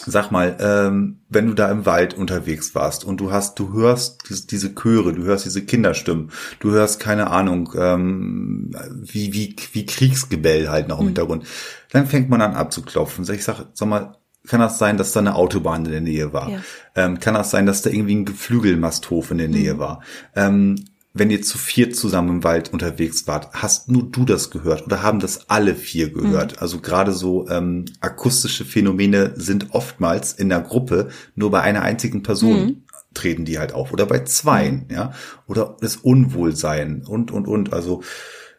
sag 0.06 0.32
mal, 0.32 0.58
ähm, 0.60 1.20
wenn 1.30 1.47
du 1.47 1.54
da 1.54 1.72
im 1.72 1.86
Wald 1.86 2.14
unterwegs 2.14 2.76
warst 2.76 3.04
und 3.04 3.20
du 3.20 3.32
hast, 3.32 3.58
du 3.60 3.74
hörst 3.74 4.30
diese, 4.30 4.47
diese 4.47 4.76
Chöre, 4.76 5.14
du 5.14 5.24
hörst 5.24 5.45
diese 5.45 5.64
Kinderstimmen, 5.66 6.32
du 6.60 6.72
hörst 6.72 7.00
keine 7.00 7.30
Ahnung, 7.30 7.72
ähm, 7.76 8.76
wie 8.91 9.34
wie 9.34 9.56
wie 9.74 9.86
Kriegsgebell 9.86 10.70
halt 10.70 10.88
noch 10.88 11.00
im 11.00 11.06
mhm. 11.06 11.10
Hintergrund, 11.10 11.45
dann 11.91 12.08
fängt 12.08 12.30
man 12.30 12.41
an 12.41 12.56
abzuklopfen. 12.56 13.30
Ich 13.32 13.43
sag, 13.43 13.66
sag 13.74 13.88
mal, 13.88 14.18
kann 14.47 14.60
das 14.60 14.80
sein, 14.80 14.97
dass 14.97 15.12
da 15.12 15.20
eine 15.20 15.36
Autobahn 15.36 15.86
in 15.86 15.91
der 15.91 16.02
Nähe 16.02 16.34
war? 16.34 16.50
Ja. 16.50 16.62
Ähm, 16.95 17.20
kann 17.20 17.34
das 17.34 17.52
sein, 17.52 17.66
dass 17.66 17.82
da 17.82 17.89
irgendwie 17.89 18.16
ein 18.16 18.26
Geflügelmasthof 18.26 19.32
in 19.32 19.38
der 19.38 19.50
Nähe 19.50 19.76
mhm. 19.76 19.80
war? 19.80 20.02
Ähm, 20.36 20.76
wenn 21.14 21.32
ihr 21.32 21.41
zu 21.41 21.57
vier 21.57 21.91
zusammen 21.91 22.30
im 22.30 22.43
Wald 22.43 22.72
unterwegs 22.72 23.26
wart, 23.28 23.49
hast 23.53 23.89
nur 23.89 24.03
du 24.03 24.26
das 24.26 24.51
gehört 24.51 24.86
oder 24.86 25.01
haben 25.01 25.20
das 25.20 25.49
alle 25.49 25.76
vier 25.76 26.12
gehört? 26.12 26.53
Mhm. 26.53 26.57
Also 26.60 26.80
gerade 26.80 27.14
so 27.14 27.47
ähm, 27.49 27.86
akustische 27.99 28.64
Phänomene 28.64 29.34
sind 29.36 29.74
oftmals 29.74 30.34
in 30.34 30.49
der 30.49 30.62
Gruppe 30.62 31.10
nur 31.36 31.49
bei 31.49 31.62
einer 31.62 31.82
einzigen 31.82 32.22
Person 32.22 32.62
mhm. 32.62 32.84
treten 33.14 33.43
die 33.43 33.57
halt 33.57 33.74
auf 33.74 33.91
oder 33.91 34.05
bei 34.05 34.20
zweien, 34.20 34.86
mhm. 34.88 34.95
ja, 34.95 35.14
oder 35.47 35.78
das 35.82 35.95
Unwohlsein 35.95 37.03
und 37.05 37.32
und 37.32 37.47
und. 37.47 37.74
Also 37.74 38.03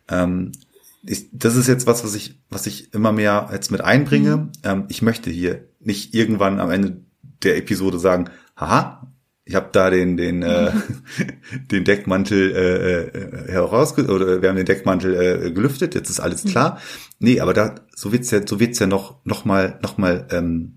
ähm, 0.09 0.51
ich, 1.05 1.28
das 1.32 1.55
ist 1.55 1.68
jetzt 1.68 1.86
was, 1.86 2.03
was 2.03 2.14
ich 2.14 2.40
was 2.51 2.66
ich 2.66 2.92
immer 2.92 3.12
mehr 3.12 3.48
jetzt 3.53 3.70
mit 3.70 3.80
einbringe. 3.80 4.36
Mhm. 4.36 4.53
Ähm, 4.64 4.84
ich 4.88 5.03
möchte 5.03 5.30
hier 5.30 5.68
nicht 5.78 6.14
irgendwann 6.14 6.59
am 6.59 6.70
Ende 6.70 7.01
der 7.42 7.57
Episode 7.57 7.98
sagen, 7.98 8.28
haha, 8.57 9.07
ich 9.51 9.57
habe 9.57 9.70
da 9.72 9.90
den 9.90 10.16
den 10.16 10.42
äh, 10.42 10.70
den 11.72 11.82
Deckmantel 11.82 12.53
äh, 12.55 13.48
äh, 13.48 13.51
herausge 13.51 14.07
oder 14.07 14.40
wir 14.40 14.48
haben 14.48 14.55
den 14.55 14.64
Deckmantel 14.64 15.14
äh, 15.14 15.51
gelüftet. 15.51 15.96
Jetzt 15.96 16.09
ist 16.09 16.20
alles 16.20 16.44
klar. 16.44 16.78
Nee, 17.18 17.40
aber 17.40 17.53
da 17.53 17.74
so 17.96 18.12
wird's 18.12 18.30
ja 18.30 18.46
so 18.46 18.61
wird's 18.61 18.78
ja 18.78 18.86
noch 18.86 19.16
noch 19.24 19.44
mal 19.44 19.80
noch 19.82 19.98
mal 19.98 20.28
ähm, 20.30 20.76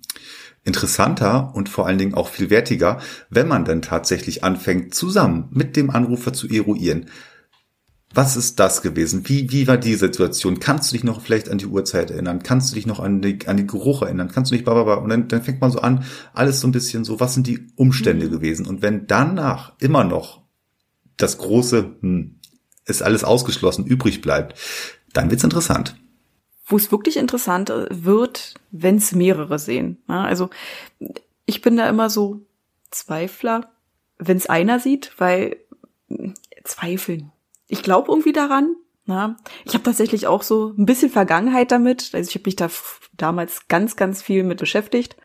interessanter 0.64 1.52
und 1.54 1.70
vor 1.70 1.86
allen 1.86 2.00
Dingen 2.00 2.16
auch 2.16 2.30
viel 2.30 2.50
wertiger, 2.50 3.00
wenn 3.30 3.48
man 3.48 3.64
dann 3.64 3.84
tatsächlich 3.84 4.44
anfängt 4.44 4.96
zusammen 4.96 5.50
mit 5.52 5.76
dem 5.76 5.92
Anrufer 5.92 6.34
zu 6.34 6.50
eruieren. 6.50 7.06
Was 8.16 8.38
ist 8.38 8.60
das 8.60 8.84
gewesen? 8.84 9.28
Wie, 9.28 9.52
wie 9.52 9.68
war 9.68 9.78
die 9.78 9.96
Situation? 9.96 10.60
Kannst 10.60 10.92
du 10.92 10.96
dich 10.96 11.04
noch 11.04 11.22
vielleicht 11.22 11.50
an 11.50 11.58
die 11.58 11.66
Uhrzeit 11.66 12.12
erinnern? 12.12 12.44
Kannst 12.44 12.72
du 12.72 12.76
dich 12.76 12.86
noch 12.86 13.00
an, 13.00 13.22
die, 13.22 13.48
an 13.48 13.58
den 13.58 13.66
Geruch 13.66 14.04
erinnern? 14.04 14.30
Kannst 14.32 14.52
du 14.52 14.56
nicht, 14.56 14.66
blablabla? 14.66 14.96
Und 14.96 15.10
dann, 15.10 15.28
dann 15.28 15.42
fängt 15.42 15.62
man 15.62 15.72
so 15.72 15.80
an, 15.80 16.06
alles 16.34 16.62
so 16.62 16.68
ein 16.68 16.72
bisschen 16.72 17.06
so, 17.06 17.20
was 17.20 17.34
sind 17.34 17.48
die 17.48 17.68
Umstände 17.76 18.28
mhm. 18.28 18.32
gewesen? 18.32 18.68
Und 18.68 18.84
wenn 18.84 19.08
danach 19.08 19.74
immer 19.80 20.04
noch 20.04 20.44
das 21.18 21.40
große, 21.40 21.96
hm, 22.02 22.40
ist 22.86 23.02
alles 23.02 23.24
ausgeschlossen, 23.24 23.86
übrig 23.86 24.22
bleibt, 24.22 24.60
dann 25.14 25.32
wird's 25.32 25.44
interessant. 25.44 25.96
Wo 26.68 26.78
es 26.78 26.92
wirklich 26.92 27.18
interessant 27.18 27.70
wird, 27.90 28.54
wenn 28.72 28.98
es 28.98 29.14
mehrere 29.14 29.58
sehen. 29.58 29.98
Also 30.08 30.50
ich 31.46 31.62
bin 31.62 31.78
da 31.78 31.90
immer 31.90 32.10
so 32.10 32.46
Zweifler, 32.92 33.72
wenn 34.20 34.38
es 34.38 34.48
einer 34.48 34.80
sieht, 34.80 35.14
weil 35.18 35.58
hm, 36.10 36.36
zweifeln 36.64 37.33
ich 37.74 37.82
glaube 37.82 38.12
irgendwie 38.12 38.34
daran. 38.34 38.76
Na, 39.06 39.36
ich 39.66 39.74
habe 39.74 39.84
tatsächlich 39.84 40.28
auch 40.28 40.44
so 40.44 40.74
ein 40.78 40.86
bisschen 40.86 41.10
Vergangenheit 41.10 41.72
damit. 41.72 42.12
Also 42.14 42.30
ich 42.30 42.36
habe 42.36 42.46
mich 42.46 42.56
da 42.56 42.70
damals 43.18 43.68
ganz, 43.68 43.98
ganz 43.98 44.22
viel 44.22 44.44
mit 44.44 44.60
beschäftigt. 44.60 45.18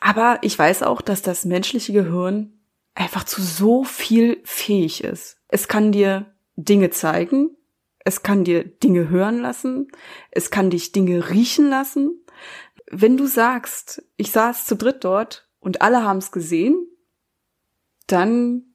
Aber 0.00 0.38
ich 0.42 0.58
weiß 0.58 0.82
auch, 0.82 1.00
dass 1.00 1.22
das 1.22 1.44
menschliche 1.44 1.92
Gehirn 1.92 2.60
einfach 2.94 3.24
zu 3.24 3.40
so 3.40 3.84
viel 3.84 4.40
fähig 4.44 5.02
ist. 5.04 5.38
Es 5.48 5.68
kann 5.68 5.92
dir 5.92 6.34
Dinge 6.56 6.90
zeigen, 6.90 7.56
es 8.00 8.22
kann 8.22 8.44
dir 8.44 8.64
Dinge 8.64 9.08
hören 9.08 9.40
lassen, 9.40 9.88
es 10.32 10.50
kann 10.50 10.68
dich 10.68 10.92
Dinge 10.92 11.30
riechen 11.30 11.70
lassen. 11.70 12.20
Wenn 12.90 13.16
du 13.16 13.26
sagst, 13.26 14.02
ich 14.16 14.32
saß 14.32 14.66
zu 14.66 14.76
dritt 14.76 15.04
dort 15.04 15.48
und 15.60 15.80
alle 15.80 16.02
haben 16.02 16.18
es 16.18 16.32
gesehen, 16.32 16.86
dann 18.08 18.74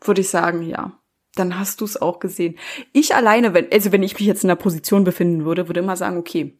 würde 0.00 0.20
ich 0.20 0.30
sagen, 0.30 0.62
ja, 0.62 1.00
dann 1.34 1.58
hast 1.58 1.80
du 1.80 1.84
es 1.84 2.00
auch 2.00 2.20
gesehen. 2.20 2.56
Ich 2.92 3.14
alleine, 3.14 3.54
wenn, 3.54 3.70
also 3.72 3.92
wenn 3.92 4.02
ich 4.02 4.14
mich 4.14 4.26
jetzt 4.26 4.44
in 4.44 4.48
der 4.48 4.56
Position 4.56 5.04
befinden 5.04 5.44
würde, 5.44 5.68
würde 5.68 5.80
immer 5.80 5.96
sagen, 5.96 6.16
okay, 6.16 6.58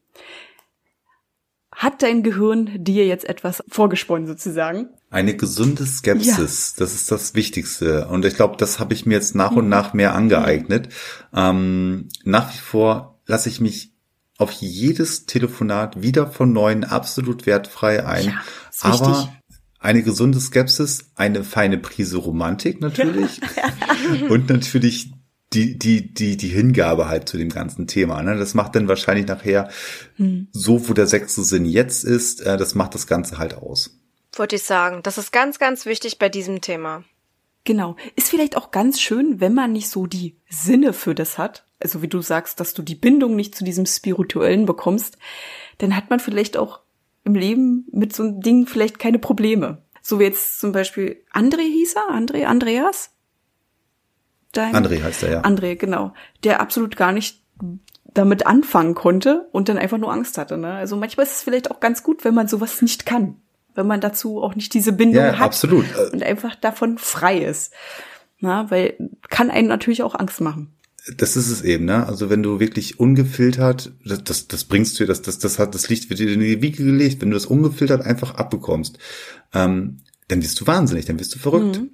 hat 1.74 2.02
dein 2.02 2.22
Gehirn 2.22 2.70
dir 2.84 3.04
jetzt 3.06 3.24
etwas 3.24 3.62
vorgesponnen 3.68 4.26
sozusagen? 4.26 4.90
Eine 5.10 5.36
gesunde 5.36 5.84
Skepsis, 5.84 6.74
ja. 6.76 6.84
das 6.84 6.94
ist 6.94 7.10
das 7.10 7.34
Wichtigste. 7.34 8.06
Und 8.08 8.24
ich 8.24 8.36
glaube, 8.36 8.56
das 8.56 8.78
habe 8.78 8.94
ich 8.94 9.06
mir 9.06 9.14
jetzt 9.14 9.34
nach 9.34 9.52
und 9.52 9.68
nach 9.68 9.92
mehr 9.92 10.14
angeeignet. 10.14 10.88
Ähm, 11.34 12.08
nach 12.22 12.52
wie 12.54 12.58
vor 12.58 13.18
lasse 13.26 13.48
ich 13.48 13.60
mich 13.60 13.92
auf 14.38 14.52
jedes 14.52 15.26
Telefonat 15.26 16.02
wieder 16.02 16.26
von 16.26 16.52
neuem 16.52 16.84
absolut 16.84 17.46
wertfrei 17.46 18.04
ein. 18.06 18.26
Ja, 18.26 18.40
aber 18.80 19.08
wichtig 19.08 19.30
eine 19.84 20.02
gesunde 20.02 20.40
Skepsis, 20.40 21.10
eine 21.14 21.44
feine 21.44 21.76
Prise 21.76 22.16
Romantik 22.16 22.80
natürlich 22.80 23.40
und 24.30 24.48
natürlich 24.48 25.12
die, 25.52 25.78
die, 25.78 26.12
die, 26.12 26.36
die 26.36 26.48
Hingabe 26.48 27.06
halt 27.06 27.28
zu 27.28 27.36
dem 27.36 27.50
ganzen 27.50 27.86
Thema. 27.86 28.22
Ne? 28.22 28.36
Das 28.36 28.54
macht 28.54 28.74
dann 28.74 28.88
wahrscheinlich 28.88 29.26
nachher 29.26 29.68
hm. 30.16 30.48
so, 30.52 30.88
wo 30.88 30.94
der 30.94 31.06
sechste 31.06 31.44
Sinn 31.44 31.66
jetzt 31.66 32.02
ist, 32.02 32.40
äh, 32.40 32.56
das 32.56 32.74
macht 32.74 32.94
das 32.94 33.06
Ganze 33.06 33.38
halt 33.38 33.54
aus. 33.54 34.00
Wollte 34.34 34.56
ich 34.56 34.64
sagen. 34.64 35.00
Das 35.02 35.18
ist 35.18 35.32
ganz, 35.32 35.58
ganz 35.58 35.84
wichtig 35.86 36.18
bei 36.18 36.30
diesem 36.30 36.60
Thema. 36.62 37.04
Genau. 37.64 37.96
Ist 38.16 38.30
vielleicht 38.30 38.56
auch 38.56 38.70
ganz 38.70 39.00
schön, 39.00 39.40
wenn 39.40 39.54
man 39.54 39.72
nicht 39.72 39.90
so 39.90 40.06
die 40.06 40.36
Sinne 40.48 40.92
für 40.94 41.14
das 41.14 41.36
hat. 41.38 41.66
Also 41.78 42.00
wie 42.00 42.08
du 42.08 42.22
sagst, 42.22 42.58
dass 42.58 42.72
du 42.72 42.82
die 42.82 42.96
Bindung 42.96 43.36
nicht 43.36 43.54
zu 43.54 43.64
diesem 43.64 43.86
Spirituellen 43.86 44.64
bekommst, 44.64 45.18
dann 45.78 45.94
hat 45.94 46.08
man 46.08 46.20
vielleicht 46.20 46.56
auch 46.56 46.80
im 47.24 47.34
Leben 47.34 47.86
mit 47.90 48.14
so 48.14 48.22
einem 48.22 48.40
Ding 48.40 48.66
vielleicht 48.66 48.98
keine 48.98 49.18
Probleme. 49.18 49.82
So 50.02 50.20
wie 50.20 50.24
jetzt 50.24 50.60
zum 50.60 50.72
Beispiel 50.72 51.24
André 51.32 51.62
hieß 51.62 51.94
er, 51.94 52.14
André, 52.14 52.44
Andreas? 52.44 53.10
Dein 54.52 54.74
André 54.74 55.02
heißt 55.02 55.22
er, 55.24 55.30
ja. 55.32 55.40
André, 55.42 55.76
genau. 55.76 56.12
Der 56.44 56.60
absolut 56.60 56.96
gar 56.96 57.12
nicht 57.12 57.42
damit 58.12 58.46
anfangen 58.46 58.94
konnte 58.94 59.48
und 59.50 59.68
dann 59.68 59.78
einfach 59.78 59.98
nur 59.98 60.12
Angst 60.12 60.38
hatte. 60.38 60.56
Ne? 60.56 60.72
Also 60.72 60.96
manchmal 60.96 61.26
ist 61.26 61.36
es 61.36 61.42
vielleicht 61.42 61.70
auch 61.70 61.80
ganz 61.80 62.02
gut, 62.02 62.24
wenn 62.24 62.34
man 62.34 62.46
sowas 62.46 62.80
nicht 62.82 63.06
kann. 63.06 63.36
Wenn 63.74 63.88
man 63.88 64.00
dazu 64.00 64.40
auch 64.40 64.54
nicht 64.54 64.72
diese 64.74 64.92
Bindung 64.92 65.24
ja, 65.24 65.32
hat. 65.32 65.40
Absolut. 65.40 65.86
Und 66.12 66.22
einfach 66.22 66.54
davon 66.54 66.96
frei 66.98 67.38
ist. 67.38 67.72
Na, 68.38 68.70
weil 68.70 69.10
kann 69.30 69.50
einen 69.50 69.66
natürlich 69.66 70.02
auch 70.04 70.14
Angst 70.14 70.40
machen 70.40 70.73
das 71.16 71.36
ist 71.36 71.50
es 71.50 71.62
eben, 71.62 71.84
ne? 71.84 72.06
Also 72.06 72.30
wenn 72.30 72.42
du 72.42 72.60
wirklich 72.60 72.98
ungefiltert, 72.98 73.92
das, 74.04 74.24
das, 74.24 74.48
das 74.48 74.64
bringst 74.64 74.98
du, 74.98 75.06
das, 75.06 75.20
das, 75.20 75.38
das 75.38 75.58
hat, 75.58 75.74
das 75.74 75.88
Licht 75.88 76.08
wird 76.08 76.20
dir 76.20 76.32
in 76.32 76.40
die 76.40 76.62
Wiege 76.62 76.82
gelegt, 76.82 77.20
wenn 77.20 77.30
du 77.30 77.34
das 77.34 77.46
ungefiltert 77.46 78.02
einfach 78.02 78.36
abbekommst, 78.36 78.98
ähm, 79.52 79.98
dann 80.28 80.42
wirst 80.42 80.60
du 80.60 80.66
wahnsinnig, 80.66 81.04
dann 81.04 81.18
wirst 81.18 81.34
du 81.34 81.38
verrückt. 81.38 81.80
Mhm. 81.80 81.90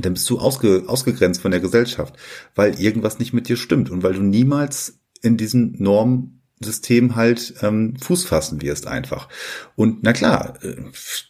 Dann 0.00 0.14
bist 0.14 0.30
du 0.30 0.38
ausge, 0.38 0.84
ausgegrenzt 0.86 1.40
von 1.40 1.50
der 1.50 1.58
Gesellschaft, 1.58 2.14
weil 2.54 2.80
irgendwas 2.80 3.18
nicht 3.18 3.32
mit 3.32 3.48
dir 3.48 3.56
stimmt 3.56 3.90
und 3.90 4.04
weil 4.04 4.14
du 4.14 4.22
niemals 4.22 5.00
in 5.20 5.36
diesen 5.36 5.82
Normen 5.82 6.39
System 6.62 7.16
halt 7.16 7.54
ähm, 7.62 7.96
Fuß 7.96 8.24
fassen 8.24 8.60
wirst 8.60 8.86
einfach. 8.86 9.28
Und 9.76 10.02
na 10.02 10.12
klar, 10.12 10.58
äh, 10.62 10.76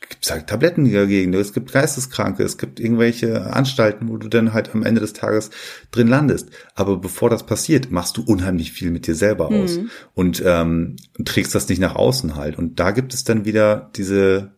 gibt 0.08 0.28
halt 0.28 0.48
Tabletten 0.48 0.92
dagegen, 0.92 1.32
es 1.34 1.52
gibt 1.52 1.72
Geisteskranke, 1.72 2.42
es 2.42 2.58
gibt 2.58 2.80
irgendwelche 2.80 3.46
Anstalten, 3.52 4.08
wo 4.08 4.16
du 4.16 4.28
dann 4.28 4.52
halt 4.52 4.74
am 4.74 4.82
Ende 4.82 5.00
des 5.00 5.12
Tages 5.12 5.50
drin 5.92 6.08
landest. 6.08 6.50
Aber 6.74 6.96
bevor 6.96 7.30
das 7.30 7.46
passiert, 7.46 7.92
machst 7.92 8.16
du 8.16 8.22
unheimlich 8.22 8.72
viel 8.72 8.90
mit 8.90 9.06
dir 9.06 9.14
selber 9.14 9.48
aus 9.50 9.78
mhm. 9.78 9.90
und 10.14 10.42
ähm, 10.44 10.96
trägst 11.24 11.54
das 11.54 11.68
nicht 11.68 11.80
nach 11.80 11.94
außen 11.94 12.34
halt. 12.34 12.58
Und 12.58 12.80
da 12.80 12.90
gibt 12.90 13.14
es 13.14 13.22
dann 13.22 13.44
wieder 13.44 13.90
diese, 13.94 14.56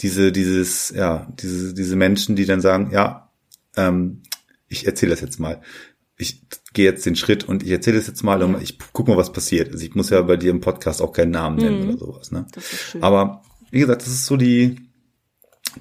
diese, 0.00 0.32
dieses, 0.32 0.90
ja, 0.90 1.32
diese, 1.40 1.74
diese 1.74 1.94
Menschen, 1.94 2.34
die 2.34 2.46
dann 2.46 2.60
sagen, 2.60 2.90
ja, 2.92 3.30
ähm, 3.76 4.22
ich 4.66 4.84
erzähle 4.84 5.12
das 5.12 5.20
jetzt 5.20 5.38
mal 5.38 5.60
ich 6.22 6.40
gehe 6.72 6.84
jetzt 6.84 7.06
den 7.06 7.16
Schritt 7.16 7.44
und 7.44 7.62
ich 7.62 7.70
erzähle 7.70 7.98
es 7.98 8.06
jetzt 8.06 8.22
mal 8.22 8.42
und 8.42 8.62
ich 8.62 8.78
guck 8.92 9.08
mal, 9.08 9.16
was 9.16 9.32
passiert. 9.32 9.72
Also 9.72 9.84
ich 9.84 9.94
muss 9.94 10.10
ja 10.10 10.20
bei 10.22 10.36
dir 10.36 10.50
im 10.50 10.60
Podcast 10.60 11.02
auch 11.02 11.12
keinen 11.12 11.32
Namen 11.32 11.56
nennen 11.56 11.82
mhm. 11.82 11.88
oder 11.90 11.98
sowas. 11.98 12.32
Ne? 12.32 12.46
Aber 13.00 13.42
wie 13.70 13.80
gesagt, 13.80 14.02
das 14.02 14.08
ist 14.08 14.26
so 14.26 14.36
die 14.36 14.76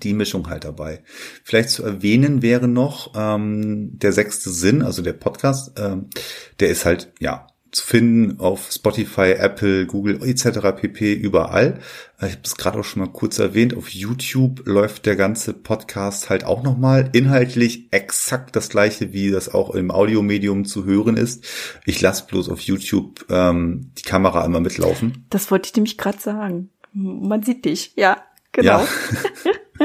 die 0.01 0.13
Mischung 0.13 0.49
halt 0.49 0.63
dabei. 0.63 1.03
Vielleicht 1.43 1.69
zu 1.69 1.83
erwähnen 1.83 2.41
wäre 2.41 2.67
noch 2.67 3.11
ähm, 3.15 3.99
der 3.99 4.13
sechste 4.13 4.49
Sinn, 4.49 4.81
also 4.83 5.01
der 5.01 5.13
Podcast, 5.13 5.77
ähm, 5.77 6.09
der 6.59 6.69
ist 6.69 6.85
halt 6.85 7.11
ja 7.19 7.47
zu 7.71 7.85
finden 7.85 8.39
auf 8.39 8.69
Spotify, 8.71 9.31
Apple, 9.31 9.85
Google 9.85 10.21
etc. 10.23 10.59
pp. 10.75 11.13
überall. 11.13 11.79
Äh, 12.19 12.27
ich 12.27 12.31
habe 12.33 12.41
es 12.43 12.55
gerade 12.55 12.79
auch 12.79 12.83
schon 12.83 13.01
mal 13.01 13.11
kurz 13.11 13.39
erwähnt. 13.39 13.75
Auf 13.75 13.89
YouTube 13.89 14.63
läuft 14.65 15.05
der 15.05 15.15
ganze 15.15 15.53
Podcast 15.53 16.29
halt 16.29 16.43
auch 16.43 16.63
nochmal 16.63 17.09
inhaltlich 17.13 17.87
exakt 17.91 18.55
das 18.55 18.69
gleiche, 18.69 19.13
wie 19.13 19.31
das 19.31 19.53
auch 19.53 19.73
im 19.73 19.91
Audiomedium 19.91 20.65
zu 20.65 20.85
hören 20.85 21.17
ist. 21.17 21.45
Ich 21.85 22.01
lasse 22.01 22.25
bloß 22.27 22.49
auf 22.49 22.59
YouTube 22.61 23.25
ähm, 23.29 23.91
die 23.97 24.03
Kamera 24.03 24.45
immer 24.45 24.59
mitlaufen. 24.59 25.25
Das 25.29 25.49
wollte 25.49 25.67
ich 25.67 25.75
nämlich 25.75 25.97
gerade 25.97 26.19
sagen. 26.19 26.69
Man 26.93 27.41
sieht 27.41 27.63
dich, 27.63 27.93
ja, 27.95 28.21
genau. 28.51 28.79
Ja. 28.79 28.87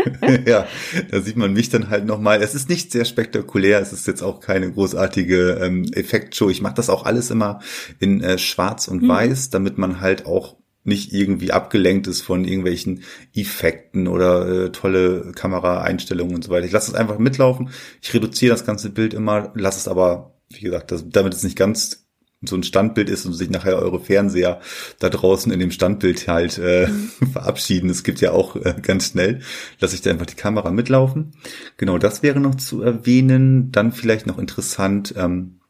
ja, 0.47 0.67
da 1.11 1.21
sieht 1.21 1.37
man 1.37 1.53
mich 1.53 1.69
dann 1.69 1.91
halt 1.91 2.07
nochmal. 2.07 2.43
Es 2.43 2.55
ist 2.55 2.69
nicht 2.69 2.93
sehr 2.93 3.05
spektakulär, 3.05 3.81
es 3.81 3.93
ist 3.93 4.07
jetzt 4.07 4.23
auch 4.23 4.41
keine 4.41 4.71
großartige 4.71 5.59
ähm, 5.63 5.85
Effektshow. 5.93 6.51
Ich 6.51 6.63
mache 6.63 6.75
das 6.75 6.91
auch 6.91 7.05
alles 7.05 7.31
immer 7.31 7.61
in 7.99 8.23
äh, 8.23 8.39
Schwarz 8.39 8.89
und 8.89 9.03
mhm. 9.03 9.09
Weiß, 9.09 9.51
damit 9.51 9.79
man 9.79 10.01
halt 10.01 10.27
auch 10.27 10.57
nicht 10.87 11.13
irgendwie 11.13 11.51
abgelenkt 11.51 12.07
ist 12.07 12.23
von 12.23 12.45
irgendwelchen 12.45 13.03
Effekten 13.35 14.07
oder 14.07 14.67
äh, 14.67 14.73
tolle 14.73 15.33
Kameraeinstellungen 15.35 16.35
und 16.35 16.45
so 16.45 16.51
weiter. 16.51 16.67
Ich 16.67 16.73
lasse 16.73 16.93
es 16.93 16.97
einfach 16.97 17.19
mitlaufen. 17.19 17.71
Ich 18.01 18.15
reduziere 18.15 18.53
das 18.53 18.65
ganze 18.65 18.91
Bild 18.91 19.13
immer, 19.13 19.53
lasse 19.57 19.79
es 19.79 19.89
aber, 19.89 20.37
wie 20.49 20.61
gesagt, 20.61 20.93
das, 20.93 21.05
damit 21.09 21.35
es 21.35 21.43
nicht 21.43 21.59
ganz 21.59 22.06
so 22.43 22.57
ein 22.57 22.63
Standbild 22.63 23.09
ist 23.09 23.25
und 23.25 23.33
sich 23.33 23.51
nachher 23.51 23.77
eure 23.79 23.99
Fernseher 23.99 24.61
da 24.99 25.09
draußen 25.09 25.51
in 25.51 25.59
dem 25.59 25.71
Standbild 25.71 26.29
halt 26.29 26.59
äh, 26.59 26.89
mhm. 26.89 27.11
verabschieden. 27.33 27.91
Es 27.91 28.05
gibt 28.05 28.21
ja 28.21 28.33
auch 28.33 28.57
äh, 28.57 28.75
ganz 28.83 29.11
schnell, 29.11 29.41
lasse 29.81 29.95
ich 29.95 30.03
da 30.03 30.11
einfach 30.11 30.27
die 30.27 30.35
Kamera 30.35 30.71
mitlaufen. 30.71 31.33
Genau, 31.77 31.99
das 31.99 32.23
wäre 32.23 32.41
noch 32.41 32.57
zu 32.57 32.83
erwähnen. 32.83 33.73
Dann 33.73 33.93
vielleicht 33.93 34.27
noch 34.27 34.39
interessant, 34.39 35.15
ähm, 35.17 35.61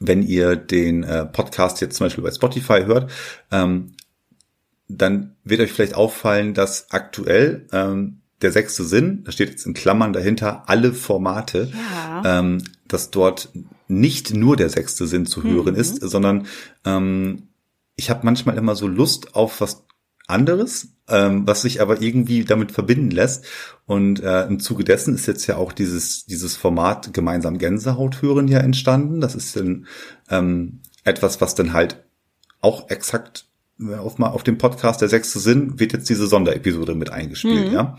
wenn 0.00 0.22
ihr 0.22 0.56
den 0.56 1.02
äh, 1.02 1.26
Podcast 1.26 1.80
jetzt 1.80 1.96
zum 1.96 2.06
Beispiel 2.06 2.24
bei 2.24 2.30
Spotify 2.30 2.84
hört, 2.84 3.10
ähm, 3.50 3.92
dann 4.88 5.36
wird 5.44 5.60
euch 5.60 5.72
vielleicht 5.72 5.94
auffallen, 5.94 6.54
dass 6.54 6.90
aktuell 6.90 7.66
ähm, 7.72 8.20
der 8.40 8.52
sechste 8.52 8.84
Sinn, 8.84 9.24
da 9.24 9.32
steht 9.32 9.50
jetzt 9.50 9.66
in 9.66 9.74
Klammern 9.74 10.12
dahinter, 10.12 10.64
alle 10.66 10.92
Formate, 10.92 11.72
ja. 11.72 12.38
ähm, 12.38 12.62
dass 12.86 13.10
dort 13.10 13.50
nicht 13.88 14.34
nur 14.34 14.56
der 14.56 14.68
sechste 14.68 15.06
Sinn 15.06 15.26
zu 15.26 15.42
hören 15.42 15.74
mhm. 15.74 15.80
ist, 15.80 16.00
sondern 16.00 16.46
ähm, 16.84 17.48
ich 17.96 18.10
habe 18.10 18.24
manchmal 18.24 18.56
immer 18.56 18.76
so 18.76 18.86
Lust 18.86 19.34
auf 19.34 19.60
was 19.60 19.84
anderes, 20.28 20.88
ähm, 21.08 21.46
was 21.46 21.62
sich 21.62 21.80
aber 21.80 22.00
irgendwie 22.00 22.44
damit 22.44 22.70
verbinden 22.70 23.10
lässt. 23.10 23.46
Und 23.86 24.22
äh, 24.22 24.44
im 24.46 24.60
Zuge 24.60 24.84
dessen 24.84 25.14
ist 25.14 25.26
jetzt 25.26 25.46
ja 25.46 25.56
auch 25.56 25.72
dieses, 25.72 26.26
dieses 26.26 26.56
Format 26.56 27.12
gemeinsam 27.12 27.58
Gänsehaut 27.58 28.22
hören 28.22 28.46
ja 28.46 28.58
entstanden. 28.58 29.20
Das 29.20 29.34
ist 29.34 29.56
dann 29.56 29.86
ähm, 30.30 30.80
etwas, 31.04 31.40
was 31.40 31.54
dann 31.54 31.72
halt 31.72 32.04
auch 32.60 32.90
exakt 32.90 33.46
auf, 33.98 34.18
mal 34.18 34.28
auf 34.28 34.42
dem 34.42 34.58
Podcast 34.58 35.00
Der 35.00 35.08
sechste 35.08 35.38
Sinn 35.38 35.78
wird 35.78 35.92
jetzt 35.92 36.08
diese 36.08 36.26
Sonderepisode 36.26 36.94
mit 36.94 37.10
eingespielt, 37.10 37.68
mhm. 37.68 37.74
ja. 37.74 37.96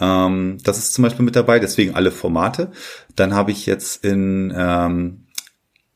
Ähm, 0.00 0.58
das 0.64 0.78
ist 0.78 0.94
zum 0.94 1.02
Beispiel 1.02 1.24
mit 1.24 1.36
dabei, 1.36 1.58
deswegen 1.58 1.94
alle 1.94 2.10
Formate. 2.10 2.72
Dann 3.14 3.34
habe 3.34 3.52
ich 3.52 3.66
jetzt 3.66 4.04
in, 4.04 4.52
ähm, 4.56 5.21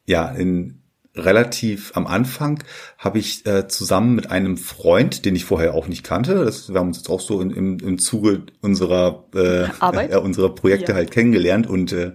ja, 0.07 0.29
in 0.29 0.83
relativ 1.17 1.93
am 1.95 2.07
Anfang 2.07 2.63
habe 2.99 3.19
ich 3.19 3.47
äh, 3.47 3.69
zusammen 3.69 4.15
mit 4.15 4.31
einem 4.31 4.57
Freund, 4.57 5.25
den 5.25 5.35
ich 5.35 5.45
vorher 5.45 5.75
auch 5.75 5.89
nicht 5.89 6.05
kannte, 6.05 6.45
das, 6.45 6.69
wir 6.73 6.79
haben 6.79 6.89
uns 6.89 6.99
jetzt 6.99 7.09
auch 7.09 7.21
so 7.21 7.41
in, 7.41 7.51
im, 7.51 7.79
im 7.79 7.99
Zuge 7.99 8.43
unserer 8.61 9.25
äh, 9.35 9.67
Arbeit? 9.81 10.07
Äh, 10.13 10.19
unserer 10.19 10.55
Projekte 10.55 10.93
ja. 10.93 10.97
halt 10.97 11.11
kennengelernt 11.11 11.67
und 11.67 11.93
äh, 11.93 12.13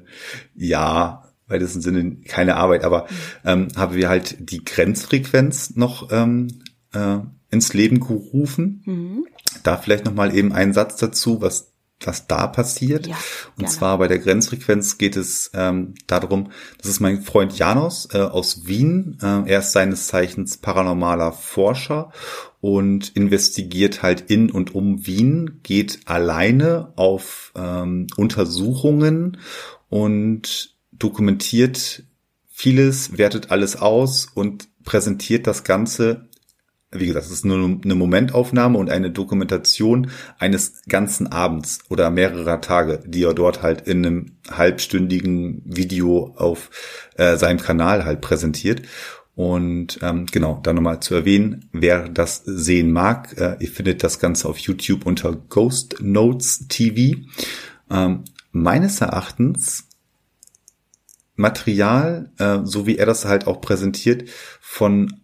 ja, 0.56 1.24
weil 1.48 1.60
das 1.60 1.76
im 1.76 1.82
Sinne 1.82 2.18
keine 2.26 2.56
Arbeit, 2.56 2.84
aber 2.84 3.08
ähm, 3.44 3.68
haben 3.76 3.96
wir 3.96 4.08
halt 4.08 4.38
die 4.40 4.64
Grenzfrequenz 4.64 5.76
noch 5.76 6.10
ähm, 6.12 6.48
äh, 6.94 7.18
ins 7.50 7.74
Leben 7.74 8.00
gerufen. 8.00 8.84
Mhm. 8.86 9.26
Da 9.64 9.78
vielleicht 9.78 10.06
noch 10.06 10.14
mal 10.14 10.34
eben 10.34 10.54
einen 10.54 10.74
Satz 10.74 10.96
dazu, 10.96 11.42
was 11.42 11.71
was 12.08 12.28
da 12.28 12.48
passiert. 12.48 13.08
Ja, 13.08 13.18
und 13.58 13.70
zwar 13.70 13.98
bei 13.98 14.08
der 14.08 14.20
Grenzfrequenz 14.20 14.98
geht 14.98 15.16
es 15.16 15.52
ähm, 15.54 15.96
darum, 16.08 16.52
das 16.78 16.88
ist 16.88 17.00
mein 17.00 17.22
Freund 17.22 17.58
Janos 17.58 18.08
äh, 18.14 18.20
aus 18.20 18.66
Wien. 18.66 19.18
Äh, 19.22 19.50
er 19.50 19.60
ist 19.60 19.72
seines 19.72 20.08
Zeichens 20.08 20.58
paranormaler 20.58 21.32
Forscher 21.32 22.12
und 22.60 23.16
investigiert 23.16 24.04
halt 24.04 24.30
in 24.30 24.52
und 24.52 24.76
um 24.76 25.06
Wien, 25.06 25.60
geht 25.64 26.02
alleine 26.06 26.94
auf 26.96 27.52
ähm, 27.56 28.08
Untersuchungen 28.18 29.38
und 29.90 30.76
dokumentiert 30.92 32.04
vieles, 32.48 33.18
wertet 33.18 33.50
alles 33.50 33.76
aus 33.76 34.28
und 34.34 34.68
präsentiert 34.84 35.48
das 35.48 35.64
Ganze 35.64 36.30
wie 36.94 37.08
gesagt, 37.08 37.26
es 37.26 37.32
ist 37.32 37.46
nur 37.46 37.80
eine 37.84 37.96
Momentaufnahme 37.96 38.78
und 38.78 38.90
eine 38.90 39.12
Dokumentation 39.12 40.12
eines 40.40 40.82
ganzen 40.90 41.28
Abends 41.28 41.80
oder 41.90 42.10
mehrerer 42.10 42.60
Tage, 42.60 43.02
die 43.06 43.24
er 43.24 43.34
dort 43.34 43.62
halt 43.62 43.88
in 43.88 44.06
einem 44.06 44.32
halbstündigen 44.50 45.62
Video 45.66 46.34
auf 46.36 46.70
äh, 47.16 47.38
seinem 47.38 47.60
Kanal 47.60 48.04
halt 48.04 48.20
präsentiert. 48.20 48.82
Und 49.36 50.00
ähm, 50.02 50.26
genau, 50.26 50.60
da 50.62 50.74
nochmal 50.74 51.00
zu 51.00 51.16
erwähnen, 51.16 51.70
wer 51.72 52.10
das 52.10 52.44
sehen 52.46 52.92
mag, 52.92 53.38
äh, 53.38 53.56
ihr 53.60 53.70
findet 53.70 54.04
das 54.04 54.20
Ganze 54.20 54.50
auf 54.50 54.58
YouTube 54.58 55.06
unter 55.06 55.34
Ghost 55.34 56.02
Notes 56.02 56.68
TV. 56.68 57.22
Ähm, 57.90 58.26
meines 58.52 59.00
Erachtens 59.00 59.88
Material, 61.38 62.32
äh, 62.38 62.60
so 62.64 62.86
wie 62.86 62.98
er 62.98 63.06
das 63.06 63.24
halt 63.24 63.48
auch 63.48 63.62
präsentiert, 63.62 64.30
von 64.60 65.21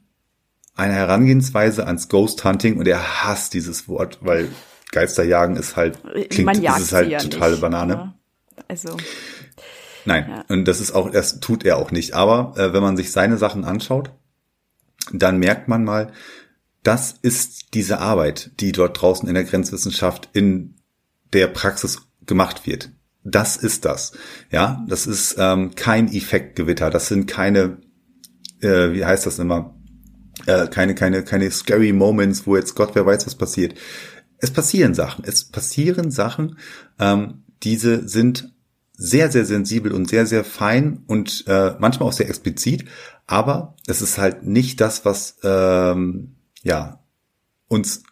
eine 0.78 0.94
Herangehensweise 0.94 1.86
ans 1.88 2.08
Ghost 2.08 2.44
Hunting 2.44 2.78
und 2.78 2.88
er 2.88 3.24
hasst 3.26 3.54
dieses 3.54 3.88
Wort, 3.88 4.20
weil 4.22 4.50
Geisterjagen 4.92 5.56
ist 5.58 5.76
halt 5.76 6.00
klingt 6.30 6.64
ist 6.64 6.94
halt 6.94 7.10
ja 7.10 7.20
totale 7.20 7.54
nicht, 7.54 7.62
Banane. 7.62 8.14
Also 8.68 8.96
Nein, 10.06 10.26
ja. 10.30 10.46
und 10.48 10.66
das 10.66 10.80
ist 10.80 10.92
auch 10.92 11.12
das 11.12 11.40
tut 11.42 11.66
er 11.66 11.78
auch 11.78 11.92
nicht, 11.92 12.14
aber 12.14 12.54
äh, 12.58 12.72
wenn 12.72 12.82
man 12.82 12.96
sich 12.96 13.12
seine 13.12 13.38
Sachen 13.38 13.66
anschaut, 13.66 14.12
dann 15.12 15.40
merkt 15.40 15.68
man 15.68 15.84
mal, 15.84 16.12
das 16.84 17.16
ist 17.22 17.74
diese 17.74 18.00
Arbeit, 18.00 18.52
die 18.62 18.72
dort 18.72 19.02
draußen 19.02 19.28
in 19.28 19.36
der 19.36 19.44
Grenzwissenschaft 19.44 20.30
in 20.32 20.76
der 21.34 21.48
Praxis 21.48 22.08
gemacht 22.26 22.66
wird. 22.66 22.92
Das 23.24 23.58
ist 23.58 23.84
das. 23.84 24.14
Ja, 24.52 24.86
das 24.88 25.06
ist 25.06 25.36
ähm, 25.38 25.76
kein 25.76 26.08
Effektgewitter. 26.08 26.90
Das 26.90 27.08
sind 27.08 27.28
keine, 27.28 27.78
äh, 28.62 28.94
wie 28.94 29.04
heißt 29.04 29.26
das 29.26 29.40
immer, 29.40 29.77
äh, 30.46 30.68
keine, 30.68 30.96
keine, 30.96 31.24
keine 31.24 31.50
scary 31.52 31.94
Moments, 31.94 32.46
wo 32.46 32.56
jetzt 32.56 32.76
Gott, 32.76 32.92
wer 32.94 33.06
weiß, 33.06 33.26
was 33.26 33.36
passiert. 33.36 33.78
Es 34.40 34.52
passieren 34.52 34.94
Sachen. 34.94 35.24
Es 35.26 35.44
passieren 35.46 36.12
Sachen. 36.12 36.58
Ähm, 37.00 37.44
diese 37.64 38.08
sind 38.08 38.54
sehr, 38.94 39.32
sehr 39.32 39.46
sensibel 39.46 39.92
und 39.92 40.10
sehr, 40.10 40.26
sehr 40.26 40.44
fein 40.44 41.04
und 41.08 41.46
äh, 41.48 41.76
manchmal 41.80 42.10
auch 42.10 42.14
sehr 42.14 42.30
explizit. 42.30 42.86
Aber 43.28 43.76
es 43.86 44.02
ist 44.02 44.18
halt 44.18 44.44
nicht 44.44 44.82
das, 44.82 45.06
was 45.06 45.38
ähm, 45.44 46.36
ja 46.64 47.00
uns 47.68 48.04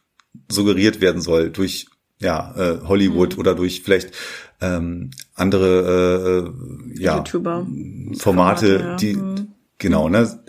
suggeriert 0.50 1.02
werden 1.02 1.22
soll 1.22 1.50
durch 1.50 1.88
ja 2.20 2.54
äh, 2.56 2.80
Hollywood 2.88 3.34
mhm. 3.34 3.40
oder 3.40 3.56
durch 3.56 3.82
vielleicht 3.82 4.12
ähm, 4.62 5.12
andere 5.34 6.54
äh, 6.96 7.02
ja 7.02 7.18
YouTuber. 7.18 7.66
Formate, 7.66 8.20
Formate 8.20 8.80
ja. 8.80 8.96
die 8.96 9.16
mhm. 9.16 9.48
genau 9.78 10.10
ne 10.10 10.40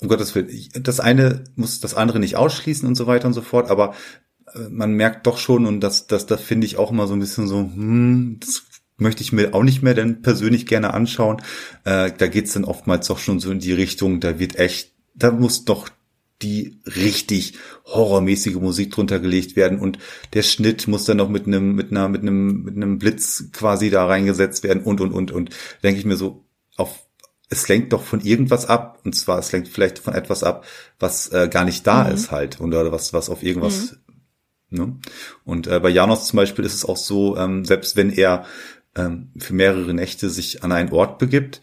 um 0.00 0.08
Gottes 0.08 0.34
Willen, 0.34 0.50
das 0.82 1.00
eine 1.00 1.44
muss 1.56 1.80
das 1.80 1.94
andere 1.94 2.18
nicht 2.18 2.36
ausschließen 2.36 2.88
und 2.88 2.94
so 2.94 3.06
weiter 3.06 3.26
und 3.26 3.34
so 3.34 3.42
fort, 3.42 3.70
aber 3.70 3.94
äh, 4.54 4.68
man 4.70 4.94
merkt 4.94 5.26
doch 5.26 5.38
schon, 5.38 5.66
und 5.66 5.80
das, 5.80 6.06
das, 6.06 6.26
das 6.26 6.40
finde 6.40 6.66
ich 6.66 6.76
auch 6.76 6.90
immer 6.90 7.06
so 7.06 7.14
ein 7.14 7.20
bisschen 7.20 7.46
so, 7.46 7.58
hm, 7.58 8.38
das 8.40 8.62
möchte 8.96 9.22
ich 9.22 9.32
mir 9.32 9.54
auch 9.54 9.62
nicht 9.62 9.82
mehr 9.82 9.94
denn 9.94 10.22
persönlich 10.22 10.66
gerne 10.66 10.92
anschauen. 10.94 11.40
Äh, 11.84 12.12
da 12.16 12.26
geht's 12.28 12.52
dann 12.52 12.64
oftmals 12.64 13.06
doch 13.06 13.18
schon 13.18 13.40
so 13.40 13.50
in 13.50 13.60
die 13.60 13.72
Richtung, 13.72 14.20
da 14.20 14.38
wird 14.38 14.56
echt, 14.56 14.92
da 15.14 15.32
muss 15.32 15.64
doch 15.64 15.88
die 16.42 16.80
richtig 16.86 17.58
horrormäßige 17.84 18.54
Musik 18.54 18.92
drunter 18.92 19.18
gelegt 19.18 19.56
werden 19.56 19.78
und 19.78 19.98
der 20.32 20.42
Schnitt 20.42 20.88
muss 20.88 21.04
dann 21.04 21.18
noch 21.18 21.28
mit 21.28 21.46
einem 21.46 21.74
mit 21.74 21.90
einer 21.90 22.08
mit 22.08 22.22
einem 22.22 22.62
mit 22.62 22.76
einem 22.76 22.98
Blitz 22.98 23.50
quasi 23.52 23.90
da 23.90 24.06
reingesetzt 24.06 24.62
werden 24.62 24.82
und 24.82 25.02
und 25.02 25.12
und 25.12 25.32
und 25.32 25.50
denke 25.82 26.00
ich 26.00 26.06
mir 26.06 26.16
so 26.16 26.46
auf 26.76 27.09
es 27.50 27.68
lenkt 27.68 27.92
doch 27.92 28.02
von 28.02 28.20
irgendwas 28.20 28.66
ab. 28.66 29.00
Und 29.04 29.14
zwar, 29.14 29.38
es 29.38 29.52
lenkt 29.52 29.68
vielleicht 29.68 29.98
von 29.98 30.14
etwas 30.14 30.42
ab, 30.42 30.64
was 30.98 31.28
äh, 31.28 31.48
gar 31.50 31.64
nicht 31.64 31.86
da 31.86 32.04
mhm. 32.04 32.14
ist 32.14 32.30
halt. 32.30 32.60
Oder 32.60 32.90
was, 32.92 33.12
was 33.12 33.28
auf 33.28 33.42
irgendwas. 33.42 33.92
Mhm. 33.92 34.78
Ne? 34.78 34.96
Und 35.44 35.66
äh, 35.66 35.80
bei 35.80 35.90
Janos 35.90 36.28
zum 36.28 36.38
Beispiel 36.38 36.64
ist 36.64 36.74
es 36.74 36.84
auch 36.84 36.96
so, 36.96 37.36
ähm, 37.36 37.64
selbst 37.64 37.96
wenn 37.96 38.10
er 38.10 38.46
ähm, 38.94 39.32
für 39.36 39.52
mehrere 39.52 39.92
Nächte 39.92 40.30
sich 40.30 40.62
an 40.62 40.72
einen 40.72 40.90
Ort 40.90 41.18
begibt, 41.18 41.60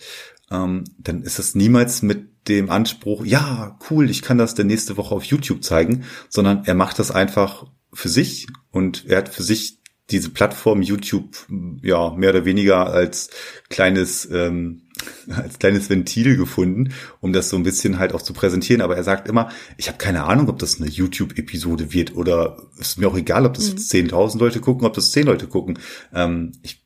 ähm, 0.51 0.83
dann 0.97 1.23
ist 1.23 1.39
es 1.39 1.55
niemals 1.55 2.01
mit 2.01 2.49
dem 2.49 2.69
Anspruch, 2.69 3.25
ja, 3.25 3.77
cool, 3.89 4.09
ich 4.09 4.21
kann 4.21 4.37
das 4.37 4.55
der 4.55 4.65
nächste 4.65 4.97
Woche 4.97 5.15
auf 5.15 5.23
YouTube 5.23 5.63
zeigen, 5.63 6.05
sondern 6.29 6.63
er 6.65 6.75
macht 6.75 6.99
das 6.99 7.11
einfach 7.11 7.65
für 7.93 8.09
sich 8.09 8.47
und 8.71 9.05
er 9.07 9.19
hat 9.19 9.29
für 9.29 9.43
sich 9.43 9.79
diese 10.09 10.29
Plattform 10.29 10.81
YouTube 10.81 11.35
ja 11.81 12.11
mehr 12.11 12.29
oder 12.29 12.45
weniger 12.45 12.87
als 12.87 13.29
kleines 13.69 14.29
ähm, 14.31 14.83
als 15.29 15.59
kleines 15.59 15.89
Ventil 15.89 16.37
gefunden, 16.37 16.93
um 17.19 17.33
das 17.33 17.49
so 17.49 17.57
ein 17.57 17.63
bisschen 17.63 17.99
halt 17.99 18.13
auch 18.13 18.21
zu 18.21 18.33
präsentieren. 18.33 18.81
Aber 18.81 18.95
er 18.95 19.03
sagt 19.03 19.27
immer, 19.27 19.49
ich 19.77 19.87
habe 19.87 19.97
keine 19.97 20.23
Ahnung, 20.23 20.49
ob 20.49 20.59
das 20.59 20.79
eine 20.79 20.89
YouTube-Episode 20.89 21.93
wird 21.93 22.15
oder 22.15 22.57
ist 22.79 22.97
mir 22.97 23.07
auch 23.07 23.17
egal, 23.17 23.45
ob 23.45 23.53
das 23.53 23.69
jetzt 23.69 23.91
10.000 23.91 24.39
Leute 24.39 24.59
gucken, 24.59 24.87
ob 24.87 24.93
das 24.93 25.11
10 25.11 25.25
Leute 25.25 25.47
gucken. 25.47 25.79
Ähm, 26.13 26.53
ich, 26.61 26.83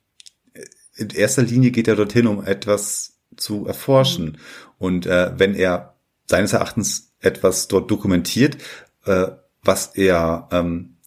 in 0.96 1.10
erster 1.10 1.44
Linie 1.44 1.72
geht 1.72 1.88
er 1.88 1.96
dorthin, 1.96 2.28
um 2.28 2.44
etwas 2.44 3.20
zu 3.38 3.66
erforschen. 3.66 4.38
Und 4.78 5.06
äh, 5.06 5.32
wenn 5.38 5.56
er 5.56 5.96
seines 6.26 6.54
Erachtens 6.54 7.14
etwas 7.20 7.68
dort 7.68 7.90
dokumentiert, 7.90 8.58
äh, 9.06 9.28
was 9.64 9.96
er 9.96 10.50
ähm, 10.52 10.98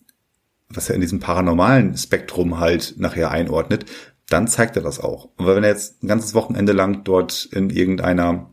was 0.74 0.88
er 0.88 0.94
in 0.94 1.00
diesem 1.00 1.20
paranormalen 1.20 1.96
Spektrum 1.96 2.58
halt 2.60 2.94
nachher 2.98 3.30
einordnet, 3.30 3.86
dann 4.28 4.48
zeigt 4.48 4.76
er 4.76 4.82
das 4.82 5.00
auch. 5.00 5.30
Und 5.36 5.46
wenn 5.46 5.64
er 5.64 5.70
jetzt 5.70 6.02
ein 6.02 6.08
ganzes 6.08 6.34
Wochenende 6.34 6.72
lang 6.72 7.04
dort 7.04 7.46
in 7.52 7.70
irgendeiner, 7.70 8.50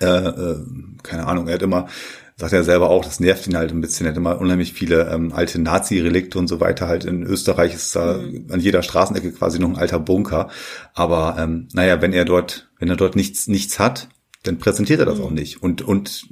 äh, 0.00 0.06
äh, 0.06 0.56
keine 1.02 1.26
Ahnung, 1.26 1.48
er 1.48 1.54
hat 1.54 1.62
immer, 1.62 1.88
sagt 2.36 2.52
er 2.52 2.62
selber 2.62 2.90
auch, 2.90 3.04
das 3.04 3.20
nervt 3.20 3.46
ihn 3.46 3.56
halt 3.56 3.72
ein 3.72 3.80
bisschen, 3.80 4.06
er 4.06 4.10
hat 4.10 4.18
immer 4.18 4.40
unheimlich 4.40 4.72
viele 4.72 5.10
ähm, 5.10 5.32
alte 5.32 5.60
Nazi-Relikte 5.60 6.38
und 6.38 6.46
so 6.46 6.60
weiter. 6.60 6.88
Halt 6.88 7.04
in 7.04 7.22
Österreich 7.22 7.74
ist 7.74 7.96
da 7.96 8.18
mhm. 8.18 8.46
an 8.50 8.60
jeder 8.60 8.82
Straßenecke 8.82 9.32
quasi 9.32 9.58
noch 9.58 9.70
ein 9.70 9.76
alter 9.76 9.98
Bunker. 9.98 10.48
Aber 10.94 11.36
ähm, 11.38 11.68
naja, 11.72 12.00
wenn 12.02 12.12
er 12.12 12.24
dort, 12.24 12.70
wenn 12.78 12.88
er 12.90 12.96
dort 12.96 13.16
nichts, 13.16 13.48
nichts 13.48 13.78
hat, 13.78 14.08
dann 14.42 14.58
präsentiert 14.58 15.00
er 15.00 15.06
das 15.06 15.18
mhm. 15.18 15.24
auch 15.24 15.30
nicht. 15.30 15.62
Und, 15.62 15.82
und 15.82 16.26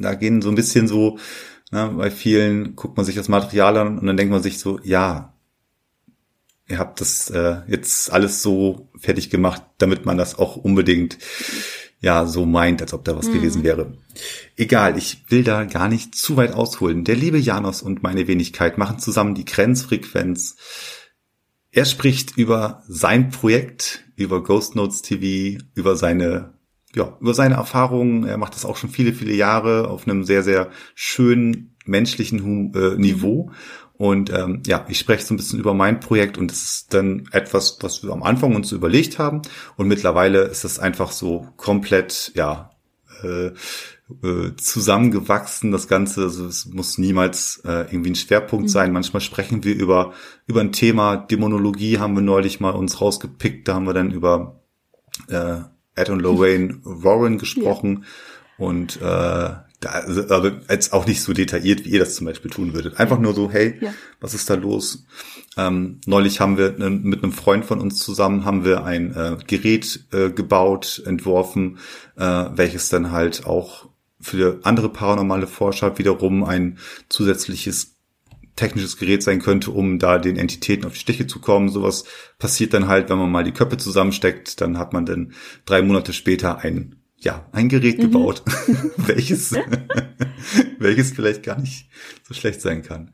da 0.00 0.14
gehen 0.14 0.42
so 0.42 0.50
ein 0.50 0.54
bisschen 0.54 0.88
so, 0.88 1.18
na, 1.70 1.88
bei 1.88 2.10
vielen 2.10 2.76
guckt 2.76 2.96
man 2.96 3.04
sich 3.04 3.14
das 3.14 3.28
Material 3.28 3.76
an 3.76 3.98
und 3.98 4.06
dann 4.06 4.16
denkt 4.16 4.32
man 4.32 4.42
sich 4.42 4.58
so, 4.58 4.80
ja, 4.82 5.34
ihr 6.66 6.78
habt 6.78 7.00
das 7.00 7.30
äh, 7.30 7.62
jetzt 7.66 8.12
alles 8.12 8.42
so 8.42 8.88
fertig 8.98 9.30
gemacht, 9.30 9.62
damit 9.78 10.06
man 10.06 10.16
das 10.16 10.38
auch 10.38 10.56
unbedingt 10.56 11.18
ja 12.00 12.26
so 12.26 12.46
meint, 12.46 12.80
als 12.80 12.92
ob 12.94 13.04
da 13.04 13.16
was 13.16 13.28
mhm. 13.28 13.32
gewesen 13.34 13.64
wäre. 13.64 13.92
Egal, 14.56 14.96
ich 14.96 15.24
will 15.30 15.42
da 15.42 15.64
gar 15.64 15.88
nicht 15.88 16.14
zu 16.14 16.36
weit 16.36 16.54
ausholen. 16.54 17.04
Der 17.04 17.16
liebe 17.16 17.38
Janos 17.38 17.82
und 17.82 18.02
meine 18.02 18.28
Wenigkeit 18.28 18.78
machen 18.78 18.98
zusammen 18.98 19.34
die 19.34 19.44
Grenzfrequenz. 19.44 20.56
Er 21.70 21.84
spricht 21.84 22.36
über 22.36 22.82
sein 22.88 23.30
Projekt, 23.30 24.04
über 24.16 24.42
Ghost 24.42 24.74
Notes 24.74 25.02
TV, 25.02 25.62
über 25.74 25.96
seine 25.96 26.57
ja, 26.94 27.16
über 27.20 27.34
seine 27.34 27.56
Erfahrungen. 27.56 28.24
Er 28.24 28.38
macht 28.38 28.54
das 28.54 28.64
auch 28.64 28.76
schon 28.76 28.90
viele, 28.90 29.12
viele 29.12 29.34
Jahre 29.34 29.88
auf 29.88 30.06
einem 30.06 30.24
sehr, 30.24 30.42
sehr 30.42 30.70
schönen 30.94 31.76
menschlichen 31.84 32.74
äh, 32.74 32.96
Niveau. 32.96 33.50
Und 33.98 34.32
ähm, 34.32 34.62
ja, 34.64 34.86
ich 34.88 34.98
spreche 34.98 35.24
so 35.24 35.34
ein 35.34 35.36
bisschen 35.36 35.58
über 35.58 35.74
mein 35.74 35.98
Projekt 35.98 36.38
und 36.38 36.52
es 36.52 36.64
ist 36.64 36.94
dann 36.94 37.28
etwas, 37.32 37.78
was 37.80 38.04
wir 38.04 38.12
am 38.12 38.22
Anfang 38.22 38.54
uns 38.54 38.70
überlegt 38.70 39.18
haben. 39.18 39.42
Und 39.76 39.88
mittlerweile 39.88 40.42
ist 40.42 40.64
es 40.64 40.78
einfach 40.78 41.10
so 41.10 41.48
komplett, 41.56 42.30
ja, 42.36 42.70
äh, 43.24 43.50
äh, 44.22 44.56
zusammengewachsen. 44.56 45.72
Das 45.72 45.88
Ganze, 45.88 46.22
also 46.22 46.46
es 46.46 46.66
muss 46.66 46.96
niemals 46.96 47.60
äh, 47.64 47.92
irgendwie 47.92 48.10
ein 48.10 48.14
Schwerpunkt 48.14 48.66
mhm. 48.66 48.70
sein. 48.70 48.92
Manchmal 48.92 49.20
sprechen 49.20 49.64
wir 49.64 49.74
über 49.74 50.12
über 50.46 50.60
ein 50.60 50.72
Thema 50.72 51.16
Dämonologie, 51.16 51.98
haben 51.98 52.14
wir 52.14 52.22
neulich 52.22 52.60
mal 52.60 52.70
uns 52.70 53.00
rausgepickt. 53.00 53.66
Da 53.66 53.74
haben 53.74 53.86
wir 53.86 53.94
dann 53.94 54.12
über 54.12 54.62
äh, 55.28 55.58
Ed 55.98 56.10
und 56.10 56.20
Lorraine 56.20 56.80
Warren 56.84 57.38
gesprochen. 57.38 58.04
Ja. 58.58 58.66
Und 58.66 58.96
äh, 58.96 59.50
da, 59.80 59.90
also, 59.90 60.28
aber 60.34 60.60
jetzt 60.68 60.92
auch 60.92 61.06
nicht 61.06 61.22
so 61.22 61.32
detailliert, 61.32 61.84
wie 61.84 61.90
ihr 61.90 62.00
das 62.00 62.16
zum 62.16 62.26
Beispiel 62.26 62.50
tun 62.50 62.74
würdet. 62.74 62.98
Einfach 62.98 63.18
nur 63.18 63.34
so, 63.34 63.50
hey, 63.50 63.78
ja. 63.80 63.94
was 64.20 64.34
ist 64.34 64.50
da 64.50 64.54
los? 64.54 65.04
Ähm, 65.56 66.00
neulich 66.06 66.40
haben 66.40 66.58
wir 66.58 66.72
ne, 66.72 66.90
mit 66.90 67.22
einem 67.22 67.32
Freund 67.32 67.64
von 67.64 67.80
uns 67.80 68.00
zusammen 68.00 68.44
haben 68.44 68.64
wir 68.64 68.84
ein 68.84 69.14
äh, 69.14 69.36
Gerät 69.46 70.04
äh, 70.12 70.30
gebaut, 70.30 71.02
entworfen, 71.06 71.78
äh, 72.16 72.22
welches 72.22 72.88
dann 72.88 73.12
halt 73.12 73.46
auch 73.46 73.88
für 74.20 74.58
andere 74.64 74.88
paranormale 74.88 75.46
Forscher 75.46 75.98
wiederum 75.98 76.42
ein 76.42 76.78
zusätzliches 77.08 77.97
technisches 78.58 78.96
Gerät 78.96 79.22
sein 79.22 79.40
könnte, 79.40 79.70
um 79.70 79.98
da 79.98 80.18
den 80.18 80.36
Entitäten 80.36 80.84
auf 80.84 80.92
die 80.92 80.98
Stiche 80.98 81.26
zu 81.26 81.40
kommen. 81.40 81.68
Sowas 81.68 82.04
passiert 82.38 82.74
dann 82.74 82.88
halt, 82.88 83.08
wenn 83.08 83.18
man 83.18 83.30
mal 83.30 83.44
die 83.44 83.52
Köpfe 83.52 83.76
zusammensteckt, 83.76 84.60
dann 84.60 84.78
hat 84.78 84.92
man 84.92 85.06
dann 85.06 85.32
drei 85.64 85.80
Monate 85.82 86.12
später 86.12 86.58
ein 86.58 86.96
ja, 87.20 87.46
ein 87.50 87.68
Gerät 87.68 87.98
mhm. 87.98 88.02
gebaut, 88.02 88.42
welches, 88.96 89.52
welches 90.78 91.10
vielleicht 91.10 91.42
gar 91.42 91.58
nicht 91.58 91.88
so 92.22 92.34
schlecht 92.34 92.60
sein 92.60 92.82
kann. 92.82 93.12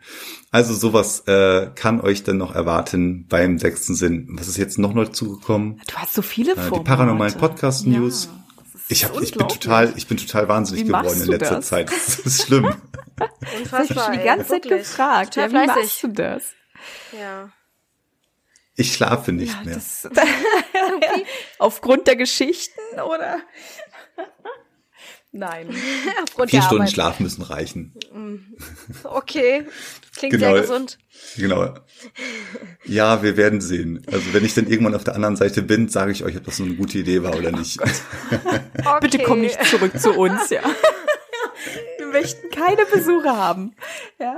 Also 0.51 0.75
sowas 0.75 1.21
äh, 1.27 1.71
kann 1.75 2.01
euch 2.01 2.23
dann 2.23 2.37
noch 2.37 2.55
erwarten 2.55 3.27
beim 3.29 3.59
sechsten 3.59 3.95
Sinn. 3.95 4.29
Was 4.33 4.49
ist 4.49 4.59
jetzt 4.59 4.79
noch 4.79 4.93
neu 4.93 5.07
zugekommen? 5.07 5.81
Du 5.87 5.95
hast 5.97 6.15
so 6.15 6.23
viele 6.23 6.53
äh, 6.53 6.71
Die 6.71 6.81
paranormalen 6.81 7.35
Podcast 7.39 7.87
News. 7.87 8.27
Ja, 8.27 8.44
ich, 8.89 9.05
hab, 9.05 9.21
ich 9.21 9.33
bin 9.33 9.49
total, 9.49 9.93
ich 9.97 10.07
bin 10.07 10.17
total 10.17 10.49
wahnsinnig 10.49 10.87
geworden 10.87 11.23
in 11.23 11.29
letzter 11.29 11.57
das? 11.57 11.69
Zeit. 11.69 11.91
Das 11.91 12.19
ist 12.19 12.47
schlimm. 12.47 12.67
Unfassbar. 13.59 13.83
Ich 13.85 13.97
habe 13.97 14.19
die 14.19 14.25
ganze 14.25 14.49
Zeit 14.49 14.63
gefragt. 14.63 15.37
Ja, 15.37 15.51
wie 15.51 15.67
machst 15.67 16.03
du 16.03 16.09
das? 16.09 16.43
Ja. 17.13 17.51
Ich 18.77 18.93
schlafe 18.95 19.33
nicht 19.33 19.55
ja, 19.55 19.65
mehr. 19.65 19.81
Aufgrund 21.59 22.07
der 22.07 22.17
Geschichten 22.17 23.01
oder? 23.01 23.39
Nein. 25.37 25.69
Aufgrund 26.23 26.51
Vier 26.51 26.63
Stunden 26.63 26.83
Arbeit. 26.83 26.93
Schlaf 26.93 27.19
müssen 27.19 27.43
reichen. 27.43 27.93
Mm. 28.13 28.37
Okay, 29.03 29.67
klingt 30.17 30.35
genau, 30.35 30.53
sehr 30.53 30.61
gesund. 30.61 30.99
Genau. 31.37 31.75
Ja, 32.85 33.25
wir 33.25 33.37
werden 33.37 33.61
sehen. 33.61 34.01
Also 34.07 34.33
wenn 34.33 34.45
ich 34.45 34.55
dann 34.55 34.69
irgendwann 34.69 34.95
auf 34.95 35.03
der 35.03 35.17
anderen 35.17 35.35
Seite 35.35 35.63
bin, 35.63 35.89
sage 35.89 36.13
ich 36.13 36.23
euch, 36.23 36.37
ob 36.37 36.45
das 36.45 36.57
so 36.57 36.63
eine 36.63 36.75
gute 36.75 36.99
Idee 36.99 37.25
war 37.25 37.35
oder 37.35 37.51
nicht. 37.51 37.81
Oh 37.81 37.87
okay. 38.37 38.99
Bitte 39.01 39.19
komm 39.25 39.41
nicht 39.41 39.61
zurück 39.65 39.99
zu 39.99 40.13
uns, 40.13 40.51
ja. 40.51 40.63
Wir 42.15 42.21
möchten 42.21 42.49
keine 42.51 42.87
Besucher 42.87 43.37
haben. 43.37 43.73
Ja. 44.21 44.37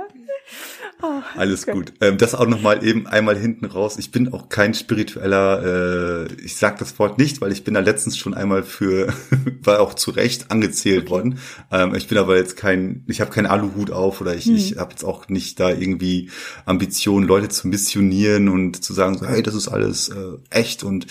Oh, 1.01 1.21
Alles 1.35 1.63
okay. 1.63 1.73
gut. 1.73 1.93
Ähm, 2.01 2.17
das 2.17 2.33
auch 2.33 2.47
noch 2.47 2.61
mal 2.61 2.83
eben 2.83 3.05
einmal 3.05 3.37
hinten 3.37 3.65
raus. 3.65 3.97
Ich 3.99 4.11
bin 4.11 4.33
auch 4.33 4.49
kein 4.49 4.73
spiritueller, 4.73 6.25
äh, 6.25 6.33
ich 6.43 6.57
sag 6.57 6.79
das 6.79 6.97
Wort 6.97 7.19
nicht, 7.19 7.39
weil 7.39 7.51
ich 7.51 7.63
bin 7.63 7.75
da 7.75 7.81
letztens 7.81 8.17
schon 8.17 8.33
einmal 8.33 8.63
für, 8.63 9.13
war 9.61 9.79
auch 9.79 9.93
zu 9.93 10.11
Recht 10.11 10.49
angezählt 10.49 11.03
okay. 11.03 11.09
worden. 11.11 11.39
Ähm, 11.71 11.93
ich 11.93 12.07
bin 12.07 12.17
aber 12.17 12.35
jetzt 12.35 12.57
kein, 12.57 13.05
ich 13.07 13.21
habe 13.21 13.29
keinen 13.29 13.45
Aluhut 13.45 13.91
auf 13.91 14.21
oder 14.21 14.33
ich, 14.33 14.45
hm. 14.45 14.55
ich 14.55 14.77
habe 14.77 14.91
jetzt 14.91 15.03
auch 15.03 15.29
nicht 15.29 15.59
da 15.59 15.69
irgendwie 15.69 16.31
Ambitionen, 16.65 17.27
Leute 17.27 17.49
zu 17.49 17.67
missionieren 17.67 18.49
und 18.49 18.83
zu 18.83 18.93
sagen, 18.93 19.19
so, 19.19 19.27
hey, 19.27 19.43
das 19.43 19.53
ist 19.53 19.67
alles 19.67 20.09
äh, 20.09 20.37
echt 20.49 20.83
und 20.83 21.05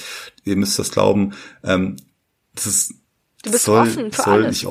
ihr 0.45 0.57
müsst 0.57 0.79
das 0.81 0.91
glauben. 0.91 1.35
Ähm, 1.63 1.97
das 2.55 2.67
ist, 2.67 2.95
du 3.45 3.53
bist 3.53 3.65
soll, 3.65 3.83
offen 3.83 4.11
für 4.11 4.23
soll 4.23 4.45
alles. 4.45 4.57
Ich 4.57 4.69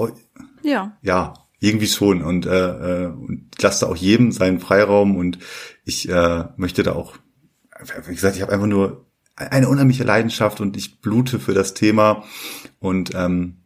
ja. 0.64 0.98
Ja, 1.04 1.45
irgendwie 1.66 1.88
schon 1.88 2.22
und, 2.22 2.46
äh, 2.46 3.04
äh, 3.04 3.06
und 3.08 3.50
lasse 3.62 3.88
auch 3.88 3.96
jedem 3.96 4.32
seinen 4.32 4.60
Freiraum 4.60 5.18
und 5.18 5.40
ich 5.84 6.08
äh, 6.10 6.46
möchte 6.58 6.84
da 6.84 6.94
auch, 6.94 7.16
wie 8.06 8.14
gesagt, 8.14 8.36
ich 8.36 8.42
habe 8.42 8.54
einfach 8.54 8.68
nur 8.68 9.06
eine 9.36 9.68
unheimliche 9.68 10.04
Leidenschaft 10.04 10.62
und 10.62 10.78
ich 10.78 11.02
blute 11.02 11.40
für 11.40 11.54
das 11.54 11.74
Thema 11.74 12.24
und 12.80 13.14
ähm, 13.16 13.58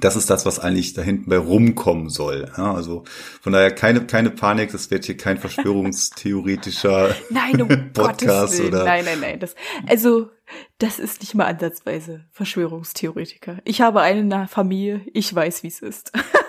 das 0.00 0.16
ist 0.16 0.28
das, 0.28 0.44
was 0.44 0.58
eigentlich 0.58 0.92
da 0.92 1.02
hinten 1.02 1.30
bei 1.30 1.38
rumkommen 1.38 2.10
soll. 2.10 2.50
Ja, 2.56 2.74
also 2.74 3.04
von 3.40 3.52
daher 3.52 3.70
keine, 3.70 4.06
keine 4.06 4.30
Panik, 4.30 4.70
das 4.72 4.90
wird 4.90 5.06
hier 5.06 5.16
kein 5.16 5.38
verschwörungstheoretischer 5.38 7.14
nein, 7.30 7.62
um 7.62 7.68
Podcast 7.92 8.60
oder. 8.60 8.84
Nein, 8.84 9.04
nein, 9.04 9.20
nein. 9.20 9.40
Das, 9.40 9.54
also, 9.86 10.30
das 10.78 10.98
ist 10.98 11.20
nicht 11.20 11.34
mal 11.34 11.46
ansatzweise 11.46 12.24
Verschwörungstheoretiker. 12.32 13.58
Ich 13.64 13.80
habe 13.80 14.02
eine 14.02 14.46
Familie, 14.48 15.02
ich 15.14 15.34
weiß, 15.34 15.62
wie 15.62 15.68
es 15.68 15.80
ist. 15.80 16.12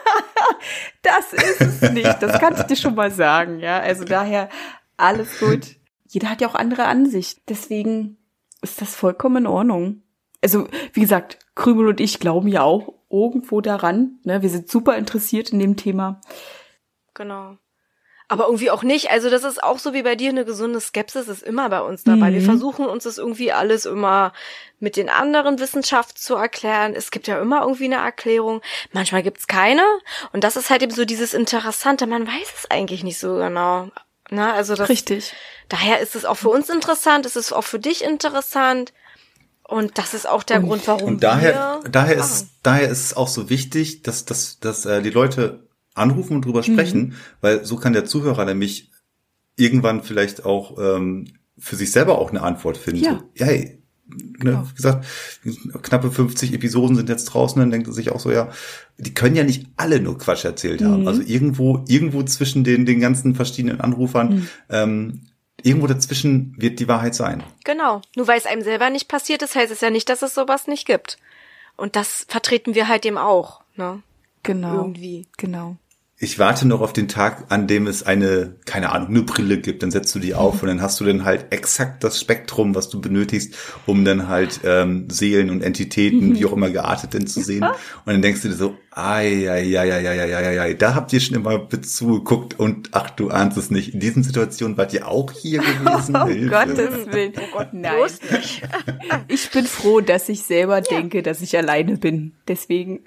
das 1.31 1.33
ist 1.33 1.61
es 1.61 1.91
nicht. 1.91 2.21
Das 2.21 2.39
kann 2.39 2.55
ich 2.55 2.63
dir 2.63 2.75
schon 2.75 2.95
mal 2.95 3.11
sagen, 3.11 3.59
ja. 3.59 3.79
Also 3.79 4.03
daher 4.05 4.49
alles 4.97 5.39
gut. 5.39 5.75
Jeder 6.07 6.29
hat 6.29 6.41
ja 6.41 6.47
auch 6.47 6.55
andere 6.55 6.85
Ansicht. 6.85 7.41
Deswegen 7.49 8.17
ist 8.61 8.81
das 8.81 8.95
vollkommen 8.95 9.37
in 9.37 9.47
Ordnung. 9.47 10.03
Also, 10.41 10.67
wie 10.93 11.01
gesagt, 11.01 11.39
Krümel 11.55 11.87
und 11.87 11.99
ich 11.99 12.19
glauben 12.19 12.47
ja 12.47 12.63
auch 12.63 12.93
irgendwo 13.09 13.61
daran. 13.61 14.19
Ne? 14.23 14.41
Wir 14.41 14.49
sind 14.49 14.69
super 14.69 14.97
interessiert 14.97 15.49
in 15.49 15.59
dem 15.59 15.75
Thema. 15.75 16.21
Genau. 17.13 17.57
Aber 18.31 18.45
irgendwie 18.45 18.69
auch 18.69 18.83
nicht. 18.83 19.09
Also 19.09 19.31
das 19.31 19.43
ist 19.43 19.61
auch 19.61 19.79
so 19.79 19.93
wie 19.93 20.03
bei 20.03 20.15
dir 20.15 20.29
eine 20.29 20.45
gesunde 20.45 20.79
Skepsis 20.79 21.27
ist 21.27 21.41
immer 21.41 21.67
bei 21.69 21.81
uns 21.81 22.03
dabei. 22.03 22.29
Mhm. 22.29 22.35
Wir 22.35 22.41
versuchen 22.43 22.85
uns 22.85 23.03
das 23.03 23.17
irgendwie 23.17 23.51
alles 23.51 23.87
immer 23.87 24.33
mit 24.79 24.97
den 24.97 25.09
anderen 25.09 25.59
Wissenschaften 25.59 26.15
zu 26.15 26.35
erklären. 26.35 26.93
Es 26.95 27.09
gibt 27.09 27.27
ja 27.27 27.41
immer 27.41 27.63
irgendwie 27.63 27.85
eine 27.85 27.95
Erklärung. 27.95 28.61
Manchmal 28.93 29.23
gibt's 29.23 29.47
keine. 29.47 29.81
Und 30.31 30.43
das 30.43 30.57
ist 30.57 30.69
halt 30.69 30.83
eben 30.83 30.93
so 30.93 31.05
dieses 31.05 31.33
Interessante. 31.33 32.05
Man 32.05 32.27
weiß 32.27 32.53
es 32.55 32.69
eigentlich 32.69 33.03
nicht 33.03 33.17
so 33.17 33.35
genau. 33.35 33.89
Na, 34.29 34.53
also 34.53 34.75
das, 34.75 34.89
Richtig. 34.89 35.33
Daher 35.67 35.99
ist 35.99 36.15
es 36.15 36.23
auch 36.23 36.37
für 36.37 36.49
uns 36.49 36.69
interessant. 36.69 37.25
Es 37.25 37.35
ist 37.35 37.51
auch 37.51 37.63
für 37.63 37.79
dich 37.79 38.03
interessant. 38.03 38.93
Und 39.63 39.97
das 39.97 40.13
ist 40.13 40.27
auch 40.27 40.43
der 40.43 40.57
und, 40.57 40.67
Grund, 40.67 40.87
warum 40.87 41.07
und 41.07 41.23
daher, 41.23 41.79
wir 41.81 41.91
daher 41.91 42.17
ist, 42.17 42.47
daher 42.63 42.89
ist 42.89 43.05
es 43.05 43.17
auch 43.17 43.27
so 43.27 43.49
wichtig, 43.49 44.03
dass, 44.03 44.25
dass, 44.25 44.59
dass 44.59 44.85
äh, 44.85 45.01
die 45.01 45.11
Leute 45.11 45.67
anrufen 45.99 46.35
und 46.35 46.45
drüber 46.45 46.59
mhm. 46.59 46.73
sprechen, 46.73 47.13
weil 47.41 47.65
so 47.65 47.75
kann 47.75 47.93
der 47.93 48.05
Zuhörer 48.05 48.45
nämlich 48.45 48.91
irgendwann 49.55 50.03
vielleicht 50.03 50.45
auch 50.45 50.77
ähm, 50.79 51.27
für 51.57 51.75
sich 51.75 51.91
selber 51.91 52.17
auch 52.17 52.29
eine 52.29 52.41
Antwort 52.41 52.77
finden. 52.77 53.03
Ja. 53.03 53.23
So, 53.35 53.45
hey, 53.45 53.79
ne, 54.07 54.63
wie 54.69 54.75
gesagt, 54.75 55.05
knappe 55.81 56.11
50 56.11 56.53
Episoden 56.53 56.95
sind 56.95 57.09
jetzt 57.09 57.25
draußen, 57.25 57.59
dann 57.59 57.71
denkt 57.71 57.87
er 57.87 57.93
sich 57.93 58.11
auch 58.11 58.19
so, 58.19 58.31
ja, 58.31 58.49
die 58.97 59.13
können 59.13 59.35
ja 59.35 59.43
nicht 59.43 59.67
alle 59.77 59.99
nur 59.99 60.17
Quatsch 60.17 60.45
erzählt 60.45 60.81
haben. 60.81 61.01
Mhm. 61.01 61.07
Also 61.07 61.21
irgendwo, 61.21 61.83
irgendwo 61.87 62.23
zwischen 62.23 62.63
den, 62.63 62.85
den 62.85 62.99
ganzen 62.99 63.35
verschiedenen 63.35 63.81
Anrufern, 63.81 64.29
Mhm. 64.29 64.47
ähm, 64.69 65.21
irgendwo 65.61 65.87
dazwischen 65.87 66.55
wird 66.57 66.79
die 66.79 66.87
Wahrheit 66.87 67.15
sein. 67.15 67.43
Genau. 67.65 68.01
Nur 68.15 68.27
weil 68.27 68.37
es 68.37 68.45
einem 68.45 68.61
selber 68.61 68.89
nicht 68.89 69.07
passiert 69.07 69.41
ist, 69.41 69.55
heißt 69.55 69.71
es 69.71 69.81
ja 69.81 69.89
nicht, 69.89 70.09
dass 70.09 70.21
es 70.21 70.33
sowas 70.33 70.67
nicht 70.67 70.87
gibt. 70.87 71.17
Und 71.75 71.95
das 71.95 72.25
vertreten 72.27 72.75
wir 72.75 72.87
halt 72.87 73.05
eben 73.05 73.17
auch, 73.17 73.61
ne? 73.75 74.01
Genau. 74.43 74.75
Irgendwie. 74.75 75.27
Genau 75.37 75.77
ich 76.21 76.37
warte 76.37 76.67
noch 76.67 76.81
auf 76.81 76.91
den 76.91 77.07
Tag, 77.07 77.45
an 77.47 77.65
dem 77.65 77.87
es 77.87 78.03
eine, 78.03 78.55
keine 78.65 78.91
Ahnung, 78.91 79.07
eine 79.07 79.21
Brille 79.21 79.57
gibt. 79.57 79.83
Dann 79.83 79.89
setzt 79.89 80.13
du 80.13 80.19
die 80.19 80.35
auf 80.35 80.61
und 80.61 80.67
dann 80.67 80.81
hast 80.81 80.99
du 80.99 81.05
dann 81.05 81.23
halt 81.23 81.45
exakt 81.51 82.03
das 82.03 82.19
Spektrum, 82.19 82.75
was 82.75 82.89
du 82.89 82.99
benötigst, 82.99 83.55
um 83.85 84.03
dann 84.03 84.27
halt 84.27 84.59
ähm, 84.65 85.09
Seelen 85.09 85.49
und 85.49 85.63
Entitäten, 85.63 86.29
mhm. 86.29 86.35
wie 86.37 86.45
auch 86.45 86.51
immer 86.51 86.71
geartet 86.71 87.13
denn 87.13 87.25
zu 87.25 87.39
sehen. 87.39 87.63
Und 87.63 87.73
dann 88.05 88.21
denkst 88.21 88.41
du 88.41 88.49
dir 88.49 88.55
so, 88.55 88.75
ai, 88.91 89.49
ai, 89.49 89.79
ai, 89.79 89.93
ai, 89.93 90.09
ai, 90.09 90.35
ai, 90.35 90.61
ai, 90.61 90.73
da 90.73 90.93
habt 90.93 91.13
ihr 91.13 91.21
schon 91.21 91.37
immer 91.37 91.69
zugeguckt 91.69 92.59
und 92.59 92.89
ach, 92.91 93.11
du 93.11 93.29
ahnst 93.29 93.57
es 93.57 93.71
nicht. 93.71 93.93
In 93.93 94.01
diesen 94.01 94.23
Situationen 94.23 94.77
wart 94.77 94.93
ihr 94.93 95.07
auch 95.07 95.31
hier 95.31 95.59
gewesen. 95.83 96.17
Oh, 96.17 96.27
Hilfe. 96.27 96.49
Gottes 96.49 97.13
Willen. 97.13 97.33
Oh 97.37 97.57
Gott, 97.57 97.69
nein. 97.71 97.93
Ich 99.29 99.49
bin 99.51 99.65
froh, 99.65 100.01
dass 100.01 100.27
ich 100.27 100.43
selber 100.43 100.79
ja. 100.79 100.81
denke, 100.81 101.23
dass 101.23 101.39
ich 101.39 101.57
alleine 101.57 101.95
bin. 101.95 102.33
Deswegen 102.45 102.99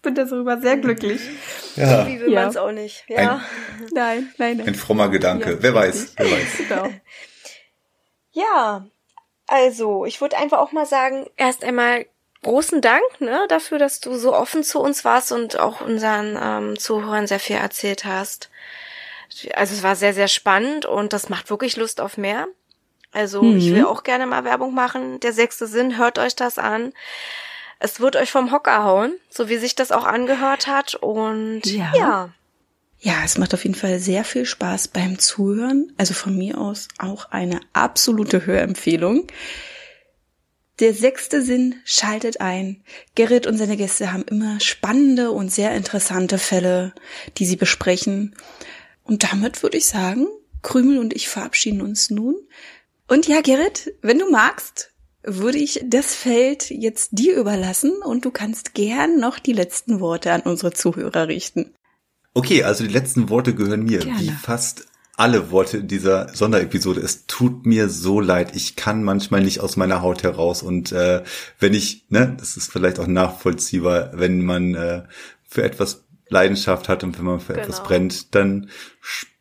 ich 0.00 0.02
bin 0.02 0.14
darüber 0.14 0.58
sehr 0.62 0.78
glücklich. 0.78 1.20
Ja, 1.76 2.06
Wie 2.06 2.18
will 2.20 2.32
Ja. 2.32 2.40
man 2.40 2.48
es 2.48 2.56
auch 2.56 2.72
nicht. 2.72 3.04
Ja. 3.08 3.42
Nein, 3.92 4.32
nein, 4.38 4.56
nein. 4.56 4.68
ein 4.68 4.74
frommer 4.74 5.10
Gedanke. 5.10 5.50
Ja, 5.50 5.56
wer 5.60 5.74
weiß, 5.74 6.14
wer 6.16 6.30
weiß. 6.30 6.56
Genau. 6.68 6.88
Ja, 8.32 8.86
also 9.46 10.06
ich 10.06 10.22
würde 10.22 10.38
einfach 10.38 10.58
auch 10.58 10.72
mal 10.72 10.86
sagen, 10.86 11.26
erst 11.36 11.64
einmal 11.64 12.06
großen 12.42 12.80
Dank 12.80 13.02
ne, 13.18 13.44
dafür, 13.48 13.78
dass 13.78 14.00
du 14.00 14.14
so 14.16 14.34
offen 14.34 14.64
zu 14.64 14.80
uns 14.80 15.04
warst 15.04 15.32
und 15.32 15.58
auch 15.60 15.82
unseren 15.82 16.38
ähm, 16.40 16.78
Zuhörern 16.78 17.26
sehr 17.26 17.40
viel 17.40 17.56
erzählt 17.56 18.06
hast. 18.06 18.48
Also 19.52 19.74
es 19.74 19.82
war 19.82 19.96
sehr, 19.96 20.14
sehr 20.14 20.28
spannend 20.28 20.86
und 20.86 21.12
das 21.12 21.28
macht 21.28 21.50
wirklich 21.50 21.76
Lust 21.76 22.00
auf 22.00 22.16
mehr. 22.16 22.48
Also 23.12 23.42
ich 23.42 23.74
will 23.74 23.84
auch 23.84 24.02
gerne 24.02 24.26
mal 24.26 24.44
Werbung 24.44 24.72
machen. 24.72 25.20
Der 25.20 25.32
sechste 25.34 25.66
Sinn, 25.66 25.98
hört 25.98 26.18
euch 26.18 26.36
das 26.36 26.58
an. 26.58 26.94
Es 27.80 27.98
wird 27.98 28.14
euch 28.16 28.30
vom 28.30 28.52
Hocker 28.52 28.84
hauen, 28.84 29.14
so 29.30 29.48
wie 29.48 29.56
sich 29.56 29.74
das 29.74 29.90
auch 29.90 30.04
angehört 30.04 30.66
hat. 30.66 30.94
Und 30.94 31.62
Ja. 31.64 31.92
ja 31.96 32.34
Ja, 32.98 33.22
es 33.24 33.38
macht 33.38 33.54
auf 33.54 33.64
jeden 33.64 33.74
Fall 33.74 33.98
sehr 33.98 34.24
viel 34.24 34.44
Spaß 34.44 34.88
beim 34.88 35.18
Zuhören. 35.18 35.92
Also 35.96 36.12
von 36.12 36.36
mir 36.36 36.58
aus 36.58 36.88
auch 36.98 37.30
eine 37.30 37.60
absolute 37.72 38.44
Hörempfehlung. 38.44 39.26
Der 40.80 40.92
sechste 40.92 41.42
Sinn 41.42 41.76
schaltet 41.84 42.42
ein. 42.42 42.82
Gerrit 43.14 43.46
und 43.46 43.56
seine 43.56 43.78
Gäste 43.78 44.12
haben 44.12 44.24
immer 44.24 44.60
spannende 44.60 45.30
und 45.30 45.50
sehr 45.50 45.74
interessante 45.74 46.38
Fälle, 46.38 46.94
die 47.38 47.46
sie 47.46 47.56
besprechen. 47.56 48.36
Und 49.04 49.30
damit 49.32 49.62
würde 49.62 49.78
ich 49.78 49.86
sagen, 49.86 50.26
Krümel 50.62 50.98
und 50.98 51.14
ich 51.14 51.28
verabschieden 51.28 51.80
uns 51.80 52.10
nun. 52.10 52.36
Und 53.08 53.26
ja, 53.26 53.40
Gerrit, 53.40 53.92
wenn 54.02 54.18
du 54.18 54.30
magst, 54.30 54.89
würde 55.22 55.58
ich 55.58 55.80
das 55.84 56.14
Feld 56.14 56.70
jetzt 56.70 57.10
dir 57.12 57.36
überlassen 57.36 57.92
und 58.04 58.24
du 58.24 58.30
kannst 58.30 58.74
gern 58.74 59.18
noch 59.20 59.38
die 59.38 59.52
letzten 59.52 60.00
Worte 60.00 60.32
an 60.32 60.42
unsere 60.42 60.72
Zuhörer 60.72 61.28
richten. 61.28 61.74
Okay, 62.34 62.62
also 62.62 62.84
die 62.84 62.92
letzten 62.92 63.28
Worte 63.28 63.54
gehören 63.54 63.84
mir, 63.84 63.98
Gerne. 63.98 64.20
wie 64.20 64.30
fast 64.30 64.86
alle 65.16 65.50
Worte 65.50 65.78
in 65.78 65.88
dieser 65.88 66.34
Sonderepisode. 66.34 67.00
Es 67.00 67.26
tut 67.26 67.66
mir 67.66 67.90
so 67.90 68.20
leid. 68.20 68.56
Ich 68.56 68.74
kann 68.76 69.04
manchmal 69.04 69.42
nicht 69.42 69.60
aus 69.60 69.76
meiner 69.76 70.00
Haut 70.00 70.22
heraus. 70.22 70.62
Und 70.62 70.92
äh, 70.92 71.22
wenn 71.58 71.74
ich, 71.74 72.06
ne, 72.08 72.34
das 72.38 72.56
ist 72.56 72.72
vielleicht 72.72 72.98
auch 72.98 73.06
nachvollziehbar, 73.06 74.12
wenn 74.14 74.42
man 74.42 74.74
äh, 74.74 75.02
für 75.46 75.62
etwas 75.62 76.04
Leidenschaft 76.30 76.88
hat 76.88 77.04
und 77.04 77.18
wenn 77.18 77.26
man 77.26 77.40
für 77.40 77.52
etwas 77.54 77.78
Genau. 77.78 77.88
brennt, 77.88 78.34
dann 78.34 78.70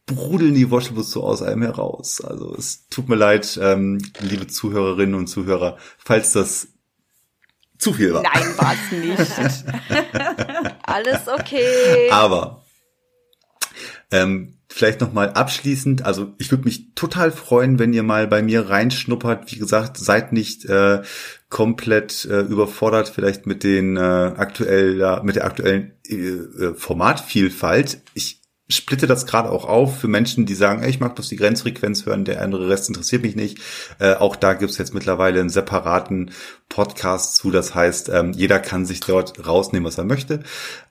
sprudeln 0.09 0.55
die 0.55 0.71
Worte 0.71 0.99
so 1.01 1.23
aus 1.23 1.41
einem 1.41 1.61
heraus. 1.61 2.21
Also 2.21 2.55
es 2.57 2.87
tut 2.89 3.09
mir 3.09 3.15
leid, 3.15 3.59
ähm, 3.61 3.99
liebe 4.19 4.47
Zuhörerinnen 4.47 5.15
und 5.15 5.27
Zuhörer, 5.27 5.77
falls 5.97 6.33
das 6.33 6.69
zu 7.77 7.93
viel 7.93 8.13
war. 8.13 8.23
Nein, 8.23 8.57
war 8.57 8.73
es 8.73 8.91
nicht. 8.91 9.65
alles 10.83 11.27
okay. 11.27 12.09
Aber 12.11 12.65
ähm, 14.11 14.55
vielleicht 14.67 15.01
noch 15.01 15.13
mal 15.13 15.29
abschließend, 15.29 16.03
also 16.05 16.33
ich 16.37 16.51
würde 16.51 16.65
mich 16.65 16.93
total 16.95 17.31
freuen, 17.31 17.79
wenn 17.79 17.93
ihr 17.93 18.03
mal 18.03 18.27
bei 18.27 18.41
mir 18.41 18.69
reinschnuppert. 18.69 19.51
Wie 19.51 19.59
gesagt, 19.59 19.97
seid 19.97 20.33
nicht 20.33 20.65
äh, 20.65 21.03
komplett 21.49 22.25
äh, 22.25 22.41
überfordert 22.41 23.09
vielleicht 23.09 23.45
mit 23.45 23.63
den 23.63 23.97
äh, 23.97 23.99
aktuell 24.01 24.97
ja, 24.97 25.21
mit 25.23 25.35
der 25.37 25.45
aktuellen 25.45 25.93
äh, 26.07 26.15
äh, 26.15 26.73
Formatvielfalt. 26.75 28.01
Ich 28.13 28.38
splitte 28.71 29.07
das 29.07 29.25
gerade 29.25 29.49
auch 29.49 29.65
auf 29.65 29.99
für 29.99 30.07
Menschen, 30.07 30.45
die 30.45 30.53
sagen, 30.53 30.83
ey, 30.83 30.89
ich 30.89 30.99
mag 30.99 31.15
bloß 31.15 31.27
die 31.27 31.35
Grenzfrequenz 31.35 32.05
hören, 32.05 32.23
der 32.23 32.41
andere 32.41 32.69
Rest 32.69 32.87
interessiert 32.87 33.23
mich 33.23 33.35
nicht. 33.35 33.59
Äh, 33.99 34.13
auch 34.13 34.35
da 34.35 34.53
gibt's 34.53 34.77
jetzt 34.77 34.93
mittlerweile 34.93 35.39
einen 35.39 35.49
separaten 35.49 36.31
Podcast 36.69 37.35
zu. 37.35 37.49
Das 37.49 37.73
heißt, 37.73 38.09
ähm, 38.09 38.31
jeder 38.31 38.59
kann 38.59 38.85
sich 38.85 38.99
dort 38.99 39.45
rausnehmen, 39.45 39.87
was 39.87 39.97
er 39.97 40.05
möchte. 40.05 40.43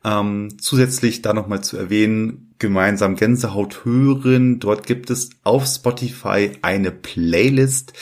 Ähm, 0.05 0.57
zusätzlich 0.61 1.23
da 1.23 1.33
nochmal 1.33 1.63
zu 1.63 1.77
erwähnen, 1.77 2.55
gemeinsam 2.59 3.15
Gänsehaut 3.15 3.85
hören. 3.85 4.59
Dort 4.59 4.87
gibt 4.87 5.11
es 5.11 5.31
auf 5.45 5.65
Spotify 5.65 6.53
eine 6.63 6.91
Playlist. 6.91 7.93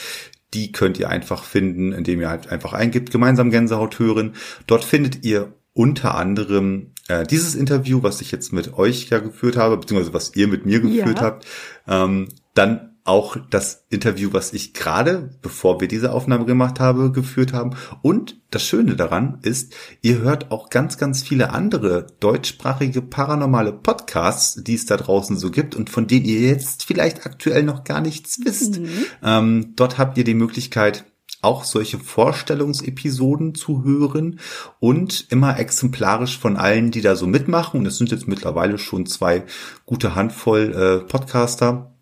Die 0.55 0.71
könnt 0.71 0.97
ihr 0.97 1.09
einfach 1.09 1.43
finden, 1.43 1.93
indem 1.93 2.19
ihr 2.21 2.29
halt 2.29 2.49
einfach 2.49 2.73
eingibt, 2.73 3.11
gemeinsam 3.11 3.51
Gänsehaut 3.51 3.99
hören. 3.99 4.33
Dort 4.65 4.83
findet 4.83 5.23
ihr 5.23 5.53
unter 5.73 6.15
anderem 6.15 6.93
äh, 7.07 7.25
dieses 7.25 7.55
Interview, 7.55 8.03
was 8.03 8.21
ich 8.21 8.31
jetzt 8.31 8.53
mit 8.53 8.73
euch 8.73 9.09
ja 9.09 9.19
geführt 9.19 9.57
habe, 9.57 9.77
beziehungsweise 9.77 10.13
was 10.13 10.35
ihr 10.35 10.47
mit 10.47 10.65
mir 10.65 10.79
geführt 10.79 11.19
Ja. 11.19 11.25
habt. 11.25 11.45
Ähm, 11.87 12.29
dann 12.53 12.93
auch 13.03 13.37
das 13.49 13.85
Interview, 13.89 14.33
was 14.33 14.51
ich 14.51 14.73
gerade, 14.73 15.29
bevor 15.41 15.79
wir 15.79 15.87
diese 15.87 16.11
Aufnahme 16.11 16.43
gemacht 16.45 16.81
habe, 16.81 17.09
geführt 17.13 17.53
haben. 17.53 17.71
Und 18.01 18.41
das 18.49 18.63
Schöne 18.63 18.97
daran 18.97 19.39
ist, 19.43 19.73
ihr 20.01 20.17
hört 20.19 20.51
auch 20.51 20.69
ganz, 20.69 20.97
ganz 20.97 21.23
viele 21.23 21.51
andere 21.51 22.07
deutschsprachige 22.19 23.01
paranormale 23.01 23.71
Podcasts, 23.71 24.61
die 24.61 24.73
es 24.75 24.85
da 24.87 24.97
draußen 24.97 25.37
so 25.37 25.51
gibt 25.51 25.73
und 25.73 25.89
von 25.89 26.07
denen 26.07 26.25
ihr 26.25 26.41
jetzt 26.41 26.83
vielleicht 26.83 27.25
aktuell 27.25 27.63
noch 27.63 27.85
gar 27.85 28.01
nichts 28.01 28.39
wisst. 28.43 28.81
Ähm, 29.23 29.71
dort 29.77 29.97
habt 29.97 30.17
ihr 30.17 30.25
die 30.25 30.33
Möglichkeit, 30.33 31.05
auch 31.41 31.63
solche 31.63 31.99
Vorstellungsepisoden 31.99 33.55
zu 33.55 33.83
hören 33.83 34.39
und 34.79 35.27
immer 35.29 35.59
exemplarisch 35.59 36.37
von 36.37 36.57
allen, 36.57 36.91
die 36.91 37.01
da 37.01 37.15
so 37.15 37.27
mitmachen. 37.27 37.79
Und 37.79 37.85
es 37.85 37.97
sind 37.97 38.11
jetzt 38.11 38.27
mittlerweile 38.27 38.77
schon 38.77 39.05
zwei 39.05 39.43
gute 39.85 40.15
Handvoll 40.15 40.73
äh, 40.73 41.07
Podcaster. 41.07 41.93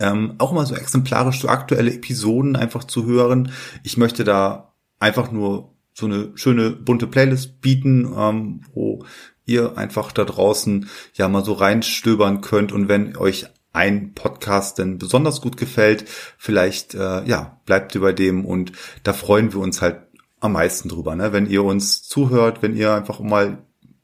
Ähm, 0.00 0.34
auch 0.38 0.52
mal 0.52 0.66
so 0.66 0.76
exemplarisch 0.76 1.40
so 1.40 1.48
aktuelle 1.48 1.92
Episoden 1.92 2.54
einfach 2.54 2.84
zu 2.84 3.04
hören. 3.04 3.50
Ich 3.82 3.96
möchte 3.96 4.22
da 4.22 4.74
einfach 5.00 5.32
nur 5.32 5.74
so 5.92 6.06
eine 6.06 6.30
schöne 6.36 6.70
bunte 6.70 7.08
Playlist 7.08 7.60
bieten, 7.60 8.08
ähm, 8.16 8.60
wo 8.72 9.04
ihr 9.44 9.76
einfach 9.76 10.12
da 10.12 10.24
draußen 10.24 10.88
ja 11.14 11.28
mal 11.28 11.44
so 11.44 11.54
reinstöbern 11.54 12.40
könnt 12.40 12.70
und 12.70 12.88
wenn 12.88 13.16
euch 13.16 13.46
ein 13.72 14.14
Podcast 14.14 14.78
denn 14.78 14.98
besonders 14.98 15.40
gut 15.40 15.56
gefällt, 15.56 16.04
vielleicht 16.36 16.94
äh, 16.94 17.24
ja 17.24 17.60
bleibt 17.66 17.94
ihr 17.94 18.00
bei 18.00 18.12
dem 18.12 18.44
und 18.44 18.72
da 19.02 19.12
freuen 19.12 19.52
wir 19.52 19.60
uns 19.60 19.82
halt 19.82 19.98
am 20.40 20.52
meisten 20.52 20.88
drüber, 20.88 21.16
ne? 21.16 21.32
wenn 21.32 21.46
ihr 21.46 21.64
uns 21.64 22.02
zuhört, 22.02 22.62
wenn 22.62 22.76
ihr 22.76 22.94
einfach 22.94 23.20
mal 23.20 23.58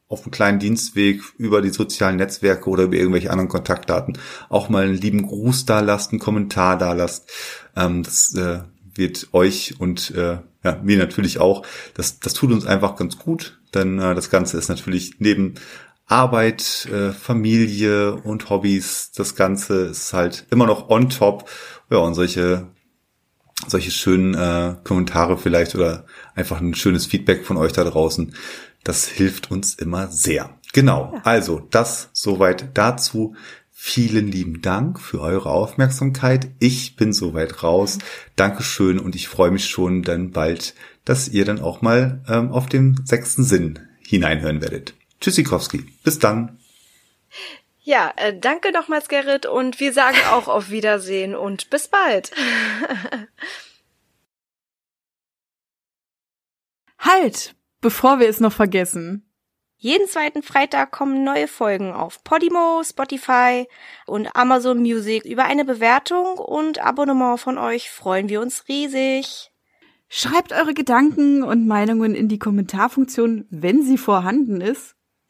auf 0.08 0.22
einem 0.22 0.30
kleinen 0.30 0.58
Dienstweg 0.58 1.22
über 1.38 1.62
die 1.62 1.70
sozialen 1.70 2.16
Netzwerke 2.16 2.68
oder 2.68 2.84
über 2.84 2.96
irgendwelche 2.96 3.30
anderen 3.30 3.48
Kontaktdaten 3.48 4.18
auch 4.48 4.68
mal 4.68 4.84
einen 4.84 4.94
lieben 4.94 5.26
Gruß 5.26 5.66
da 5.66 5.80
lasst, 5.80 6.12
einen 6.12 6.20
Kommentar 6.20 6.78
da 6.78 6.92
lasst. 6.92 7.30
Ähm, 7.74 8.02
das 8.02 8.34
äh, 8.34 8.60
wird 8.94 9.28
euch 9.32 9.80
und 9.80 10.12
äh, 10.12 10.38
ja, 10.62 10.80
mir 10.82 10.98
natürlich 10.98 11.38
auch, 11.38 11.66
das, 11.94 12.20
das 12.20 12.32
tut 12.32 12.52
uns 12.52 12.64
einfach 12.64 12.96
ganz 12.96 13.18
gut, 13.18 13.60
denn 13.74 13.98
äh, 13.98 14.14
das 14.14 14.30
Ganze 14.30 14.56
ist 14.56 14.68
natürlich 14.68 15.16
neben 15.18 15.54
Arbeit, 16.06 16.86
äh, 16.92 17.12
Familie 17.12 18.14
und 18.14 18.50
Hobbys, 18.50 19.12
das 19.12 19.34
Ganze 19.34 19.86
ist 19.86 20.12
halt 20.12 20.46
immer 20.50 20.66
noch 20.66 20.90
on 20.90 21.08
top. 21.10 21.48
Ja, 21.90 21.98
und 21.98 22.14
solche 22.14 22.68
solche 23.66 23.90
schönen 23.90 24.34
äh, 24.34 24.76
Kommentare 24.84 25.38
vielleicht 25.38 25.74
oder 25.74 26.04
einfach 26.34 26.60
ein 26.60 26.74
schönes 26.74 27.06
Feedback 27.06 27.44
von 27.46 27.56
euch 27.56 27.72
da 27.72 27.84
draußen. 27.84 28.34
Das 28.82 29.06
hilft 29.06 29.50
uns 29.50 29.74
immer 29.74 30.08
sehr. 30.08 30.50
Genau. 30.72 31.18
Also 31.24 31.66
das 31.70 32.10
soweit 32.12 32.76
dazu. 32.76 33.34
Vielen 33.70 34.28
lieben 34.28 34.62
Dank 34.62 35.00
für 35.00 35.20
eure 35.20 35.50
Aufmerksamkeit. 35.50 36.48
Ich 36.58 36.96
bin 36.96 37.12
soweit 37.12 37.62
raus. 37.62 37.98
Dankeschön 38.36 38.98
und 38.98 39.14
ich 39.14 39.28
freue 39.28 39.50
mich 39.50 39.66
schon 39.66 40.02
dann 40.02 40.30
bald, 40.30 40.74
dass 41.04 41.28
ihr 41.28 41.44
dann 41.44 41.60
auch 41.60 41.82
mal 41.82 42.22
ähm, 42.28 42.50
auf 42.50 42.66
den 42.66 43.00
sechsten 43.04 43.44
Sinn 43.44 43.78
hineinhören 44.00 44.62
werdet. 44.62 44.94
Tschüssikowski. 45.24 45.86
Bis 46.02 46.18
dann. 46.18 46.58
Ja, 47.80 48.12
äh, 48.16 48.38
danke 48.38 48.72
nochmals, 48.72 49.08
Gerrit, 49.08 49.46
und 49.46 49.80
wir 49.80 49.94
sagen 49.94 50.18
auch 50.32 50.48
auf 50.48 50.68
Wiedersehen 50.68 51.34
und 51.34 51.70
bis 51.70 51.88
bald. 51.88 52.30
Halt, 56.98 57.54
bevor 57.80 58.20
wir 58.20 58.28
es 58.28 58.40
noch 58.40 58.52
vergessen. 58.52 59.26
Jeden 59.78 60.06
zweiten 60.08 60.42
Freitag 60.42 60.90
kommen 60.92 61.24
neue 61.24 61.48
Folgen 61.48 61.92
auf 61.92 62.22
Podimo, 62.22 62.82
Spotify 62.84 63.66
und 64.06 64.28
Amazon 64.36 64.80
Music. 64.80 65.24
Über 65.24 65.44
eine 65.44 65.64
Bewertung 65.64 66.36
und 66.38 66.80
Abonnement 66.80 67.40
von 67.40 67.56
euch 67.56 67.90
freuen 67.90 68.28
wir 68.28 68.42
uns 68.42 68.68
riesig. 68.68 69.52
Schreibt 70.08 70.52
eure 70.52 70.74
Gedanken 70.74 71.42
und 71.42 71.66
Meinungen 71.66 72.14
in 72.14 72.28
die 72.28 72.38
Kommentarfunktion, 72.38 73.46
wenn 73.50 73.82
sie 73.82 73.98
vorhanden 73.98 74.60
ist. 74.60 74.96